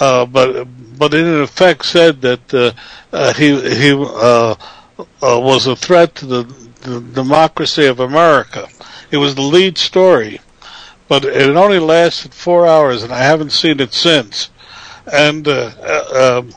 uh, 0.00 0.26
but 0.26 0.64
but 0.98 1.14
it 1.14 1.26
in 1.26 1.40
effect 1.40 1.84
said 1.84 2.20
that 2.22 2.54
uh, 2.54 2.72
uh, 3.12 3.32
he 3.34 3.48
he 3.76 3.92
uh, 3.92 4.54
was 5.22 5.66
a 5.66 5.76
threat 5.76 6.14
to 6.16 6.26
the, 6.26 6.42
the 6.82 7.00
democracy 7.00 7.86
of 7.86 8.00
America. 8.00 8.68
It 9.10 9.18
was 9.18 9.34
the 9.34 9.42
lead 9.42 9.78
story, 9.78 10.40
but 11.08 11.24
it 11.24 11.56
only 11.56 11.78
lasted 11.78 12.34
four 12.34 12.66
hours, 12.66 13.02
and 13.02 13.12
I 13.12 13.18
haven't 13.18 13.50
seen 13.52 13.80
it 13.80 13.92
since. 13.92 14.50
And 15.12 15.46
um, 15.48 16.52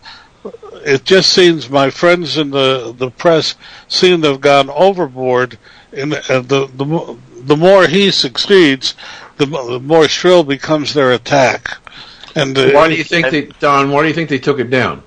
it 0.86 1.06
just 1.06 1.32
seems 1.34 1.70
my 1.70 1.90
friends 1.90 2.38
in 2.38 2.52
the 2.52 2.94
the 2.98 3.12
press 3.12 3.56
seem 3.88 4.22
to 4.22 4.30
have 4.30 4.42
gone 4.42 4.70
overboard. 4.70 5.58
And 5.92 6.14
uh, 6.14 6.42
the 6.42 6.68
the 6.68 7.18
the 7.42 7.58
more 7.58 7.88
he 7.88 8.12
succeeds, 8.12 8.96
the, 9.38 9.46
the 9.46 9.80
more 9.80 10.08
shrill 10.08 10.44
becomes 10.44 10.94
their 10.94 11.12
attack. 11.14 11.78
And 12.36 12.58
uh, 12.58 12.72
Why 12.72 12.88
do 12.90 12.96
you 12.96 13.04
think 13.04 13.30
they, 13.32 13.46
Don? 13.60 13.92
Why 13.92 14.04
do 14.04 14.08
you 14.08 14.14
think 14.14 14.30
they 14.30 14.40
took 14.40 14.60
it 14.60 14.70
down? 14.70 15.04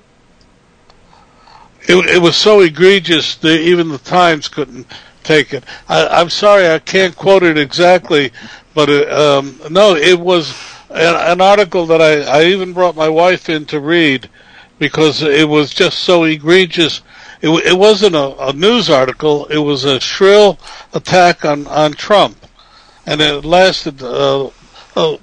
it, 1.87 2.05
it 2.05 2.21
was 2.21 2.35
so 2.35 2.61
egregious 2.61 3.35
that 3.35 3.59
even 3.59 3.89
the 3.89 3.97
Times 3.97 4.47
couldn't 4.47 4.87
take 5.23 5.53
it. 5.53 5.63
I, 5.87 6.07
I'm 6.07 6.29
sorry, 6.29 6.67
I 6.67 6.79
can't 6.79 7.15
quote 7.15 7.43
it 7.43 7.57
exactly, 7.57 8.31
but 8.73 8.89
it, 8.89 9.11
um, 9.11 9.59
no, 9.69 9.95
it 9.95 10.19
was 10.19 10.53
an, 10.89 11.15
an 11.15 11.41
article 11.41 11.85
that 11.87 12.01
I, 12.01 12.21
I 12.21 12.45
even 12.45 12.73
brought 12.73 12.95
my 12.95 13.09
wife 13.09 13.49
in 13.49 13.65
to 13.67 13.79
read 13.79 14.29
because 14.83 15.21
it 15.23 15.47
was 15.47 15.73
just 15.73 15.99
so 15.99 16.25
egregious. 16.25 17.01
It, 17.41 17.47
it 17.65 17.77
wasn't 17.77 18.15
a, 18.15 18.49
a 18.49 18.51
news 18.51 18.89
article; 18.89 19.45
it 19.45 19.59
was 19.59 19.85
a 19.85 20.01
shrill 20.01 20.59
attack 20.93 21.45
on 21.45 21.67
on 21.67 21.93
Trump, 21.93 22.35
and 23.05 23.21
it 23.21 23.45
lasted 23.45 24.03
uh, 24.03 24.49
uh, 24.97 25.17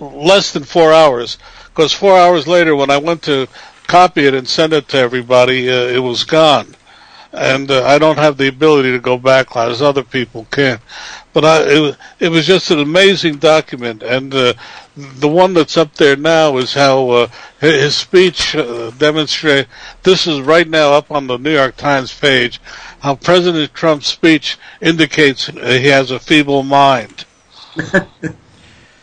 less 0.00 0.54
than 0.54 0.64
four 0.64 0.94
hours. 0.94 1.36
Because 1.66 1.92
four 1.92 2.16
hours 2.16 2.46
later, 2.46 2.74
when 2.74 2.88
I 2.88 2.96
went 2.96 3.22
to 3.24 3.48
copy 3.86 4.24
it 4.24 4.32
and 4.32 4.48
send 4.48 4.72
it 4.72 4.88
to 4.88 4.96
everybody, 4.96 5.68
uh, 5.68 5.88
it 5.88 5.98
was 5.98 6.24
gone. 6.24 6.74
And 7.32 7.70
uh, 7.70 7.84
I 7.84 7.98
don't 7.98 8.18
have 8.18 8.36
the 8.36 8.48
ability 8.48 8.92
to 8.92 8.98
go 8.98 9.16
back 9.16 9.56
as 9.56 9.80
other 9.80 10.02
people 10.02 10.46
can. 10.50 10.80
But 11.32 11.44
I, 11.44 11.62
it, 11.62 11.96
it 12.20 12.28
was 12.28 12.46
just 12.46 12.70
an 12.70 12.78
amazing 12.78 13.38
document. 13.38 14.02
And 14.02 14.34
uh, 14.34 14.54
the 14.96 15.28
one 15.28 15.54
that's 15.54 15.76
up 15.76 15.94
there 15.94 16.16
now 16.16 16.58
is 16.58 16.74
how 16.74 17.08
uh, 17.08 17.28
his 17.60 17.96
speech 17.96 18.54
uh, 18.54 18.90
demonstrate. 18.90 19.66
This 20.02 20.26
is 20.26 20.40
right 20.40 20.68
now 20.68 20.92
up 20.92 21.10
on 21.10 21.26
the 21.26 21.38
New 21.38 21.52
York 21.52 21.76
Times 21.76 22.18
page. 22.18 22.60
How 23.00 23.14
President 23.14 23.72
Trump's 23.72 24.08
speech 24.08 24.58
indicates 24.80 25.48
uh, 25.48 25.52
he 25.54 25.88
has 25.88 26.10
a 26.10 26.18
feeble 26.18 26.62
mind. 26.62 27.24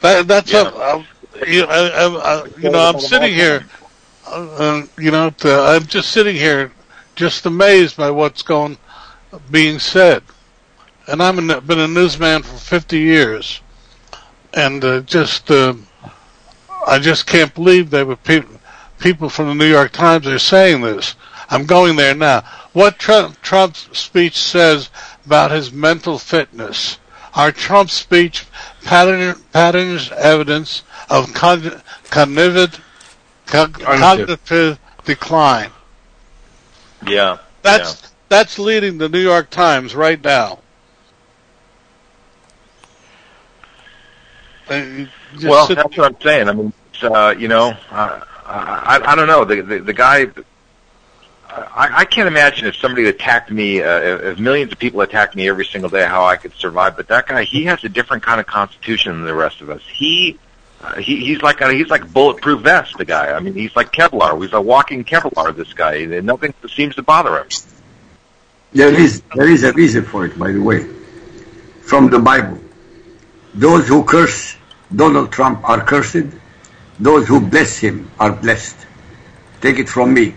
that, 0.02 0.28
that's 0.28 0.54
up. 0.54 0.76
Uh, 0.76 1.04
you, 1.48 1.64
I, 1.64 1.88
I, 1.88 2.06
I, 2.06 2.46
you 2.60 2.70
know, 2.70 2.80
I'm 2.80 3.00
sitting 3.00 3.34
here. 3.34 3.66
Uh, 4.28 4.50
uh, 4.58 4.86
you 4.98 5.12
know, 5.12 5.32
I'm 5.44 5.86
just 5.86 6.12
sitting 6.12 6.36
here, 6.36 6.72
just 7.20 7.46
amazed 7.46 7.98
by 7.98 8.10
what's 8.10 8.42
going, 8.42 8.78
being 9.52 9.78
said, 9.78 10.24
and 11.06 11.22
I'm 11.22 11.50
a, 11.50 11.60
been 11.60 11.80
a 11.80 11.88
newsman 11.88 12.44
for 12.44 12.56
50 12.56 12.98
years, 12.98 13.60
and 14.54 14.82
uh, 14.86 15.02
just, 15.02 15.52
uh, 15.52 15.74
I 16.88 16.98
just 16.98 17.28
can't 17.28 17.54
believe 17.54 17.90
that 17.90 18.08
were 18.08 18.16
people, 18.16 18.56
people 19.00 19.28
from 19.28 19.50
the 19.50 19.54
New 19.54 19.70
York 19.70 19.92
Times 19.92 20.28
are 20.28 20.40
saying 20.40 20.80
this. 20.82 21.16
I'm 21.50 21.66
going 21.66 21.98
there 21.98 22.16
now. 22.16 22.40
What 22.72 23.00
Trump, 23.00 23.42
Trump's 23.42 23.90
speech 23.98 24.38
says 24.38 24.90
about 25.26 25.52
his 25.52 25.74
mental 25.74 26.20
fitness. 26.20 27.00
Our 27.36 27.52
Trump 27.52 27.90
speech 27.90 28.46
pattern, 28.86 29.36
patterns 29.52 30.10
evidence 30.14 30.84
of 31.10 31.34
cog- 31.34 31.82
Cognitive. 32.10 32.82
cognitive 33.46 34.80
decline. 35.04 35.72
Yeah. 37.08 37.38
That's 37.62 38.14
that's 38.30 38.60
leading 38.60 38.98
the 38.98 39.10
New 39.10 39.20
York 39.20 39.50
Times 39.50 39.96
right 39.96 40.24
now. 40.24 40.60
Well, 44.70 45.68
sit- 45.68 45.78
that's 45.78 45.98
what 45.98 46.14
I'm 46.14 46.22
saying. 46.22 46.48
I 46.48 46.54
mean, 46.54 46.74
uh, 47.02 47.36
you 47.38 47.48
know, 47.48 47.76
uh, 47.92 48.22
I, 48.46 49.02
I 49.04 49.16
don't 49.16 49.28
know. 49.28 49.46
The 49.46 49.62
the, 49.62 49.80
the 49.80 49.94
guy, 49.94 50.28
I, 51.50 51.90
I 52.00 52.06
can't 52.06 52.28
imagine 52.28 52.68
if 52.68 52.76
somebody 52.76 53.08
attacked 53.08 53.52
me, 53.52 53.82
uh, 53.82 54.00
if 54.00 54.40
millions 54.40 54.72
of 54.72 54.80
people 54.80 55.02
attacked 55.02 55.36
me 55.36 55.50
every 55.50 55.66
single 55.66 55.90
day, 55.90 56.06
how 56.06 56.24
I 56.26 56.36
could 56.36 56.54
survive. 56.54 56.96
But 56.96 57.08
that 57.08 57.28
guy, 57.28 57.44
he 57.44 57.64
has 57.66 57.84
a 57.84 57.90
different 57.90 58.22
kind 58.22 58.40
of 58.40 58.46
constitution 58.46 59.14
than 59.14 59.26
the 59.26 59.34
rest 59.36 59.62
of 59.62 59.70
us. 59.70 59.82
He. 59.92 60.38
Uh, 60.82 60.96
he, 60.96 61.18
he's 61.18 61.42
like 61.42 61.60
a, 61.62 61.74
he's 61.74 61.90
like 61.90 62.12
bulletproof 62.12 62.62
vest. 62.62 62.98
The 62.98 63.06
guy. 63.06 63.32
I 63.32 63.40
mean, 63.40 63.54
he's 63.54 63.76
like 63.76 63.92
Kevlar. 63.92 64.42
He's 64.42 64.54
a 64.54 64.62
walking 64.62 65.04
Kevlar. 65.04 65.56
This 65.56 65.74
guy. 65.74 65.96
And 65.96 66.26
Nothing 66.26 66.54
seems 66.70 66.96
to 66.96 67.04
bother 67.04 67.38
him. 67.38 67.48
There 68.72 68.94
is 68.94 69.22
there 69.36 69.50
is 69.50 69.64
a 69.64 69.74
reason 69.74 70.06
for 70.06 70.26
it, 70.26 70.38
by 70.38 70.52
the 70.52 70.62
way. 70.62 70.84
From 71.82 72.10
the 72.10 72.20
Bible. 72.20 72.60
Those 73.56 73.88
who 73.88 74.04
curse 74.04 74.56
Donald 74.96 75.32
Trump 75.32 75.68
are 75.68 75.84
cursed. 75.84 76.28
Those 77.00 77.28
who 77.28 77.40
bless 77.42 77.78
him 77.78 78.10
are 78.20 78.32
blessed. 78.32 78.78
Take 79.62 79.80
it 79.80 79.90
from 79.90 80.14
me. 80.14 80.36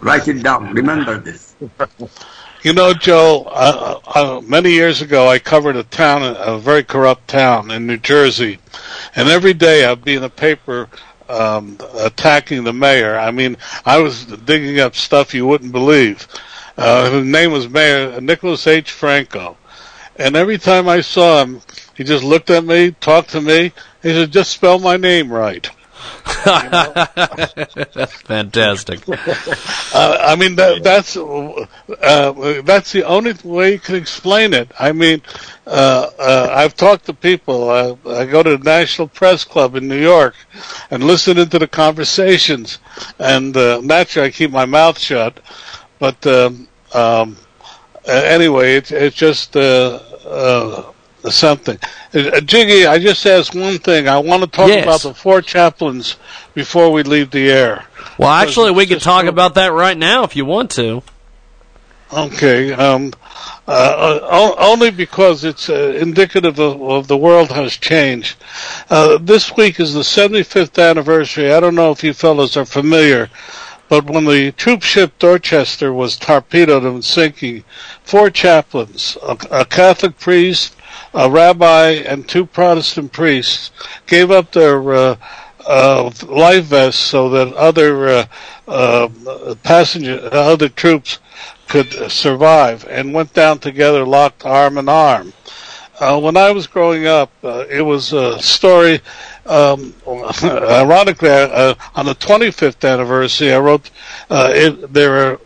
Write 0.00 0.28
it 0.28 0.42
down. 0.42 0.72
Remember 0.72 1.18
this. 1.18 1.54
You 2.64 2.72
know, 2.72 2.94
Joe, 2.94 3.46
uh, 3.50 4.00
uh, 4.06 4.40
many 4.40 4.70
years 4.70 5.02
ago 5.02 5.28
I 5.28 5.38
covered 5.38 5.76
a 5.76 5.82
town, 5.82 6.22
a 6.22 6.56
very 6.56 6.82
corrupt 6.82 7.28
town 7.28 7.70
in 7.70 7.86
New 7.86 7.98
Jersey, 7.98 8.58
and 9.14 9.28
every 9.28 9.52
day 9.52 9.84
I'd 9.84 10.02
be 10.02 10.14
in 10.14 10.22
the 10.22 10.30
paper 10.30 10.88
um, 11.28 11.76
attacking 11.98 12.64
the 12.64 12.72
mayor. 12.72 13.18
I 13.18 13.32
mean, 13.32 13.58
I 13.84 13.98
was 13.98 14.24
digging 14.24 14.80
up 14.80 14.96
stuff 14.96 15.34
you 15.34 15.46
wouldn't 15.46 15.72
believe. 15.72 16.26
Uh, 16.78 17.10
his 17.10 17.26
name 17.26 17.52
was 17.52 17.68
Mayor 17.68 18.18
Nicholas 18.22 18.66
H. 18.66 18.90
Franco. 18.90 19.58
And 20.16 20.34
every 20.34 20.56
time 20.56 20.88
I 20.88 21.02
saw 21.02 21.44
him, 21.44 21.60
he 21.94 22.02
just 22.02 22.24
looked 22.24 22.48
at 22.48 22.64
me, 22.64 22.92
talked 22.92 23.28
to 23.32 23.42
me. 23.42 23.74
He 24.02 24.08
said, 24.08 24.32
just 24.32 24.52
spell 24.52 24.78
my 24.78 24.96
name 24.96 25.30
right. 25.30 25.68
Fantastic. 28.24 29.00
Uh, 29.96 30.18
I 30.20 30.34
mean, 30.34 30.56
that, 30.56 30.82
that's 30.82 31.16
uh, 31.16 32.62
that's 32.64 32.90
the 32.90 33.04
only 33.04 33.32
way 33.44 33.74
you 33.74 33.78
can 33.78 33.94
explain 33.94 34.52
it. 34.52 34.68
I 34.76 34.90
mean, 34.90 35.22
uh, 35.68 36.10
uh, 36.18 36.48
I've 36.50 36.74
talked 36.74 37.06
to 37.06 37.14
people. 37.14 37.70
I 37.70 38.26
go 38.26 38.42
to 38.42 38.56
the 38.56 38.64
National 38.64 39.06
Press 39.06 39.44
Club 39.44 39.76
in 39.76 39.86
New 39.86 40.00
York 40.00 40.34
and 40.90 41.04
listen 41.04 41.38
into 41.38 41.60
the 41.60 41.68
conversations. 41.68 42.80
And 43.20 43.56
uh, 43.56 43.80
naturally, 43.84 44.28
I 44.28 44.30
keep 44.32 44.50
my 44.50 44.64
mouth 44.64 44.98
shut. 44.98 45.38
But 46.00 46.26
um, 46.26 46.66
um, 46.92 47.36
uh, 48.06 48.10
anyway, 48.10 48.74
it's 48.74 48.90
it's 48.90 49.14
just 49.14 49.56
uh, 49.56 50.00
something. 51.30 51.78
Uh, 52.12 52.40
Jiggy, 52.40 52.86
I 52.86 52.98
just 52.98 53.24
asked 53.26 53.54
one 53.54 53.78
thing. 53.78 54.08
I 54.08 54.18
want 54.18 54.42
to 54.42 54.48
talk 54.48 54.68
Yes. 54.68 54.84
about 54.84 55.00
the 55.02 55.14
four 55.14 55.40
chaplains 55.42 56.16
before 56.54 56.90
we 56.92 57.02
leave 57.02 57.30
the 57.30 57.50
air. 57.50 57.84
Well, 58.18 58.30
actually, 58.30 58.70
we 58.72 58.86
could 58.86 59.00
talk 59.00 59.24
about 59.26 59.54
that 59.54 59.72
right 59.72 59.96
now 59.96 60.24
if 60.24 60.36
you 60.36 60.44
want 60.44 60.70
to. 60.72 61.02
Okay. 62.12 62.72
Um, 62.72 63.12
uh, 63.66 63.70
uh, 64.30 64.54
only 64.58 64.90
because 64.90 65.42
it's 65.42 65.68
uh, 65.70 65.96
indicative 65.98 66.58
of, 66.58 66.80
of 66.82 67.08
the 67.08 67.16
world 67.16 67.50
has 67.50 67.76
changed. 67.76 68.36
Uh, 68.90 69.18
this 69.18 69.56
week 69.56 69.80
is 69.80 69.94
the 69.94 70.00
75th 70.00 70.80
anniversary. 70.82 71.52
I 71.52 71.60
don't 71.60 71.74
know 71.74 71.90
if 71.90 72.04
you 72.04 72.12
fellows 72.12 72.56
are 72.56 72.66
familiar, 72.66 73.30
but 73.88 74.04
when 74.04 74.26
the 74.26 74.52
troop 74.52 74.82
ship 74.82 75.18
Dorchester 75.18 75.92
was 75.94 76.16
torpedoed 76.16 76.84
and 76.84 77.04
sinking, 77.04 77.64
four 78.04 78.30
chaplains, 78.30 79.16
a, 79.22 79.36
a 79.50 79.64
Catholic 79.64 80.18
priest, 80.18 80.76
a 81.12 81.30
rabbi, 81.30 81.90
and 81.90 82.28
two 82.28 82.46
Protestant 82.46 83.12
priests 83.12 83.70
gave 84.06 84.30
up 84.30 84.52
their 84.52 84.94
uh, 84.94 85.16
uh, 85.66 86.10
life 86.26 86.66
vests 86.66 87.00
so 87.00 87.28
that 87.30 87.54
other 87.54 88.08
uh, 88.08 88.26
uh, 88.68 89.54
passenger, 89.62 90.28
other 90.32 90.68
troops 90.68 91.18
could 91.68 91.92
survive, 92.10 92.86
and 92.88 93.14
went 93.14 93.32
down 93.32 93.58
together, 93.58 94.04
locked 94.04 94.44
arm 94.44 94.78
in 94.78 94.88
arm. 94.88 95.32
Uh, 95.98 96.18
when 96.18 96.36
I 96.36 96.50
was 96.50 96.66
growing 96.66 97.06
up, 97.06 97.30
uh, 97.44 97.64
it 97.70 97.82
was 97.82 98.12
a 98.12 98.40
story. 98.42 99.00
Um, 99.46 99.94
ironically, 100.06 101.30
on 101.30 102.06
the 102.06 102.16
25th 102.18 102.88
anniversary, 102.90 103.52
I 103.52 103.58
wrote 103.58 103.90
uh, 104.28 104.50
it, 104.52 104.92
there 104.92 105.32
are 105.32 105.40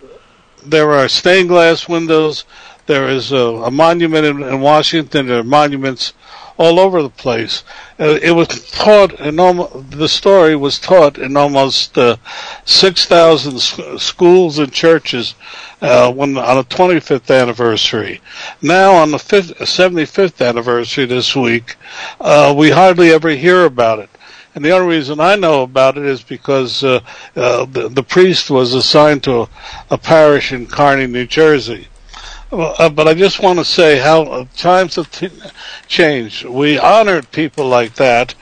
there 0.64 0.90
are 0.92 1.08
stained 1.08 1.48
glass 1.48 1.88
windows. 1.88 2.44
There 2.88 3.10
is 3.10 3.32
a, 3.32 3.36
a 3.36 3.70
monument 3.70 4.24
in, 4.24 4.42
in 4.42 4.60
Washington. 4.62 5.26
There 5.26 5.40
are 5.40 5.44
monuments 5.44 6.14
all 6.56 6.80
over 6.80 7.02
the 7.02 7.10
place. 7.10 7.62
Uh, 8.00 8.18
it 8.22 8.30
was 8.30 8.48
taught 8.70 9.12
in 9.20 9.38
almost, 9.38 9.90
the 9.90 10.08
story 10.08 10.56
was 10.56 10.78
taught 10.78 11.18
in 11.18 11.36
almost 11.36 11.98
uh, 11.98 12.16
6,000 12.64 13.56
s- 13.56 14.02
schools 14.02 14.58
and 14.58 14.72
churches 14.72 15.34
uh, 15.82 16.10
when 16.10 16.38
on 16.38 16.56
the 16.56 16.64
25th 16.64 17.30
anniversary. 17.38 18.22
Now 18.62 18.94
on 18.94 19.10
the 19.10 19.18
5th, 19.18 19.54
75th 19.58 20.46
anniversary 20.48 21.04
this 21.04 21.36
week, 21.36 21.76
uh, 22.22 22.54
we 22.56 22.70
hardly 22.70 23.10
ever 23.12 23.28
hear 23.28 23.66
about 23.66 23.98
it. 23.98 24.08
And 24.54 24.64
the 24.64 24.70
only 24.70 24.96
reason 24.96 25.20
I 25.20 25.36
know 25.36 25.62
about 25.62 25.98
it 25.98 26.06
is 26.06 26.22
because 26.22 26.82
uh, 26.82 27.00
uh, 27.36 27.66
the, 27.66 27.90
the 27.90 28.02
priest 28.02 28.50
was 28.50 28.72
assigned 28.72 29.24
to 29.24 29.42
a, 29.42 29.48
a 29.90 29.98
parish 29.98 30.52
in 30.52 30.66
Kearny, 30.66 31.06
New 31.06 31.26
Jersey. 31.26 31.86
Well, 32.50 32.74
Uh, 32.78 32.88
but 32.88 33.06
I 33.06 33.14
just 33.14 33.40
want 33.42 33.58
to 33.58 33.64
say 33.64 33.98
how 33.98 34.22
uh, 34.22 34.44
times 34.56 34.96
have 34.96 35.10
t- 35.10 35.30
changed. 35.86 36.44
We 36.46 36.78
honored 36.78 37.30
people 37.30 37.66
like 37.68 37.94
that 37.96 38.34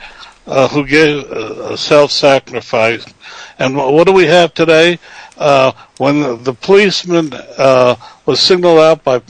uh, 0.46 0.68
who 0.68 0.86
gave 0.86 1.24
uh, 1.30 1.76
self-sacrifice, 1.76 3.04
and 3.59 3.74
wh- 3.74 3.90
what 3.92 4.07
do 4.07 4.12
we 4.12 4.26
have 4.26 4.54
today? 4.54 4.98
Uh, 5.36 5.72
when 5.98 6.20
the, 6.22 6.36
the 6.36 6.52
policeman 6.54 7.32
uh, 7.59 7.96
was 8.26 8.40
singled 8.40 8.78
out 8.78 9.02
by 9.02 9.20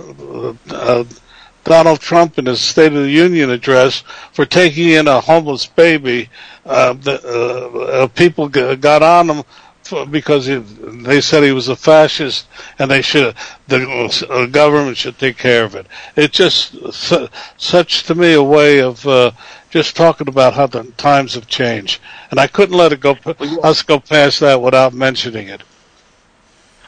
Donald 1.65 1.99
Trump 2.01 2.39
in 2.39 2.47
his 2.47 2.61
State 2.61 2.93
of 2.93 3.03
the 3.03 3.11
Union 3.11 3.51
address 3.51 4.05
for 4.33 4.45
taking 4.47 4.91
in 4.91 5.09
a 5.09 5.21
homeless 5.21 5.67
baby, 5.67 6.29
uh, 6.67 6.93
the, 6.93 7.15
uh, 7.25 7.79
uh, 7.79 8.07
people 8.09 8.49
g- 8.49 8.77
got 8.77 9.03
on 9.03 9.29
him 9.31 9.43
for, 9.89 10.07
because 10.07 10.47
he, 10.47 10.57
they 10.57 11.21
said 11.21 11.43
he 11.43 11.53
was 11.53 11.69
a 11.69 11.77
fascist 11.77 12.47
and 12.79 12.91
they 12.91 13.03
should 13.03 13.35
the 13.69 14.27
uh, 14.31 14.47
government 14.47 14.97
should 14.97 15.19
take 15.19 15.37
care 15.39 15.65
of 15.65 15.75
it. 15.75 15.87
It's 16.17 16.37
just 16.37 16.93
su- 16.93 17.29
such 17.57 18.03
to 18.05 18.15
me 18.15 18.35
a 18.35 18.43
way 18.43 18.81
of 18.81 19.07
uh, 19.07 19.31
just 19.71 19.97
talking 19.97 20.29
about 20.29 20.55
how 20.55 20.67
the 20.67 20.85
times 20.93 21.35
have 21.35 21.47
changed, 21.47 22.01
and 22.31 22.39
I 22.41 22.47
couldn't 22.47 22.77
let 22.77 22.93
it 22.93 23.01
go 23.01 23.17
us 23.63 23.83
go 23.83 23.99
past 24.01 24.41
that 24.41 24.61
without 24.61 24.93
mentioning 24.93 25.49
it. 25.49 25.63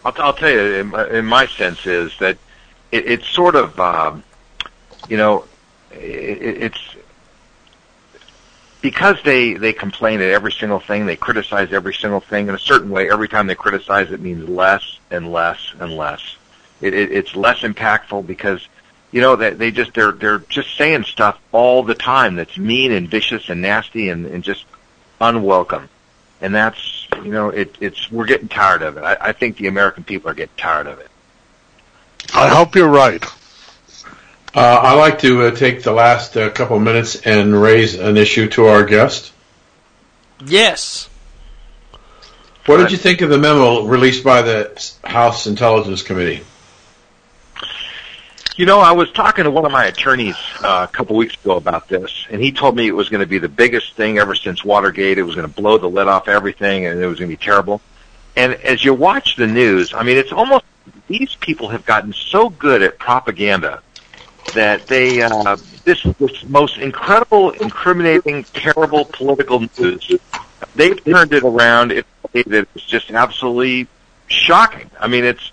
I'll, 0.04 0.14
I'll 0.18 0.32
tell 0.34 0.50
you, 0.50 0.60
in, 0.74 0.86
my- 0.88 1.08
in 1.10 1.24
my 1.24 1.46
sense, 1.46 1.86
is 1.86 2.16
that 2.18 2.38
it, 2.92 3.06
it's 3.06 3.28
sort 3.28 3.54
of, 3.56 3.78
um, 3.80 4.22
you 5.08 5.16
know, 5.16 5.44
it, 5.90 6.62
it's 6.62 6.78
because 8.80 9.20
they 9.24 9.54
they 9.54 9.72
complain 9.72 10.20
at 10.20 10.30
every 10.30 10.52
single 10.52 10.80
thing, 10.80 11.06
they 11.06 11.16
criticize 11.16 11.72
every 11.72 11.94
single 11.94 12.20
thing 12.20 12.48
in 12.48 12.54
a 12.54 12.58
certain 12.58 12.90
way. 12.90 13.10
Every 13.10 13.28
time 13.28 13.46
they 13.46 13.54
criticize, 13.54 14.12
it 14.12 14.20
means 14.20 14.48
less 14.48 14.98
and 15.10 15.32
less 15.32 15.58
and 15.80 15.96
less. 15.96 16.36
It, 16.80 16.94
it, 16.94 17.12
it's 17.12 17.34
less 17.34 17.60
impactful 17.60 18.26
because 18.26 18.66
you 19.10 19.20
know 19.20 19.36
that 19.36 19.58
they 19.58 19.70
just 19.70 19.94
they're 19.94 20.12
they're 20.12 20.38
just 20.38 20.76
saying 20.76 21.04
stuff 21.04 21.40
all 21.52 21.82
the 21.82 21.94
time 21.94 22.36
that's 22.36 22.52
mm-hmm. 22.52 22.66
mean 22.66 22.92
and 22.92 23.08
vicious 23.08 23.48
and 23.48 23.60
nasty 23.60 24.10
and, 24.10 24.26
and 24.26 24.44
just 24.44 24.64
unwelcome. 25.20 25.88
And 26.40 26.54
that's 26.54 27.08
you 27.24 27.32
know 27.32 27.48
it, 27.48 27.76
it's 27.80 28.12
we're 28.12 28.26
getting 28.26 28.48
tired 28.48 28.82
of 28.82 28.96
it. 28.96 29.02
I, 29.02 29.16
I 29.20 29.32
think 29.32 29.56
the 29.56 29.66
American 29.66 30.04
people 30.04 30.30
are 30.30 30.34
getting 30.34 30.56
tired 30.56 30.86
of 30.86 31.00
it. 31.00 31.10
I 32.34 32.48
hope 32.48 32.76
you're 32.76 32.88
right. 32.88 33.24
Uh, 34.58 34.80
I'd 34.82 34.94
like 34.94 35.20
to 35.20 35.42
uh, 35.42 35.50
take 35.52 35.84
the 35.84 35.92
last 35.92 36.36
uh, 36.36 36.50
couple 36.50 36.80
minutes 36.80 37.24
and 37.24 37.54
raise 37.54 37.94
an 37.94 38.16
issue 38.16 38.48
to 38.48 38.66
our 38.66 38.84
guest. 38.84 39.32
Yes. 40.44 41.08
What 42.66 42.78
did 42.78 42.90
you 42.90 42.96
think 42.96 43.20
of 43.20 43.30
the 43.30 43.38
memo 43.38 43.84
released 43.84 44.24
by 44.24 44.42
the 44.42 44.98
House 45.04 45.46
Intelligence 45.46 46.02
Committee? 46.02 46.42
You 48.56 48.66
know, 48.66 48.80
I 48.80 48.90
was 48.90 49.12
talking 49.12 49.44
to 49.44 49.50
one 49.52 49.64
of 49.64 49.70
my 49.70 49.84
attorneys 49.84 50.34
uh, 50.60 50.88
a 50.90 50.92
couple 50.92 51.14
weeks 51.14 51.36
ago 51.36 51.56
about 51.56 51.86
this, 51.86 52.26
and 52.28 52.42
he 52.42 52.50
told 52.50 52.74
me 52.74 52.88
it 52.88 52.96
was 52.96 53.10
going 53.10 53.20
to 53.20 53.28
be 53.28 53.38
the 53.38 53.48
biggest 53.48 53.94
thing 53.94 54.18
ever 54.18 54.34
since 54.34 54.64
Watergate. 54.64 55.18
It 55.18 55.22
was 55.22 55.36
going 55.36 55.46
to 55.46 55.54
blow 55.54 55.78
the 55.78 55.88
lid 55.88 56.08
off 56.08 56.26
everything, 56.26 56.86
and 56.86 57.00
it 57.00 57.06
was 57.06 57.20
going 57.20 57.30
to 57.30 57.36
be 57.36 57.40
terrible. 57.40 57.80
And 58.34 58.54
as 58.54 58.84
you 58.84 58.92
watch 58.92 59.36
the 59.36 59.46
news, 59.46 59.94
I 59.94 60.02
mean, 60.02 60.16
it's 60.16 60.32
almost 60.32 60.64
these 61.06 61.36
people 61.36 61.68
have 61.68 61.86
gotten 61.86 62.12
so 62.12 62.48
good 62.48 62.82
at 62.82 62.98
propaganda 62.98 63.82
that 64.54 64.86
they 64.86 65.22
uh, 65.22 65.56
this 65.84 66.02
this 66.18 66.44
most 66.44 66.78
incredible, 66.78 67.50
incriminating, 67.52 68.44
terrible 68.52 69.04
political 69.06 69.60
news. 69.78 70.10
They've 70.74 71.02
turned 71.04 71.32
it 71.32 71.42
around 71.44 71.92
in 71.92 71.98
a 72.24 72.28
way 72.32 72.42
that 72.44 72.68
is 72.74 72.82
just 72.82 73.10
absolutely 73.10 73.88
shocking. 74.28 74.90
I 75.00 75.08
mean, 75.08 75.24
it's 75.24 75.52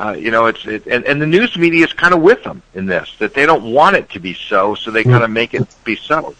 uh, 0.00 0.12
you 0.18 0.30
know, 0.30 0.46
it's 0.46 0.64
it, 0.66 0.86
and 0.86 1.04
and 1.04 1.20
the 1.20 1.26
news 1.26 1.56
media 1.56 1.84
is 1.84 1.92
kind 1.92 2.12
of 2.14 2.20
with 2.22 2.42
them 2.44 2.62
in 2.74 2.86
this 2.86 3.14
that 3.18 3.34
they 3.34 3.46
don't 3.46 3.72
want 3.72 3.96
it 3.96 4.10
to 4.10 4.20
be 4.20 4.34
so, 4.34 4.74
so 4.74 4.90
they 4.90 5.04
kind 5.04 5.24
of 5.24 5.30
make 5.30 5.54
it 5.54 5.66
be 5.84 5.96
so. 5.96 6.34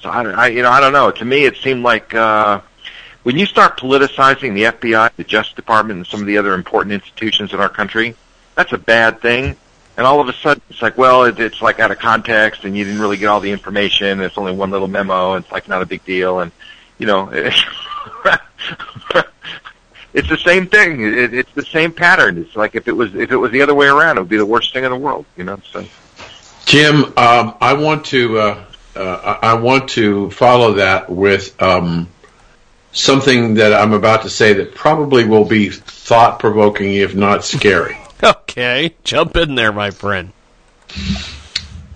So 0.00 0.08
I, 0.10 0.22
don't- 0.22 0.34
I 0.34 0.48
you 0.48 0.62
know 0.62 0.70
I 0.70 0.80
don't 0.80 0.92
know. 0.92 1.10
To 1.10 1.24
me, 1.24 1.44
it 1.44 1.56
seemed 1.58 1.82
like 1.82 2.14
uh, 2.14 2.60
when 3.22 3.36
you 3.38 3.46
start 3.46 3.78
politicizing 3.78 4.54
the 4.54 4.64
FBI, 4.64 5.10
the 5.16 5.24
Justice 5.24 5.54
Department, 5.54 5.98
and 5.98 6.06
some 6.06 6.20
of 6.20 6.26
the 6.26 6.38
other 6.38 6.54
important 6.54 6.92
institutions 6.94 7.52
in 7.52 7.60
our 7.60 7.68
country, 7.68 8.16
that's 8.54 8.72
a 8.72 8.78
bad 8.78 9.20
thing. 9.20 9.56
And 9.96 10.06
all 10.06 10.20
of 10.20 10.28
a 10.28 10.32
sudden, 10.32 10.62
it's 10.70 10.80
like, 10.80 10.96
well, 10.96 11.24
it, 11.24 11.38
it's 11.38 11.60
like 11.60 11.78
out 11.78 11.90
of 11.90 11.98
context, 11.98 12.64
and 12.64 12.76
you 12.76 12.84
didn't 12.84 13.00
really 13.00 13.18
get 13.18 13.26
all 13.26 13.40
the 13.40 13.50
information. 13.50 14.20
It's 14.20 14.38
only 14.38 14.52
one 14.52 14.70
little 14.70 14.88
memo, 14.88 15.34
and 15.34 15.44
it's 15.44 15.52
like 15.52 15.68
not 15.68 15.82
a 15.82 15.86
big 15.86 16.04
deal, 16.04 16.40
and 16.40 16.52
you 16.98 17.06
know. 17.06 17.30
It's 20.12 20.28
the 20.28 20.38
same 20.38 20.66
thing. 20.66 21.02
It, 21.02 21.34
it's 21.34 21.52
the 21.52 21.64
same 21.64 21.92
pattern. 21.92 22.38
It's 22.38 22.56
like 22.56 22.74
if 22.74 22.88
it 22.88 22.92
was 22.92 23.14
if 23.14 23.30
it 23.30 23.36
was 23.36 23.52
the 23.52 23.62
other 23.62 23.74
way 23.74 23.86
around, 23.86 24.16
it 24.16 24.20
would 24.20 24.28
be 24.28 24.38
the 24.38 24.46
worst 24.46 24.72
thing 24.72 24.84
in 24.84 24.90
the 24.90 24.96
world. 24.96 25.24
You 25.36 25.44
know. 25.44 25.60
So 25.70 25.84
Jim, 26.64 27.04
um, 27.16 27.54
I 27.60 27.74
want 27.74 28.06
to 28.06 28.38
uh, 28.38 28.64
uh, 28.96 29.38
I 29.42 29.54
want 29.54 29.90
to 29.90 30.30
follow 30.30 30.74
that 30.74 31.08
with 31.10 31.60
um, 31.62 32.08
something 32.92 33.54
that 33.54 33.72
I'm 33.72 33.92
about 33.92 34.22
to 34.22 34.30
say 34.30 34.54
that 34.54 34.74
probably 34.74 35.24
will 35.24 35.44
be 35.44 35.70
thought 35.70 36.40
provoking, 36.40 36.94
if 36.94 37.14
not 37.14 37.44
scary. 37.44 37.96
Okay, 38.50 38.94
jump 39.02 39.36
in 39.36 39.54
there, 39.54 39.72
my 39.72 39.90
friend. 39.90 40.32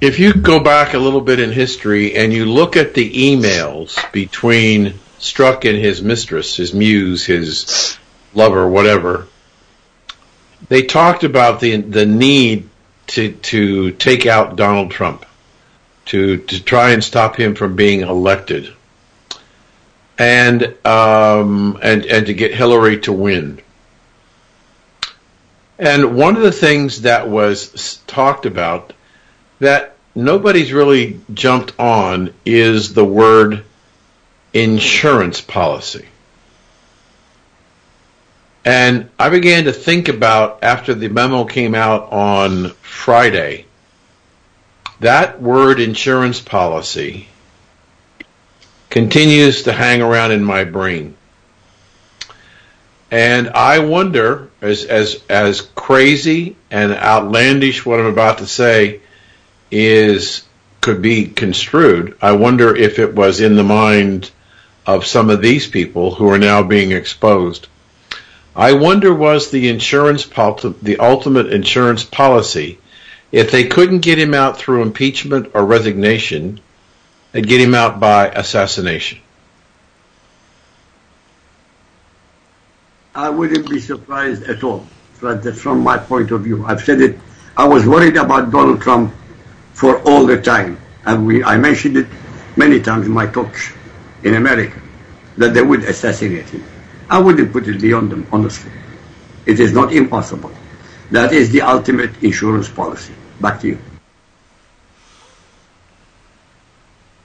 If 0.01 0.19
you 0.19 0.33
go 0.33 0.59
back 0.59 0.95
a 0.95 0.99
little 0.99 1.21
bit 1.21 1.39
in 1.39 1.51
history 1.53 2.15
and 2.15 2.33
you 2.33 2.47
look 2.47 2.77
at 2.77 2.95
the 2.95 3.37
emails 3.37 4.11
between 4.13 4.95
Strzok 5.19 5.69
and 5.69 5.79
his 5.79 6.03
mistress, 6.03 6.57
his 6.57 6.73
muse, 6.73 7.27
his 7.27 7.99
lover, 8.33 8.67
whatever, 8.67 9.27
they 10.69 10.83
talked 10.83 11.25
about 11.25 11.61
the 11.61 11.77
the 11.77 12.07
need 12.07 12.69
to 13.09 13.33
to 13.33 13.91
take 13.93 14.25
out 14.27 14.57
Donald 14.57 14.91
Trump, 14.91 15.27
to 16.07 16.39
to 16.39 16.63
try 16.63 16.93
and 16.93 17.05
stop 17.05 17.37
him 17.37 17.55
from 17.55 17.77
being 17.77 18.01
elected, 18.01 18.73
and 20.19 20.75
um, 20.87 21.79
and 21.83 22.07
and 22.07 22.27
to 22.27 22.35
get 22.35 22.55
Hillary 22.55 23.01
to 23.01 23.13
win. 23.13 23.61
And 25.79 26.17
one 26.17 26.37
of 26.37 26.43
the 26.43 26.53
things 26.53 27.03
that 27.03 27.29
was 27.29 28.01
talked 28.07 28.47
about 28.47 28.93
that 29.59 29.97
nobody's 30.15 30.73
really 30.73 31.21
jumped 31.33 31.79
on 31.79 32.33
is 32.45 32.95
the 32.95 33.05
word 33.05 33.65
insurance 34.53 35.41
policy. 35.41 36.07
And 38.65 39.11
I 39.19 39.29
began 39.29 39.65
to 39.65 39.73
think 39.73 40.09
about 40.09 40.61
after 40.63 40.95
the 40.95 41.09
memo 41.09 41.45
came 41.45 41.75
out 41.75 42.13
on 42.13 42.71
Friday, 42.81 43.67
that 45.01 45.43
word 45.43 45.81
insurance 45.81 46.41
policy 46.41 47.29
continues 48.89 49.65
to 49.65 49.73
hang 49.73 50.01
around 50.01 50.31
in 50.33 50.43
my 50.43 50.65
brain. 50.65 51.17
And 53.11 53.51
I 53.51 53.81
wonder, 53.81 54.51
as 54.65 54.85
as 54.85 55.23
as 55.29 55.61
crazy 55.61 56.57
and 56.71 56.93
outlandish 56.93 57.85
what 57.85 58.01
I'm 58.01 58.07
about 58.07 58.39
to 58.39 58.47
say 58.47 59.01
is 59.71 60.43
could 60.81 61.01
be 61.01 61.27
construed, 61.27 62.17
I 62.21 62.33
wonder 62.33 62.75
if 62.77 62.99
it 62.99 63.15
was 63.15 63.41
in 63.41 63.57
the 63.57 63.65
mind 63.65 64.31
of 64.87 65.07
some 65.07 65.31
of 65.31 65.41
these 65.41 65.67
people 65.67 66.15
who 66.15 66.29
are 66.29 66.39
now 66.39 66.63
being 66.63 66.93
exposed. 66.93 67.69
I 68.55 68.73
wonder 68.73 69.13
was 69.15 69.51
the 69.51 69.69
insurance 69.69 70.25
pol- 70.25 70.75
the 70.83 70.99
ultimate 70.99 71.53
insurance 71.53 72.05
policy 72.05 72.79
if 73.35 73.51
they 73.51 73.65
couldn't 73.65 73.99
get 73.99 74.17
him 74.17 74.33
out 74.33 74.59
through 74.59 74.83
impeachment 74.83 75.51
or 75.55 75.67
resignation, 75.67 76.61
they'd 77.33 77.49
get 77.49 77.61
him 77.61 77.75
out 77.75 77.99
by 77.99 78.29
assassination. 78.29 79.19
I 83.15 83.31
wouldn't 83.31 83.71
be 83.71 83.79
surprised 83.81 84.43
at 84.45 84.65
all. 84.65 84.87
From 85.55 85.83
my 85.83 85.97
point 85.97 86.31
of 86.33 86.43
view. 86.43 86.67
I've 86.67 86.83
said 86.83 87.01
it. 87.01 87.19
I 87.57 87.67
was 87.67 87.87
worried 87.87 88.17
about 88.17 88.51
Donald 88.51 88.83
Trump 88.83 89.15
for 89.73 90.01
all 90.03 90.27
the 90.27 90.41
time, 90.41 90.79
and 91.07 91.27
we 91.27 91.43
I 91.43 91.57
mentioned 91.57 91.97
it 91.97 92.07
many 92.57 92.81
times 92.81 93.07
in 93.07 93.13
my 93.13 93.27
talks 93.27 93.73
in 94.25 94.35
America 94.35 94.81
that 95.39 95.55
they 95.55 95.63
would 95.63 95.85
assassinate 95.85 96.49
him. 96.51 96.65
I 97.09 97.19
wouldn't 97.19 97.53
put 97.53 97.69
it 97.69 97.81
beyond 97.81 98.11
them, 98.11 98.27
honestly. 98.33 98.73
It 99.47 99.61
is 99.61 99.73
not 99.73 99.93
impossible. 99.93 100.51
That 101.11 101.33
is 101.33 101.51
the 101.51 101.63
ultimate 101.63 102.23
insurance 102.23 102.69
policy. 102.69 103.15
Back 103.41 103.61
to 103.61 103.69
you. 103.69 103.79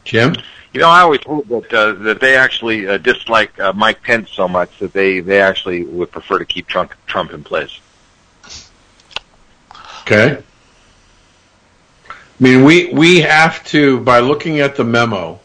Jim? 0.06 0.36
You 0.74 0.80
know, 0.80 0.89
I 0.89 1.01
always 1.01 1.22
heard 1.24 1.47
that 1.49 1.74
uh, 1.74 1.93
that 2.03 2.22
they 2.22 2.36
actually 2.36 2.88
uh, 2.88 2.97
dislike 2.97 3.59
uh, 3.59 3.74
Mike 3.74 4.03
Pence 4.03 4.30
so 4.32 4.47
much 4.47 4.78
that 4.80 4.93
they 4.93 5.20
they 5.20 5.41
actually 5.41 5.84
would 5.84 6.11
prefer 6.11 6.39
to 6.39 6.45
keep 6.45 6.67
Trump 6.67 6.93
Trump 7.07 7.32
in 7.34 7.43
place. 7.43 7.80
Okay. 10.01 10.41
I 12.09 12.13
mean, 12.39 12.63
we 12.63 12.93
we 12.93 13.22
have 13.22 13.63
to 13.67 13.99
by 13.99 14.20
looking 14.20 14.59
at 14.59 14.76
the 14.76 14.84
memo, 14.84 15.39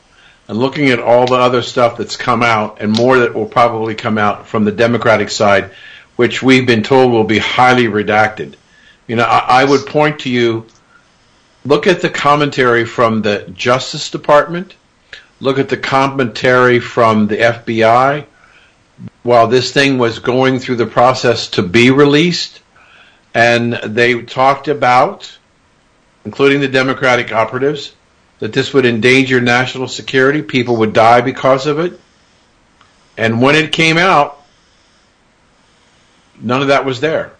and 0.48 0.58
looking 0.58 0.90
at 0.90 1.00
all 1.00 1.26
the 1.26 1.34
other 1.34 1.62
stuff 1.62 1.96
that's 1.96 2.16
come 2.16 2.42
out 2.42 2.80
and 2.80 2.92
more 2.92 3.18
that 3.18 3.34
will 3.34 3.46
probably 3.46 3.94
come 3.94 4.18
out 4.18 4.46
from 4.46 4.64
the 4.64 4.72
Democratic 4.72 5.30
side, 5.30 5.70
which 6.16 6.42
we've 6.42 6.66
been 6.66 6.82
told 6.82 7.12
will 7.12 7.24
be 7.24 7.38
highly 7.38 7.84
redacted. 7.84 8.54
You 9.06 9.16
know, 9.16 9.24
I, 9.24 9.62
I 9.62 9.64
would 9.64 9.86
point 9.86 10.20
to 10.20 10.30
you, 10.30 10.66
look 11.64 11.86
at 11.86 12.02
the 12.02 12.10
commentary 12.10 12.84
from 12.84 13.22
the 13.22 13.50
Justice 13.54 14.10
Department, 14.10 14.74
look 15.44 15.58
at 15.58 15.68
the 15.68 15.76
commentary 15.76 16.80
from 16.80 17.26
the 17.26 17.36
FBI 17.36 18.24
while 19.22 19.46
this 19.46 19.72
thing 19.72 19.98
was 19.98 20.18
going 20.18 20.58
through 20.58 20.76
the 20.76 20.86
process 20.86 21.48
to 21.48 21.62
be 21.62 21.90
released. 21.90 22.62
And 23.34 23.74
they 23.74 24.22
talked 24.22 24.68
about, 24.68 25.38
including 26.24 26.60
the 26.60 26.68
Democratic 26.68 27.30
operatives, 27.30 27.94
that 28.38 28.54
this 28.54 28.72
would 28.72 28.86
endanger 28.86 29.38
national 29.42 29.88
security. 29.88 30.40
People 30.40 30.76
would 30.76 30.94
die 30.94 31.20
because 31.20 31.66
of 31.66 31.78
it. 31.78 32.00
And 33.18 33.42
when 33.42 33.54
it 33.54 33.70
came 33.70 33.98
out, 33.98 34.42
none 36.40 36.62
of 36.62 36.68
that 36.68 36.86
was 36.86 37.00
there. 37.00 37.32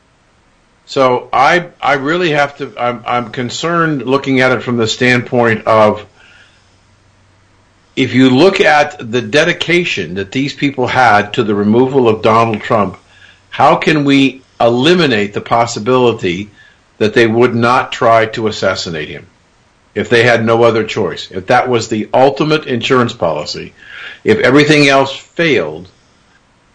So 0.84 1.30
I 1.32 1.70
I 1.80 1.94
really 1.94 2.32
have 2.32 2.58
to 2.58 2.74
I'm 2.78 3.02
I'm 3.06 3.32
concerned 3.32 4.02
looking 4.02 4.40
at 4.40 4.52
it 4.52 4.60
from 4.62 4.76
the 4.76 4.86
standpoint 4.86 5.66
of 5.66 6.06
if 7.96 8.12
you 8.12 8.30
look 8.30 8.60
at 8.60 9.10
the 9.10 9.22
dedication 9.22 10.14
that 10.14 10.32
these 10.32 10.52
people 10.52 10.86
had 10.86 11.32
to 11.34 11.44
the 11.44 11.54
removal 11.54 12.08
of 12.08 12.22
Donald 12.22 12.60
Trump, 12.60 12.98
how 13.50 13.76
can 13.76 14.04
we 14.04 14.42
eliminate 14.60 15.32
the 15.32 15.40
possibility 15.40 16.50
that 16.98 17.14
they 17.14 17.26
would 17.26 17.54
not 17.54 17.92
try 17.92 18.26
to 18.26 18.48
assassinate 18.48 19.08
him 19.08 19.26
if 19.94 20.08
they 20.08 20.24
had 20.24 20.44
no 20.44 20.64
other 20.64 20.84
choice? 20.84 21.30
If 21.30 21.46
that 21.46 21.68
was 21.68 21.88
the 21.88 22.08
ultimate 22.12 22.66
insurance 22.66 23.12
policy, 23.12 23.74
if 24.24 24.38
everything 24.40 24.88
else 24.88 25.16
failed, 25.16 25.88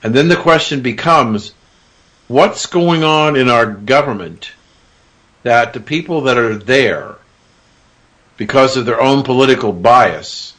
and 0.01 0.13
then 0.13 0.29
the 0.29 0.37
question 0.37 0.81
becomes 0.81 1.53
what's 2.29 2.65
going 2.67 3.03
on 3.03 3.35
in 3.35 3.49
our 3.49 3.65
government 3.65 4.51
that 5.43 5.73
the 5.73 5.79
people 5.81 6.21
that 6.21 6.37
are 6.37 6.55
there, 6.55 7.15
because 8.37 8.77
of 8.77 8.85
their 8.85 9.01
own 9.01 9.23
political 9.23 9.73
bias, 9.73 10.53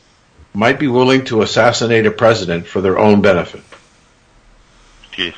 might 0.53 0.79
be 0.79 0.89
willing 0.89 1.25
to 1.27 1.43
assassinate 1.43 2.07
a 2.07 2.11
president 2.11 2.67
for 2.67 2.81
their 2.81 2.99
own 2.99 3.21
benefit. 3.21 3.63
Jeez. 5.13 5.35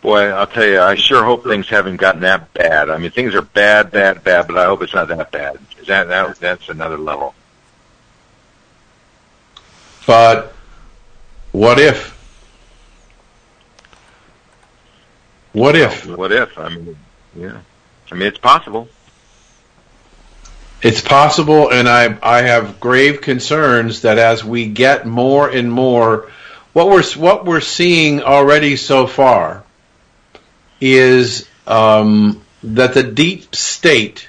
Boy, 0.00 0.28
I'll 0.28 0.46
tell 0.46 0.64
you, 0.64 0.80
I 0.80 0.94
sure 0.94 1.24
hope 1.24 1.44
things 1.44 1.68
haven't 1.68 1.96
gotten 1.96 2.20
that 2.20 2.52
bad. 2.54 2.88
I 2.88 2.98
mean, 2.98 3.10
things 3.10 3.34
are 3.34 3.42
bad, 3.42 3.90
bad, 3.90 4.22
bad, 4.22 4.46
but 4.46 4.56
I 4.56 4.66
hope 4.66 4.82
it's 4.82 4.94
not 4.94 5.08
that 5.08 5.30
bad. 5.30 5.58
That, 5.86 6.08
that 6.08 6.36
that's 6.36 6.68
another 6.68 6.96
level. 6.96 7.34
But 10.06 10.54
what 11.52 11.78
if? 11.78 12.16
What 15.52 15.74
if? 15.76 16.06
What 16.06 16.30
if? 16.32 16.56
I 16.56 16.68
mean, 16.68 16.96
yeah. 17.34 17.60
I 18.10 18.14
mean, 18.14 18.28
it's 18.28 18.38
possible. 18.38 18.88
It's 20.80 21.00
possible, 21.00 21.72
and 21.72 21.88
I 21.88 22.16
I 22.22 22.42
have 22.42 22.78
grave 22.78 23.20
concerns 23.20 24.02
that 24.02 24.18
as 24.18 24.44
we 24.44 24.68
get 24.68 25.06
more 25.06 25.48
and 25.48 25.72
more, 25.72 26.30
what 26.72 26.88
we're 26.88 27.02
what 27.16 27.44
we're 27.44 27.60
seeing 27.60 28.22
already 28.22 28.76
so 28.76 29.08
far 29.08 29.64
is 30.80 31.48
um, 31.66 32.42
that 32.62 32.94
the 32.94 33.02
deep 33.02 33.56
state 33.56 34.28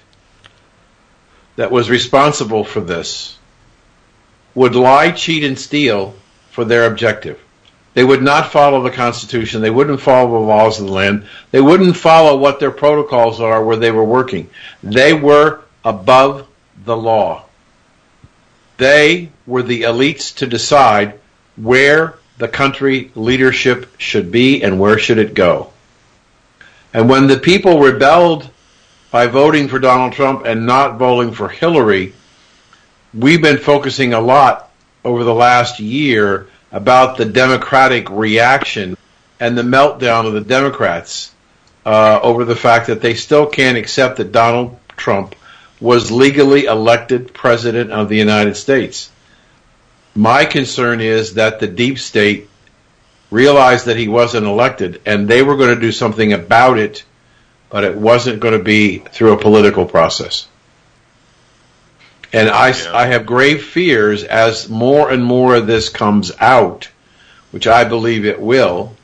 that 1.55 1.71
was 1.71 1.89
responsible 1.89 2.63
for 2.63 2.81
this 2.81 3.37
would 4.55 4.73
lie, 4.73 5.11
cheat, 5.11 5.43
and 5.43 5.59
steal 5.59 6.15
for 6.49 6.65
their 6.65 6.85
objective. 6.85 7.39
They 7.93 8.03
would 8.03 8.23
not 8.23 8.51
follow 8.51 8.81
the 8.81 8.91
Constitution. 8.91 9.61
They 9.61 9.69
wouldn't 9.69 10.01
follow 10.01 10.31
the 10.31 10.47
laws 10.47 10.79
of 10.79 10.87
the 10.87 10.93
land. 10.93 11.27
They 11.51 11.61
wouldn't 11.61 11.97
follow 11.97 12.37
what 12.37 12.59
their 12.59 12.71
protocols 12.71 13.39
are 13.39 13.63
where 13.63 13.77
they 13.77 13.91
were 13.91 14.03
working. 14.03 14.49
They 14.81 15.13
were 15.13 15.61
above 15.83 16.47
the 16.85 16.97
law. 16.97 17.45
They 18.77 19.29
were 19.45 19.63
the 19.63 19.83
elites 19.83 20.35
to 20.37 20.47
decide 20.47 21.19
where 21.55 22.15
the 22.37 22.47
country 22.47 23.11
leadership 23.15 23.89
should 23.97 24.31
be 24.31 24.63
and 24.63 24.79
where 24.79 24.97
should 24.97 25.17
it 25.17 25.33
go. 25.33 25.71
And 26.93 27.09
when 27.09 27.27
the 27.27 27.37
people 27.37 27.79
rebelled 27.79 28.49
by 29.11 29.27
voting 29.27 29.67
for 29.67 29.79
Donald 29.79 30.13
Trump 30.13 30.45
and 30.45 30.65
not 30.65 30.97
voting 30.97 31.33
for 31.33 31.49
Hillary, 31.49 32.13
we've 33.13 33.41
been 33.41 33.57
focusing 33.57 34.13
a 34.13 34.21
lot 34.21 34.71
over 35.03 35.23
the 35.23 35.33
last 35.33 35.79
year 35.79 36.47
about 36.71 37.17
the 37.17 37.25
Democratic 37.25 38.09
reaction 38.09 38.95
and 39.39 39.57
the 39.57 39.63
meltdown 39.63 40.25
of 40.25 40.33
the 40.33 40.41
Democrats 40.41 41.33
uh, 41.85 42.19
over 42.21 42.45
the 42.45 42.55
fact 42.55 42.87
that 42.87 43.01
they 43.01 43.13
still 43.15 43.45
can't 43.45 43.77
accept 43.77 44.17
that 44.17 44.31
Donald 44.31 44.77
Trump 44.95 45.35
was 45.79 46.11
legally 46.11 46.65
elected 46.65 47.33
president 47.33 47.91
of 47.91 48.09
the 48.09 48.17
United 48.17 48.55
States. 48.55 49.09
My 50.15 50.45
concern 50.45 50.99
is 50.99 51.35
that 51.35 51.59
the 51.59 51.67
deep 51.67 51.99
state 51.99 52.49
realized 53.31 53.85
that 53.85 53.97
he 53.97 54.07
wasn't 54.07 54.45
elected 54.45 55.01
and 55.05 55.27
they 55.27 55.41
were 55.41 55.55
going 55.55 55.73
to 55.73 55.79
do 55.79 55.91
something 55.91 56.33
about 56.33 56.77
it, 56.77 57.03
but 57.69 57.83
it 57.83 57.95
wasn't 57.95 58.39
going 58.39 58.57
to 58.57 58.63
be 58.63 58.97
through 58.97 59.33
a 59.33 59.37
political 59.37 59.85
process. 59.85 60.47
And 62.33 62.49
I, 62.49 62.69
Yeah. 62.69 62.95
I 62.95 63.05
have 63.07 63.25
grave 63.25 63.63
fears 63.63 64.23
as 64.23 64.69
more 64.69 65.09
and 65.09 65.23
more 65.23 65.55
of 65.55 65.67
this 65.67 65.89
comes 65.89 66.31
out, 66.39 66.89
which 67.51 67.67
I 67.67 67.83
believe 67.85 68.25
it 68.25 68.39
will. 68.39 68.95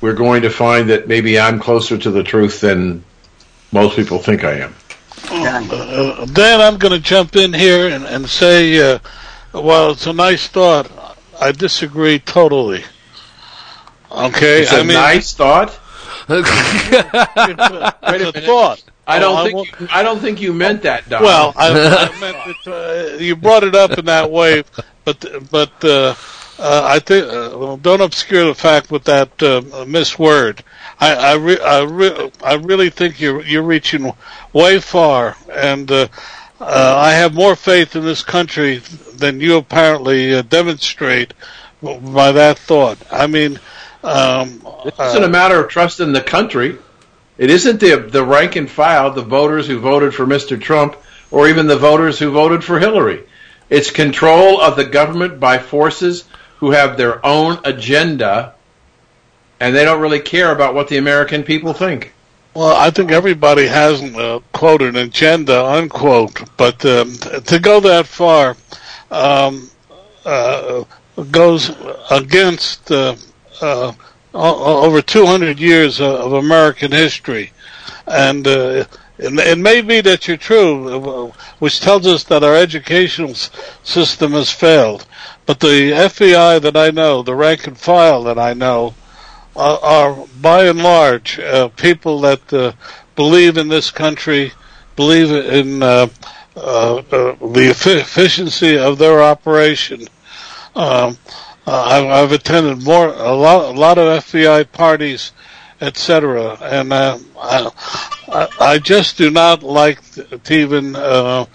We're 0.00 0.14
going 0.14 0.42
to 0.42 0.50
find 0.50 0.90
that 0.90 1.08
maybe 1.08 1.40
I'm 1.40 1.60
closer 1.60 1.98
to 1.98 2.10
the 2.10 2.22
truth 2.22 2.60
than 2.60 3.04
most 3.72 3.96
people 3.96 4.18
think 4.18 4.44
I 4.44 4.60
am. 4.60 4.74
Uh, 5.24 6.24
Dan, 6.26 6.60
I'm 6.60 6.78
going 6.78 6.92
to 6.92 7.00
jump 7.00 7.36
in 7.36 7.52
here 7.52 7.88
and, 7.88 8.04
and 8.04 8.28
say, 8.28 8.94
uh, 8.94 8.98
while 9.52 9.92
it's 9.92 10.06
a 10.06 10.12
nice 10.12 10.48
thought, 10.48 10.90
I 11.40 11.52
disagree 11.52 12.18
totally. 12.18 12.84
Okay, 14.10 14.62
It's 14.62 14.72
I 14.72 14.80
a 14.80 14.84
mean, 14.84 14.94
nice 14.94 15.34
thought. 15.34 15.78
it's 16.28 16.48
a 18.36 18.40
thought. 18.42 18.82
I 19.06 19.18
don't 19.18 19.44
think 19.44 19.56
won't- 19.56 19.80
you, 19.80 19.88
I 19.90 20.02
don't 20.02 20.20
think 20.20 20.40
you 20.40 20.52
meant 20.52 20.82
that, 20.82 21.08
Don. 21.08 21.22
Well, 21.22 21.52
I, 21.56 21.70
I 21.70 22.18
meant 22.20 22.36
it, 22.46 22.66
uh, 22.66 23.16
you 23.18 23.36
brought 23.36 23.64
it 23.64 23.74
up 23.74 23.92
in 23.98 24.04
that 24.06 24.30
way, 24.30 24.62
but 25.04 25.24
but 25.50 25.84
uh, 25.84 26.14
uh, 26.58 26.82
I 26.84 26.98
think 26.98 27.26
uh, 27.26 27.56
well, 27.56 27.76
don't 27.76 28.00
obscure 28.00 28.46
the 28.46 28.54
fact 28.54 28.90
with 28.90 29.04
that 29.04 29.28
uh, 29.42 29.60
misword. 29.86 30.60
I 31.00 31.14
I, 31.14 31.34
re- 31.34 31.60
I, 31.60 31.82
re- 31.82 32.30
I 32.44 32.54
really 32.54 32.90
think 32.90 33.20
you're 33.20 33.42
you're 33.42 33.62
reaching 33.62 34.12
way 34.52 34.80
far, 34.80 35.36
and 35.52 35.90
uh, 35.90 36.08
uh, 36.60 36.94
I 36.98 37.12
have 37.12 37.34
more 37.34 37.54
faith 37.56 37.94
in 37.96 38.04
this 38.04 38.22
country 38.22 38.78
than 39.14 39.40
you 39.40 39.56
apparently 39.56 40.34
uh, 40.34 40.42
demonstrate 40.42 41.34
by 41.82 42.32
that 42.32 42.58
thought. 42.58 42.98
I 43.10 43.26
mean. 43.26 43.60
Um, 44.02 44.62
It 44.84 44.94
isn't 44.98 45.24
a 45.24 45.28
matter 45.28 45.58
of 45.62 45.68
trusting 45.68 46.12
the 46.12 46.20
country. 46.20 46.78
It 47.36 47.50
isn't 47.50 47.80
the 47.80 47.96
the 47.96 48.24
rank 48.24 48.56
and 48.56 48.70
file, 48.70 49.10
the 49.12 49.22
voters 49.22 49.66
who 49.66 49.78
voted 49.80 50.14
for 50.14 50.26
Mr. 50.26 50.60
Trump, 50.60 50.96
or 51.30 51.48
even 51.48 51.66
the 51.66 51.76
voters 51.76 52.18
who 52.18 52.30
voted 52.30 52.62
for 52.64 52.78
Hillary. 52.78 53.24
It's 53.70 53.90
control 53.90 54.60
of 54.60 54.76
the 54.76 54.84
government 54.84 55.38
by 55.40 55.58
forces 55.58 56.24
who 56.58 56.70
have 56.70 56.96
their 56.96 57.24
own 57.24 57.58
agenda, 57.64 58.54
and 59.60 59.74
they 59.74 59.84
don't 59.84 60.00
really 60.00 60.20
care 60.20 60.52
about 60.52 60.74
what 60.74 60.88
the 60.88 60.98
American 60.98 61.42
people 61.42 61.72
think. 61.72 62.12
Well, 62.54 62.74
I 62.76 62.90
think 62.90 63.12
everybody 63.12 63.66
has 63.66 64.02
uh, 64.02 64.40
quote 64.52 64.82
an 64.82 64.96
agenda 64.96 65.64
unquote, 65.64 66.42
but 66.56 66.84
um, 66.84 67.14
to 67.14 67.58
go 67.60 67.78
that 67.80 68.06
far 68.06 68.56
um, 69.10 69.70
uh, 70.24 70.84
goes 71.30 71.70
against 72.10 72.90
uh, 72.90 73.14
uh, 73.62 73.92
over 74.34 75.00
200 75.00 75.58
years 75.58 76.00
of, 76.00 76.32
American 76.32 76.92
history, 76.92 77.52
and 78.06 78.46
uh, 78.46 78.84
it, 79.18 79.32
it 79.38 79.58
may 79.58 79.80
be 79.80 80.00
that 80.00 80.28
you're 80.28 80.36
true, 80.36 81.32
which 81.58 81.80
tells 81.80 82.06
us 82.06 82.24
that 82.24 82.44
our 82.44 82.54
educational 82.54 83.34
system 83.82 84.32
has 84.32 84.50
failed. 84.50 85.06
But 85.46 85.60
the 85.60 85.92
FBI 85.92 86.60
that 86.62 86.76
I 86.76 86.90
know, 86.90 87.22
the 87.22 87.34
rank 87.34 87.66
and 87.66 87.76
file 87.78 88.22
that 88.24 88.38
I 88.38 88.54
know, 88.54 88.94
are, 89.56 89.78
are 89.80 90.26
by 90.40 90.64
and 90.66 90.78
large 90.82 91.38
uh, 91.40 91.68
people 91.68 92.20
that 92.20 92.52
uh, 92.52 92.72
believe 93.16 93.56
in 93.56 93.68
this 93.68 93.90
country, 93.90 94.52
believe 94.94 95.30
in 95.30 95.82
uh, 95.82 96.06
uh, 96.56 96.96
uh, 96.96 97.02
the 97.52 97.68
effi- 97.70 97.90
efficiency 97.92 98.78
of 98.78 98.98
their 98.98 99.22
operation. 99.22 100.02
Um, 100.74 101.18
uh, 101.66 101.82
I've, 101.84 102.06
I've 102.06 102.32
attended 102.32 102.82
more 102.84 103.08
a 103.08 103.32
lot, 103.34 103.74
a 103.74 103.78
lot 103.78 103.98
of 103.98 104.24
FBI 104.24 104.70
parties, 104.72 105.32
etc., 105.80 106.58
and 106.60 106.92
uh, 106.92 107.18
I, 107.36 108.48
I, 108.60 108.78
just 108.78 109.16
do 109.16 109.30
not 109.30 109.62
like 109.62 110.00
to 110.12 110.54
even 110.54 110.96
uh, 110.96 111.46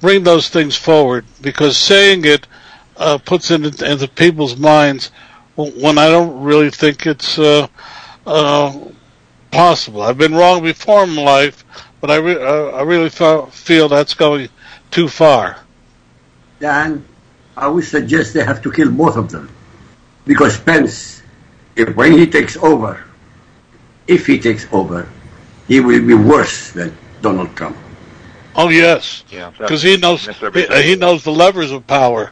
bring 0.00 0.22
those 0.22 0.48
things 0.48 0.76
forward 0.76 1.24
because 1.40 1.76
saying 1.76 2.24
it 2.24 2.46
uh, 2.96 3.18
puts 3.18 3.50
it 3.50 3.64
into, 3.64 3.90
into 3.90 4.08
people's 4.08 4.56
minds 4.56 5.10
when 5.56 5.98
I 5.98 6.08
don't 6.08 6.42
really 6.42 6.70
think 6.70 7.06
it's 7.06 7.38
uh, 7.38 7.68
uh, 8.26 8.78
possible. 9.50 10.02
I've 10.02 10.18
been 10.18 10.34
wrong 10.34 10.62
before 10.62 11.04
in 11.04 11.16
life, 11.16 11.64
but 12.00 12.10
I, 12.10 12.16
re- 12.16 12.42
uh, 12.42 12.70
I 12.70 12.82
really 12.82 13.10
fe- 13.10 13.46
feel 13.50 13.88
that's 13.88 14.14
going 14.14 14.48
too 14.90 15.08
far. 15.08 15.58
Dan, 16.60 17.04
I 17.56 17.68
would 17.68 17.84
suggest 17.84 18.34
they 18.34 18.44
have 18.44 18.62
to 18.62 18.72
kill 18.72 18.90
both 18.90 19.16
of 19.16 19.30
them. 19.30 19.50
Because 20.26 20.58
Pence, 20.58 21.22
if 21.76 21.94
when 21.94 22.12
he 22.12 22.26
takes 22.26 22.56
over, 22.56 23.04
if 24.06 24.26
he 24.26 24.38
takes 24.38 24.66
over, 24.72 25.08
he 25.68 25.80
will 25.80 26.04
be 26.06 26.14
worse 26.14 26.72
than 26.72 26.96
Donald 27.22 27.54
Trump. 27.56 27.76
Oh 28.56 28.68
yes, 28.68 29.24
Yeah, 29.30 29.50
because 29.58 29.82
he 29.82 29.96
knows 29.96 30.26
he, 30.26 30.82
he 30.82 30.96
knows 30.96 31.24
the 31.24 31.32
levers 31.32 31.72
of 31.72 31.86
power, 31.86 32.30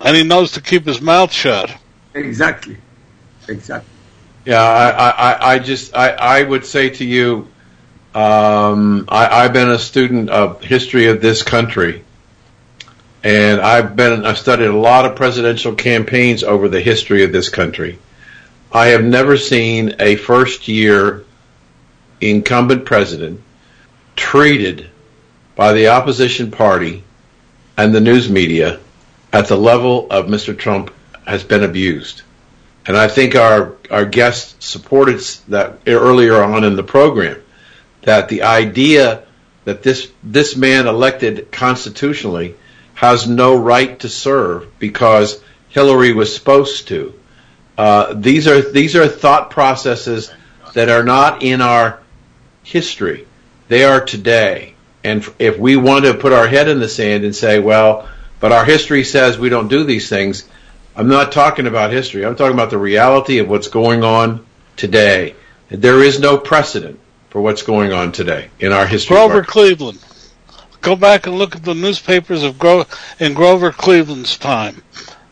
and 0.00 0.16
he 0.16 0.24
knows 0.24 0.52
to 0.52 0.60
keep 0.60 0.84
his 0.84 1.00
mouth 1.00 1.32
shut. 1.32 1.70
Exactly. 2.14 2.76
Exactly. 3.48 3.88
Yeah, 4.44 4.60
I, 4.62 4.90
I, 4.90 5.10
I- 5.32 5.52
I 5.54 5.58
just, 5.58 5.96
I, 5.96 6.08
I 6.10 6.42
would 6.42 6.66
say 6.66 6.90
to 6.90 7.04
you, 7.04 7.48
um, 8.14 9.04
I, 9.08 9.44
I've 9.44 9.52
been 9.52 9.70
a 9.70 9.78
student 9.78 10.28
of 10.30 10.60
history 10.62 11.06
of 11.06 11.20
this 11.20 11.42
country, 11.42 12.04
and 13.22 13.60
I've 13.60 13.94
been, 13.96 14.24
I've 14.26 14.38
studied 14.38 14.66
a 14.66 14.76
lot 14.76 15.04
of 15.06 15.14
presidential 15.16 15.74
campaigns 15.74 16.42
over 16.42 16.68
the 16.68 16.80
history 16.80 17.22
of 17.24 17.32
this 17.32 17.48
country. 17.48 17.98
I 18.74 18.88
have 18.88 19.04
never 19.04 19.36
seen 19.36 19.94
a 20.00 20.16
first 20.16 20.66
year 20.66 21.24
incumbent 22.20 22.84
president 22.84 23.40
treated 24.16 24.90
by 25.54 25.72
the 25.72 25.88
opposition 25.88 26.50
party 26.50 27.04
and 27.76 27.94
the 27.94 28.00
news 28.00 28.28
media 28.28 28.80
at 29.32 29.46
the 29.46 29.56
level 29.56 30.08
of 30.10 30.26
Mr. 30.26 30.58
Trump 30.58 30.92
has 31.24 31.44
been 31.44 31.62
abused. 31.62 32.22
And 32.84 32.96
I 32.96 33.06
think 33.06 33.36
our, 33.36 33.76
our 33.92 34.04
guest 34.04 34.60
supported 34.60 35.20
that 35.48 35.78
earlier 35.86 36.42
on 36.42 36.64
in 36.64 36.74
the 36.74 36.82
program, 36.82 37.40
that 38.02 38.28
the 38.28 38.42
idea 38.42 39.22
that 39.66 39.84
this, 39.84 40.10
this 40.24 40.56
man 40.56 40.88
elected 40.88 41.52
constitutionally 41.52 42.56
has 42.94 43.28
no 43.28 43.56
right 43.56 44.00
to 44.00 44.08
serve 44.08 44.76
because 44.80 45.40
Hillary 45.68 46.12
was 46.12 46.34
supposed 46.34 46.88
to. 46.88 47.14
Uh, 47.76 48.14
these 48.14 48.46
are, 48.46 48.60
these 48.60 48.94
are 48.96 49.08
thought 49.08 49.50
processes 49.50 50.32
that 50.74 50.88
are 50.88 51.02
not 51.02 51.42
in 51.42 51.60
our 51.60 52.00
history. 52.62 53.26
They 53.68 53.84
are 53.84 54.04
today. 54.04 54.74
And 55.02 55.26
if 55.38 55.58
we 55.58 55.76
want 55.76 56.04
to 56.04 56.14
put 56.14 56.32
our 56.32 56.46
head 56.46 56.68
in 56.68 56.80
the 56.80 56.88
sand 56.88 57.24
and 57.24 57.34
say, 57.34 57.58
well, 57.58 58.08
but 58.40 58.52
our 58.52 58.64
history 58.64 59.04
says 59.04 59.38
we 59.38 59.48
don't 59.48 59.68
do 59.68 59.84
these 59.84 60.08
things, 60.08 60.48
I'm 60.96 61.08
not 61.08 61.32
talking 61.32 61.66
about 61.66 61.90
history. 61.90 62.24
I'm 62.24 62.36
talking 62.36 62.54
about 62.54 62.70
the 62.70 62.78
reality 62.78 63.38
of 63.38 63.48
what's 63.48 63.68
going 63.68 64.04
on 64.04 64.46
today. 64.76 65.34
There 65.68 66.02
is 66.02 66.20
no 66.20 66.38
precedent 66.38 67.00
for 67.30 67.40
what's 67.40 67.62
going 67.62 67.92
on 67.92 68.12
today 68.12 68.50
in 68.60 68.72
our 68.72 68.86
history. 68.86 69.16
Grover. 69.16 69.42
Cleveland. 69.42 69.98
Go 70.80 70.94
back 70.94 71.26
and 71.26 71.36
look 71.36 71.56
at 71.56 71.64
the 71.64 71.74
newspapers 71.74 72.42
of 72.42 72.58
Gro- 72.58 72.84
in 73.18 73.34
Grover 73.34 73.72
Cleveland's 73.72 74.36
time, 74.36 74.82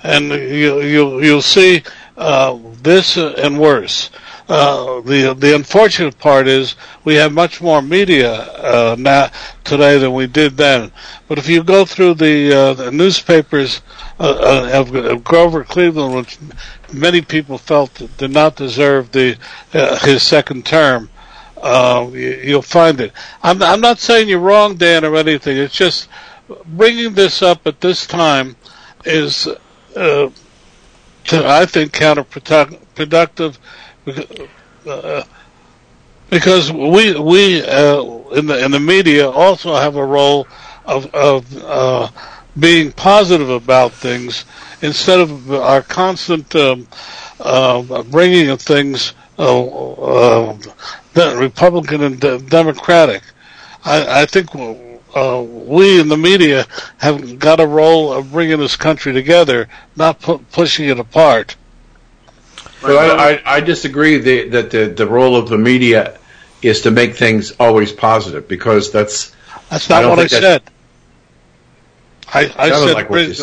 and 0.02 0.30
you, 0.30 0.80
you'll 0.80 1.22
you'll 1.22 1.42
see 1.42 1.82
uh, 2.22 2.58
this 2.82 3.16
uh, 3.16 3.34
and 3.38 3.58
worse. 3.58 4.10
Uh, 4.48 5.00
the 5.02 5.34
the 5.34 5.54
unfortunate 5.54 6.18
part 6.18 6.46
is 6.46 6.74
we 7.04 7.14
have 7.14 7.32
much 7.32 7.60
more 7.60 7.80
media 7.80 8.32
uh, 8.32 8.96
now 8.98 9.30
today 9.64 9.98
than 9.98 10.12
we 10.12 10.26
did 10.26 10.56
then. 10.56 10.92
But 11.28 11.38
if 11.38 11.48
you 11.48 11.62
go 11.62 11.84
through 11.84 12.14
the, 12.14 12.52
uh, 12.52 12.74
the 12.74 12.90
newspapers 12.90 13.80
of, 14.18 14.94
of 14.94 15.24
Grover 15.24 15.64
Cleveland, 15.64 16.14
which 16.14 16.38
many 16.92 17.22
people 17.22 17.56
felt 17.56 18.02
did 18.18 18.30
not 18.30 18.56
deserve 18.56 19.10
the 19.12 19.38
his 20.02 20.22
second 20.22 20.66
term, 20.66 21.08
uh, 21.62 22.08
you, 22.12 22.40
you'll 22.44 22.62
find 22.62 23.00
it. 23.00 23.12
I'm, 23.42 23.62
I'm 23.62 23.80
not 23.80 24.00
saying 24.00 24.28
you're 24.28 24.40
wrong, 24.40 24.76
Dan, 24.76 25.04
or 25.04 25.16
anything. 25.16 25.56
It's 25.56 25.74
just 25.74 26.08
bringing 26.66 27.14
this 27.14 27.40
up 27.40 27.66
at 27.66 27.80
this 27.80 28.06
time 28.06 28.56
is, 29.04 29.48
uh, 29.96 30.28
to, 31.24 31.46
I 31.46 31.66
think, 31.66 31.92
counterproductive. 31.92 33.58
Uh, 34.86 35.24
because 36.30 36.72
we 36.72 37.18
we 37.20 37.62
uh, 37.62 38.02
in 38.30 38.46
the 38.46 38.64
in 38.64 38.70
the 38.70 38.80
media 38.80 39.28
also 39.28 39.74
have 39.74 39.96
a 39.96 40.04
role 40.04 40.46
of 40.86 41.06
of 41.14 41.56
uh, 41.58 42.08
being 42.58 42.90
positive 42.92 43.50
about 43.50 43.92
things 43.92 44.44
instead 44.80 45.20
of 45.20 45.52
our 45.52 45.82
constant 45.82 46.54
um, 46.56 46.88
uh, 47.40 48.02
bringing 48.04 48.48
of 48.48 48.60
things 48.62 49.14
uh, 49.38 50.56
Republican 51.14 52.02
and 52.02 52.20
Democratic. 52.48 53.22
I, 53.84 54.22
I 54.22 54.26
think 54.26 54.54
uh, 55.14 55.42
we 55.42 56.00
in 56.00 56.08
the 56.08 56.16
media 56.16 56.66
have 56.98 57.38
got 57.38 57.60
a 57.60 57.66
role 57.66 58.12
of 58.12 58.32
bringing 58.32 58.58
this 58.58 58.76
country 58.76 59.12
together, 59.12 59.68
not 59.96 60.20
pu- 60.20 60.38
pushing 60.52 60.88
it 60.88 60.98
apart. 60.98 61.56
I, 62.84 63.40
I, 63.44 63.56
I 63.56 63.60
disagree 63.60 64.18
the, 64.18 64.48
that 64.48 64.70
the, 64.70 64.86
the 64.86 65.06
role 65.06 65.36
of 65.36 65.48
the 65.48 65.58
media 65.58 66.18
is 66.62 66.80
to 66.82 66.90
make 66.90 67.14
things 67.14 67.52
always 67.60 67.92
positive 67.92 68.48
because 68.48 68.90
that's 68.90 69.34
That's 69.70 69.88
not 69.88 70.02
don't 70.02 70.10
what 70.10 70.18
I 70.20 70.26
said. 70.26 70.62
I, 72.32 72.52
I 72.56 72.70
said 72.70 72.94
like 72.94 73.08
bring- 73.08 73.34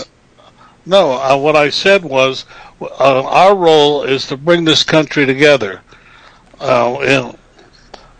no. 0.85 1.11
Uh, 1.11 1.37
what 1.37 1.55
I 1.55 1.69
said 1.69 2.03
was 2.03 2.45
uh, 2.81 3.23
our 3.23 3.55
role 3.55 4.03
is 4.03 4.27
to 4.27 4.37
bring 4.37 4.65
this 4.65 4.83
country 4.83 5.25
together. 5.25 5.81
Uh, 6.59 7.35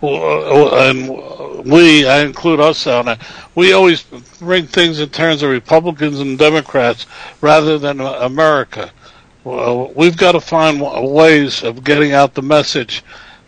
and, 0.02 1.10
uh, 1.10 1.62
we, 1.66 2.08
I 2.08 2.22
include 2.22 2.60
us 2.60 2.88
on 2.88 3.08
it. 3.10 3.20
We 3.56 3.74
always 3.74 4.04
bring 4.40 4.66
things 4.68 5.00
in 5.00 5.10
terms 5.10 5.44
of 5.44 5.52
Republicans 5.52 6.20
and 6.20 6.38
Democrats 6.38 7.06
rather 7.42 7.78
than 7.78 8.00
uh, 8.02 8.20
America. 8.22 8.92
We've 9.44 10.18
got 10.18 10.34
to 10.34 10.42
find 10.42 10.82
ways 10.82 11.64
of 11.64 11.84
getting 11.84 12.14
out 12.14 12.34
the 12.34 12.42
message 12.42 13.04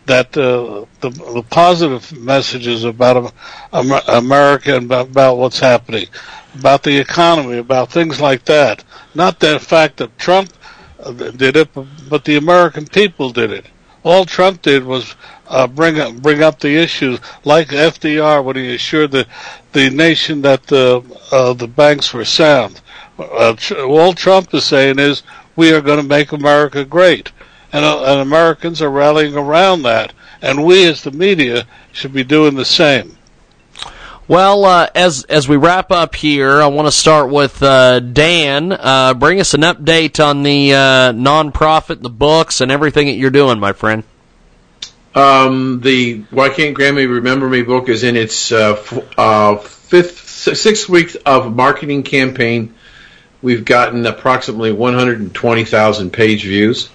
that 0.06 0.36
uh, 0.36 0.86
the 1.00 1.10
the 1.10 1.44
positive 1.50 2.12
messages 2.18 2.84
about 2.84 3.18
Am- 3.18 3.92
Am- 3.92 4.02
America 4.08 4.76
and 4.76 4.86
about, 4.86 5.08
about 5.08 5.38
what's 5.38 5.60
happening, 5.60 6.08
about 6.56 6.84
the 6.84 6.98
economy, 6.98 7.58
about 7.58 7.92
things 7.92 8.20
like 8.20 8.44
that. 8.46 8.84
Not 9.14 9.40
the 9.40 9.60
fact 9.60 9.98
that 9.98 10.18
Trump 10.18 10.52
uh, 11.00 11.12
did 11.12 11.56
it, 11.56 11.70
but 12.10 12.26
the 12.26 12.38
American 12.38 12.88
people 12.88 13.30
did 13.32 13.52
it. 13.52 13.66
All 14.04 14.26
Trump 14.26 14.64
did 14.64 14.84
was 14.84 15.16
uh, 15.52 15.68
bring 15.68 16.00
up 16.00 16.16
bring 16.16 16.42
up 16.42 16.60
the 16.60 16.78
issues, 16.78 17.20
like 17.44 17.68
FDR 17.68 18.44
when 18.44 18.56
he 18.56 18.74
assured 18.74 19.12
the 19.12 19.28
the 19.74 19.90
nation 19.90 20.42
that 20.42 20.68
the 20.68 21.04
uh, 21.32 21.54
the 21.54 21.68
banks 21.68 22.14
were 22.14 22.26
sound. 22.26 22.82
Uh, 23.20 23.56
all 23.86 24.14
Trump 24.14 24.54
is 24.54 24.64
saying 24.64 24.98
is 24.98 25.24
we 25.56 25.74
are 25.74 25.82
going 25.82 26.02
to 26.02 26.08
make 26.08 26.32
America 26.32 26.86
great, 26.86 27.32
and, 27.74 27.84
uh, 27.84 28.04
and 28.06 28.22
Americans 28.22 28.82
are 28.82 28.90
rallying 28.90 29.36
around 29.36 29.84
that, 29.84 30.14
and 30.42 30.64
we 30.64 30.88
as 30.88 31.04
the 31.04 31.12
media 31.12 31.68
should 31.92 32.14
be 32.14 32.24
doing 32.24 32.56
the 32.56 32.66
same. 32.66 33.18
Well, 34.30 34.64
uh, 34.64 34.88
as 34.96 35.26
as 35.26 35.50
we 35.50 35.58
wrap 35.58 35.92
up 35.92 36.16
here, 36.16 36.62
I 36.62 36.68
want 36.68 36.88
to 36.88 36.94
start 36.94 37.30
with 37.30 37.62
uh, 37.62 38.00
Dan. 38.00 38.72
Uh, 38.72 39.14
bring 39.14 39.42
us 39.42 39.54
an 39.54 39.62
update 39.62 40.24
on 40.24 40.44
the 40.44 40.74
uh, 40.74 40.78
nonprofit, 41.12 42.02
the 42.02 42.10
books, 42.10 42.62
and 42.62 42.72
everything 42.72 43.08
that 43.08 43.16
you're 43.16 43.30
doing, 43.30 43.60
my 43.60 43.74
friend. 43.74 44.06
Um, 45.14 45.82
the 45.82 46.24
Why 46.30 46.50
Can't 46.50 46.78
Grammy 46.78 47.10
Remember 47.10 47.50
Me 47.50 47.64
book 47.64 47.90
is 47.90 48.04
in 48.04 48.16
its 48.16 48.52
uh, 48.52 48.74
f- 48.74 49.20
uh, 49.20 49.58
fifth, 49.58 50.28
sixth 50.58 50.88
week 50.88 51.18
of 51.26 51.54
marketing 51.54 52.04
campaign. 52.04 52.76
We've 53.42 53.66
gotten 53.66 54.06
approximately 54.06 54.72
120,000 54.72 56.14
page 56.14 56.44
views. 56.44 56.90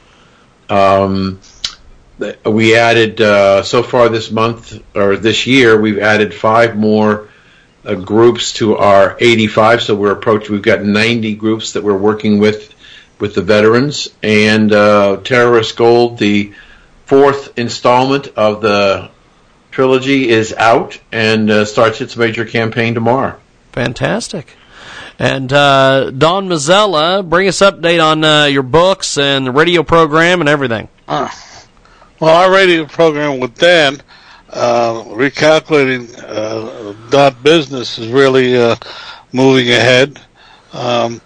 Um, 0.70 1.40
we 2.44 2.76
added 2.76 3.20
uh, 3.20 3.62
so 3.62 3.82
far 3.82 4.08
this 4.08 4.30
month 4.30 4.82
or 4.96 5.16
this 5.16 5.46
year, 5.46 5.78
we've 5.78 5.98
added 5.98 6.32
five 6.32 6.74
more 6.76 7.28
uh, 7.84 7.94
groups 7.94 8.54
to 8.54 8.76
our 8.76 9.16
85. 9.20 9.82
So 9.82 9.94
we're 9.94 10.12
approaching. 10.12 10.52
We've 10.52 10.62
got 10.62 10.82
90 10.82 11.34
groups 11.34 11.72
that 11.74 11.84
we're 11.84 11.98
working 11.98 12.38
with 12.38 12.72
with 13.18 13.34
the 13.34 13.42
veterans 13.42 14.08
and 14.22 14.72
uh, 14.72 15.18
Terrorist 15.22 15.76
Gold. 15.76 16.18
The 16.18 16.52
fourth 17.06 17.58
installment 17.58 18.28
of 18.36 18.60
the 18.60 19.10
trilogy 19.70 20.28
is 20.28 20.52
out 20.52 21.00
and 21.10 21.50
uh, 21.50 21.64
starts 21.64 22.00
its 22.00 22.16
major 22.16 22.44
campaign 22.44 22.94
tomorrow. 22.94 23.38
Fantastic. 23.72 24.54
And 25.18 25.50
uh, 25.52 26.10
Don 26.10 26.48
Mazzella, 26.48 27.26
bring 27.26 27.48
us 27.48 27.58
update 27.60 28.04
on 28.04 28.22
uh, 28.22 28.44
your 28.46 28.62
books 28.62 29.16
and 29.16 29.46
the 29.46 29.50
radio 29.50 29.82
program 29.82 30.40
and 30.40 30.48
everything. 30.48 30.88
Well, 32.20 32.34
our 32.34 32.50
radio 32.50 32.84
program 32.86 33.40
with 33.40 33.56
Dan, 33.56 34.00
uh, 34.50 35.04
recalculating 35.04 36.14
uh, 36.22 36.94
that 37.10 37.42
business 37.42 37.98
is 37.98 38.08
really 38.08 38.56
uh, 38.56 38.76
moving 39.32 39.70
ahead. 39.70 40.20
Um, 40.72 41.20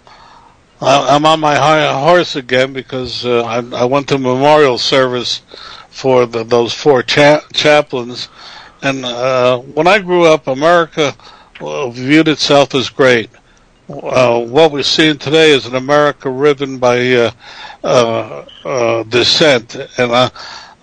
I'm 0.83 1.25
on 1.25 1.39
my 1.39 1.55
horse 1.93 2.35
again 2.35 2.73
because 2.73 3.23
uh, 3.23 3.43
I, 3.43 3.57
I 3.81 3.85
went 3.85 4.07
to 4.09 4.17
memorial 4.17 4.79
service 4.79 5.43
for 5.89 6.25
the, 6.25 6.43
those 6.43 6.73
four 6.73 7.03
cha- 7.03 7.45
chaplains, 7.53 8.29
and 8.81 9.05
uh, 9.05 9.59
when 9.59 9.85
I 9.85 9.99
grew 9.99 10.25
up, 10.25 10.47
America 10.47 11.15
uh, 11.59 11.89
viewed 11.91 12.27
itself 12.27 12.73
as 12.73 12.89
great. 12.89 13.29
Uh, 13.87 14.43
what 14.43 14.71
we're 14.71 14.81
seeing 14.81 15.19
today 15.19 15.51
is 15.51 15.67
an 15.67 15.75
America 15.75 16.29
riven 16.31 16.79
by 16.79 17.31
uh, 17.83 18.45
uh, 18.63 19.03
dissent, 19.03 19.75
and 19.99 20.31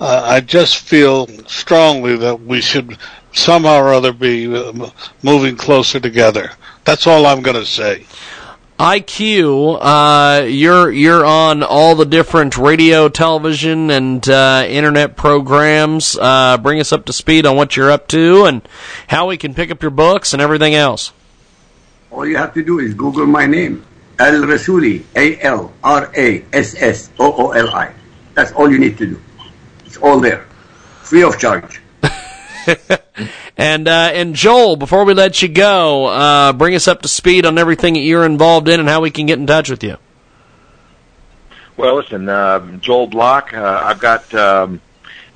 I, 0.01 0.41
just 0.41 0.77
feel 0.77 1.27
strongly 1.49 2.17
that 2.19 2.41
we 2.41 2.61
should 2.61 2.99
somehow 3.33 3.79
or 3.79 3.95
other 3.95 4.13
be 4.13 4.47
moving 5.25 5.57
closer 5.57 5.99
together. 5.99 6.53
That's 6.85 7.09
all 7.09 7.27
I'm 7.27 7.43
going 7.43 7.57
to 7.57 7.67
say. 7.67 8.07
IQ, 8.79 9.79
uh, 9.81 10.45
you're 10.45 10.93
you're 10.93 11.27
on 11.27 11.65
all 11.65 11.97
the 11.97 12.07
different 12.07 12.57
radio, 12.57 13.09
television, 13.09 13.91
and 13.91 14.27
uh, 14.29 14.65
internet 14.69 15.17
programs. 15.17 16.17
Uh, 16.17 16.59
bring 16.59 16.79
us 16.79 16.93
up 16.93 17.05
to 17.07 17.13
speed 17.13 17.45
on 17.45 17.57
what 17.57 17.77
you're 17.77 17.91
up 17.91 18.07
to 18.09 18.45
and 18.45 18.63
how 19.09 19.27
we 19.27 19.37
can 19.37 19.53
pick 19.53 19.73
up 19.73 19.83
your 19.83 19.91
books 19.91 20.33
and 20.33 20.41
everything 20.41 20.77
else. 20.77 21.13
All 22.13 22.25
you 22.25 22.37
have 22.37 22.55
to 22.55 22.63
do 22.63 22.79
is 22.79 22.95
Google 22.95 23.27
my 23.27 23.47
name, 23.47 23.85
Al 24.21 24.43
Rassooli, 24.43 25.03
A 25.17 25.41
L 25.43 25.73
R 25.83 26.13
A 26.17 26.45
S 26.53 26.81
S 26.81 27.11
O 27.19 27.49
O 27.49 27.51
L 27.51 27.71
I. 27.71 27.93
That's 28.35 28.53
all 28.53 28.71
you 28.71 28.79
need 28.79 28.97
to 28.99 29.07
do. 29.07 29.21
It's 29.87 29.97
all 29.97 30.21
there, 30.21 30.47
free 31.03 31.25
of 31.25 31.37
charge. 31.37 31.81
And 33.59 33.89
uh, 33.89 34.11
and 34.15 34.37
Joel, 34.37 34.77
before 34.77 35.05
we 35.05 35.15
let 35.15 35.43
you 35.43 35.49
go, 35.49 36.07
uh, 36.07 36.53
bring 36.53 36.77
us 36.77 36.87
up 36.87 37.03
to 37.03 37.09
speed 37.09 37.45
on 37.45 37.59
everything 37.59 37.95
that 37.95 38.01
you're 38.01 38.25
involved 38.25 38.69
in 38.69 38.79
and 38.79 38.89
how 38.89 39.01
we 39.01 39.11
can 39.11 39.27
get 39.27 39.41
in 39.41 39.49
touch 39.49 39.69
with 39.69 39.83
you. 39.83 39.97
Well, 41.77 41.97
listen, 41.97 42.29
uh, 42.29 42.79
Joel 42.79 43.09
Block. 43.09 43.53
Uh, 43.53 43.81
I've 43.83 43.99
got 43.99 44.33
um, 44.33 44.81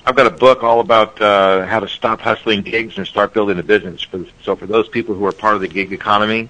I've 0.07 0.15
got 0.15 0.29
a 0.29 0.31
book 0.31 0.63
all 0.63 0.79
about 0.79 1.21
uh, 1.21 1.67
how 1.67 1.81
to 1.81 1.89
stop 1.89 2.21
hustling 2.21 2.63
gigs 2.63 2.97
and 2.97 3.05
start 3.09 3.35
building 3.35 3.59
a 3.59 3.63
business. 3.65 4.03
For, 4.03 4.25
so 4.45 4.55
for 4.55 4.67
those 4.67 4.89
people 4.89 5.17
who 5.17 5.27
are 5.27 5.33
part 5.33 5.57
of 5.57 5.61
the 5.61 5.69
gig 5.69 5.93
economy, 5.93 6.49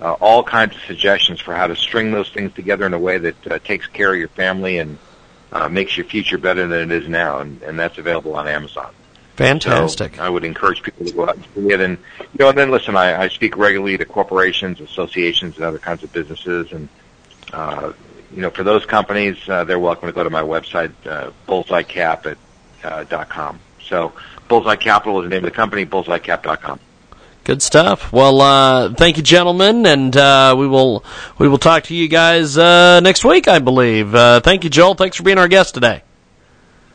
uh, 0.00 0.12
all 0.12 0.44
kinds 0.44 0.76
of 0.76 0.82
suggestions 0.82 1.40
for 1.40 1.52
how 1.52 1.66
to 1.66 1.74
string 1.74 2.12
those 2.12 2.30
things 2.30 2.52
together 2.54 2.86
in 2.86 2.94
a 2.94 2.98
way 2.98 3.18
that 3.18 3.64
takes 3.64 3.88
care 3.88 4.12
of 4.12 4.18
your 4.20 4.28
family 4.28 4.78
and 4.78 4.98
makes 5.68 5.96
your 5.96 6.06
future 6.06 6.38
better 6.38 6.68
than 6.68 6.92
it 6.92 7.02
is 7.02 7.08
now, 7.08 7.40
and, 7.40 7.60
and 7.62 7.76
that's 7.76 7.98
available 7.98 8.36
on 8.36 8.46
Amazon. 8.46 8.92
Fantastic. 9.38 10.16
So 10.16 10.22
I 10.22 10.28
would 10.28 10.44
encourage 10.44 10.82
people 10.82 11.06
to 11.06 11.12
go 11.12 11.28
out 11.28 11.36
and 11.36 11.44
see 11.54 11.72
it. 11.72 11.80
And, 11.80 11.96
you 12.18 12.26
know, 12.40 12.48
and 12.48 12.58
then 12.58 12.70
listen, 12.70 12.96
I, 12.96 13.22
I 13.22 13.28
speak 13.28 13.56
regularly 13.56 13.96
to 13.96 14.04
corporations, 14.04 14.80
associations, 14.80 15.56
and 15.56 15.64
other 15.64 15.78
kinds 15.78 16.02
of 16.02 16.12
businesses. 16.12 16.72
And, 16.72 16.88
uh, 17.52 17.92
you 18.34 18.42
know, 18.42 18.50
for 18.50 18.64
those 18.64 18.84
companies, 18.84 19.36
uh, 19.48 19.64
they're 19.64 19.78
welcome 19.78 20.08
to 20.08 20.12
go 20.12 20.24
to 20.24 20.30
my 20.30 20.42
website, 20.42 20.92
uh, 21.06 21.30
bullseyecap 21.46 22.26
at, 22.26 22.38
uh, 22.84 23.04
dot 23.04 23.28
com. 23.28 23.60
So 23.80 24.12
Bullseye 24.48 24.76
Capital 24.76 25.20
is 25.20 25.24
the 25.24 25.30
name 25.30 25.44
of 25.44 25.50
the 25.50 25.56
company, 25.56 25.86
bullseyecap.com. 25.86 26.80
Good 27.44 27.62
stuff. 27.62 28.12
Well, 28.12 28.42
uh, 28.42 28.92
thank 28.94 29.16
you, 29.16 29.22
gentlemen, 29.22 29.86
and 29.86 30.14
uh, 30.14 30.54
we 30.58 30.66
will 30.66 31.02
we 31.38 31.48
will 31.48 31.56
talk 31.58 31.84
to 31.84 31.94
you 31.94 32.06
guys 32.06 32.58
uh, 32.58 33.00
next 33.00 33.24
week, 33.24 33.48
I 33.48 33.58
believe. 33.58 34.14
Uh, 34.14 34.40
thank 34.40 34.64
you, 34.64 34.70
Joel. 34.70 34.94
Thanks 34.94 35.16
for 35.16 35.22
being 35.22 35.38
our 35.38 35.48
guest 35.48 35.72
today. 35.72 36.02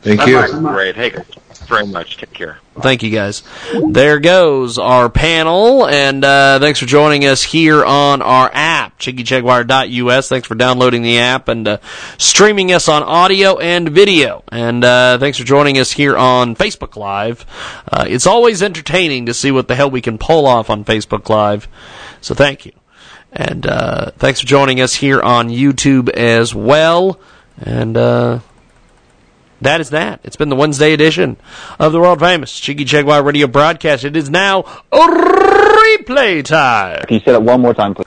Thank 0.04 0.26
you. 0.26 0.60
Great. 0.60 0.96
Hey, 0.96 1.08
guys, 1.08 1.24
very 1.66 1.86
much. 1.86 2.18
Take 2.18 2.34
care. 2.34 2.58
Thank 2.78 3.02
you, 3.02 3.10
guys. 3.10 3.42
There 3.88 4.20
goes 4.20 4.76
our 4.76 5.08
panel, 5.08 5.86
and 5.86 6.22
uh, 6.22 6.58
thanks 6.58 6.78
for 6.78 6.84
joining 6.84 7.24
us 7.24 7.42
here 7.42 7.82
on 7.82 8.20
our 8.20 8.50
app, 8.52 8.98
JiggyJaguar.us. 8.98 10.28
Thanks 10.28 10.46
for 10.46 10.56
downloading 10.56 11.00
the 11.00 11.20
app 11.20 11.48
and 11.48 11.66
uh, 11.66 11.78
streaming 12.18 12.70
us 12.70 12.86
on 12.86 13.02
audio 13.02 13.56
and 13.56 13.88
video. 13.88 14.44
And 14.52 14.84
uh, 14.84 15.16
thanks 15.16 15.38
for 15.38 15.44
joining 15.44 15.78
us 15.78 15.90
here 15.90 16.18
on 16.18 16.54
Facebook 16.54 16.96
Live. 16.96 17.46
Uh, 17.90 18.04
it's 18.06 18.26
always 18.26 18.62
entertaining 18.62 19.24
to 19.24 19.32
see 19.32 19.50
what 19.50 19.68
the 19.68 19.74
hell 19.74 19.90
we 19.90 20.02
can 20.02 20.18
pull 20.18 20.46
off 20.46 20.68
on 20.68 20.84
Facebook 20.84 21.30
Live. 21.30 21.66
So 22.20 22.34
thank 22.34 22.66
you. 22.66 22.72
And 23.32 23.66
uh, 23.66 24.10
thanks 24.18 24.40
for 24.40 24.46
joining 24.46 24.82
us 24.82 24.94
here 24.94 25.22
on 25.22 25.48
YouTube 25.48 26.10
as 26.10 26.54
well. 26.54 27.18
And 27.58 27.96
uh, 27.96 28.40
that 29.64 29.80
is 29.80 29.90
that. 29.90 30.20
It's 30.22 30.36
been 30.36 30.48
the 30.48 30.56
Wednesday 30.56 30.92
edition 30.92 31.36
of 31.78 31.92
the 31.92 32.00
world 32.00 32.20
famous 32.20 32.58
Jiggy 32.60 32.84
Jaguar 32.84 33.22
radio 33.22 33.46
broadcast. 33.46 34.04
It 34.04 34.16
is 34.16 34.30
now 34.30 34.62
replay 34.92 36.44
time. 36.44 37.02
Can 37.06 37.14
you 37.14 37.20
say 37.20 37.32
that 37.32 37.42
one 37.42 37.60
more 37.60 37.74
time, 37.74 37.94
please? 37.94 38.06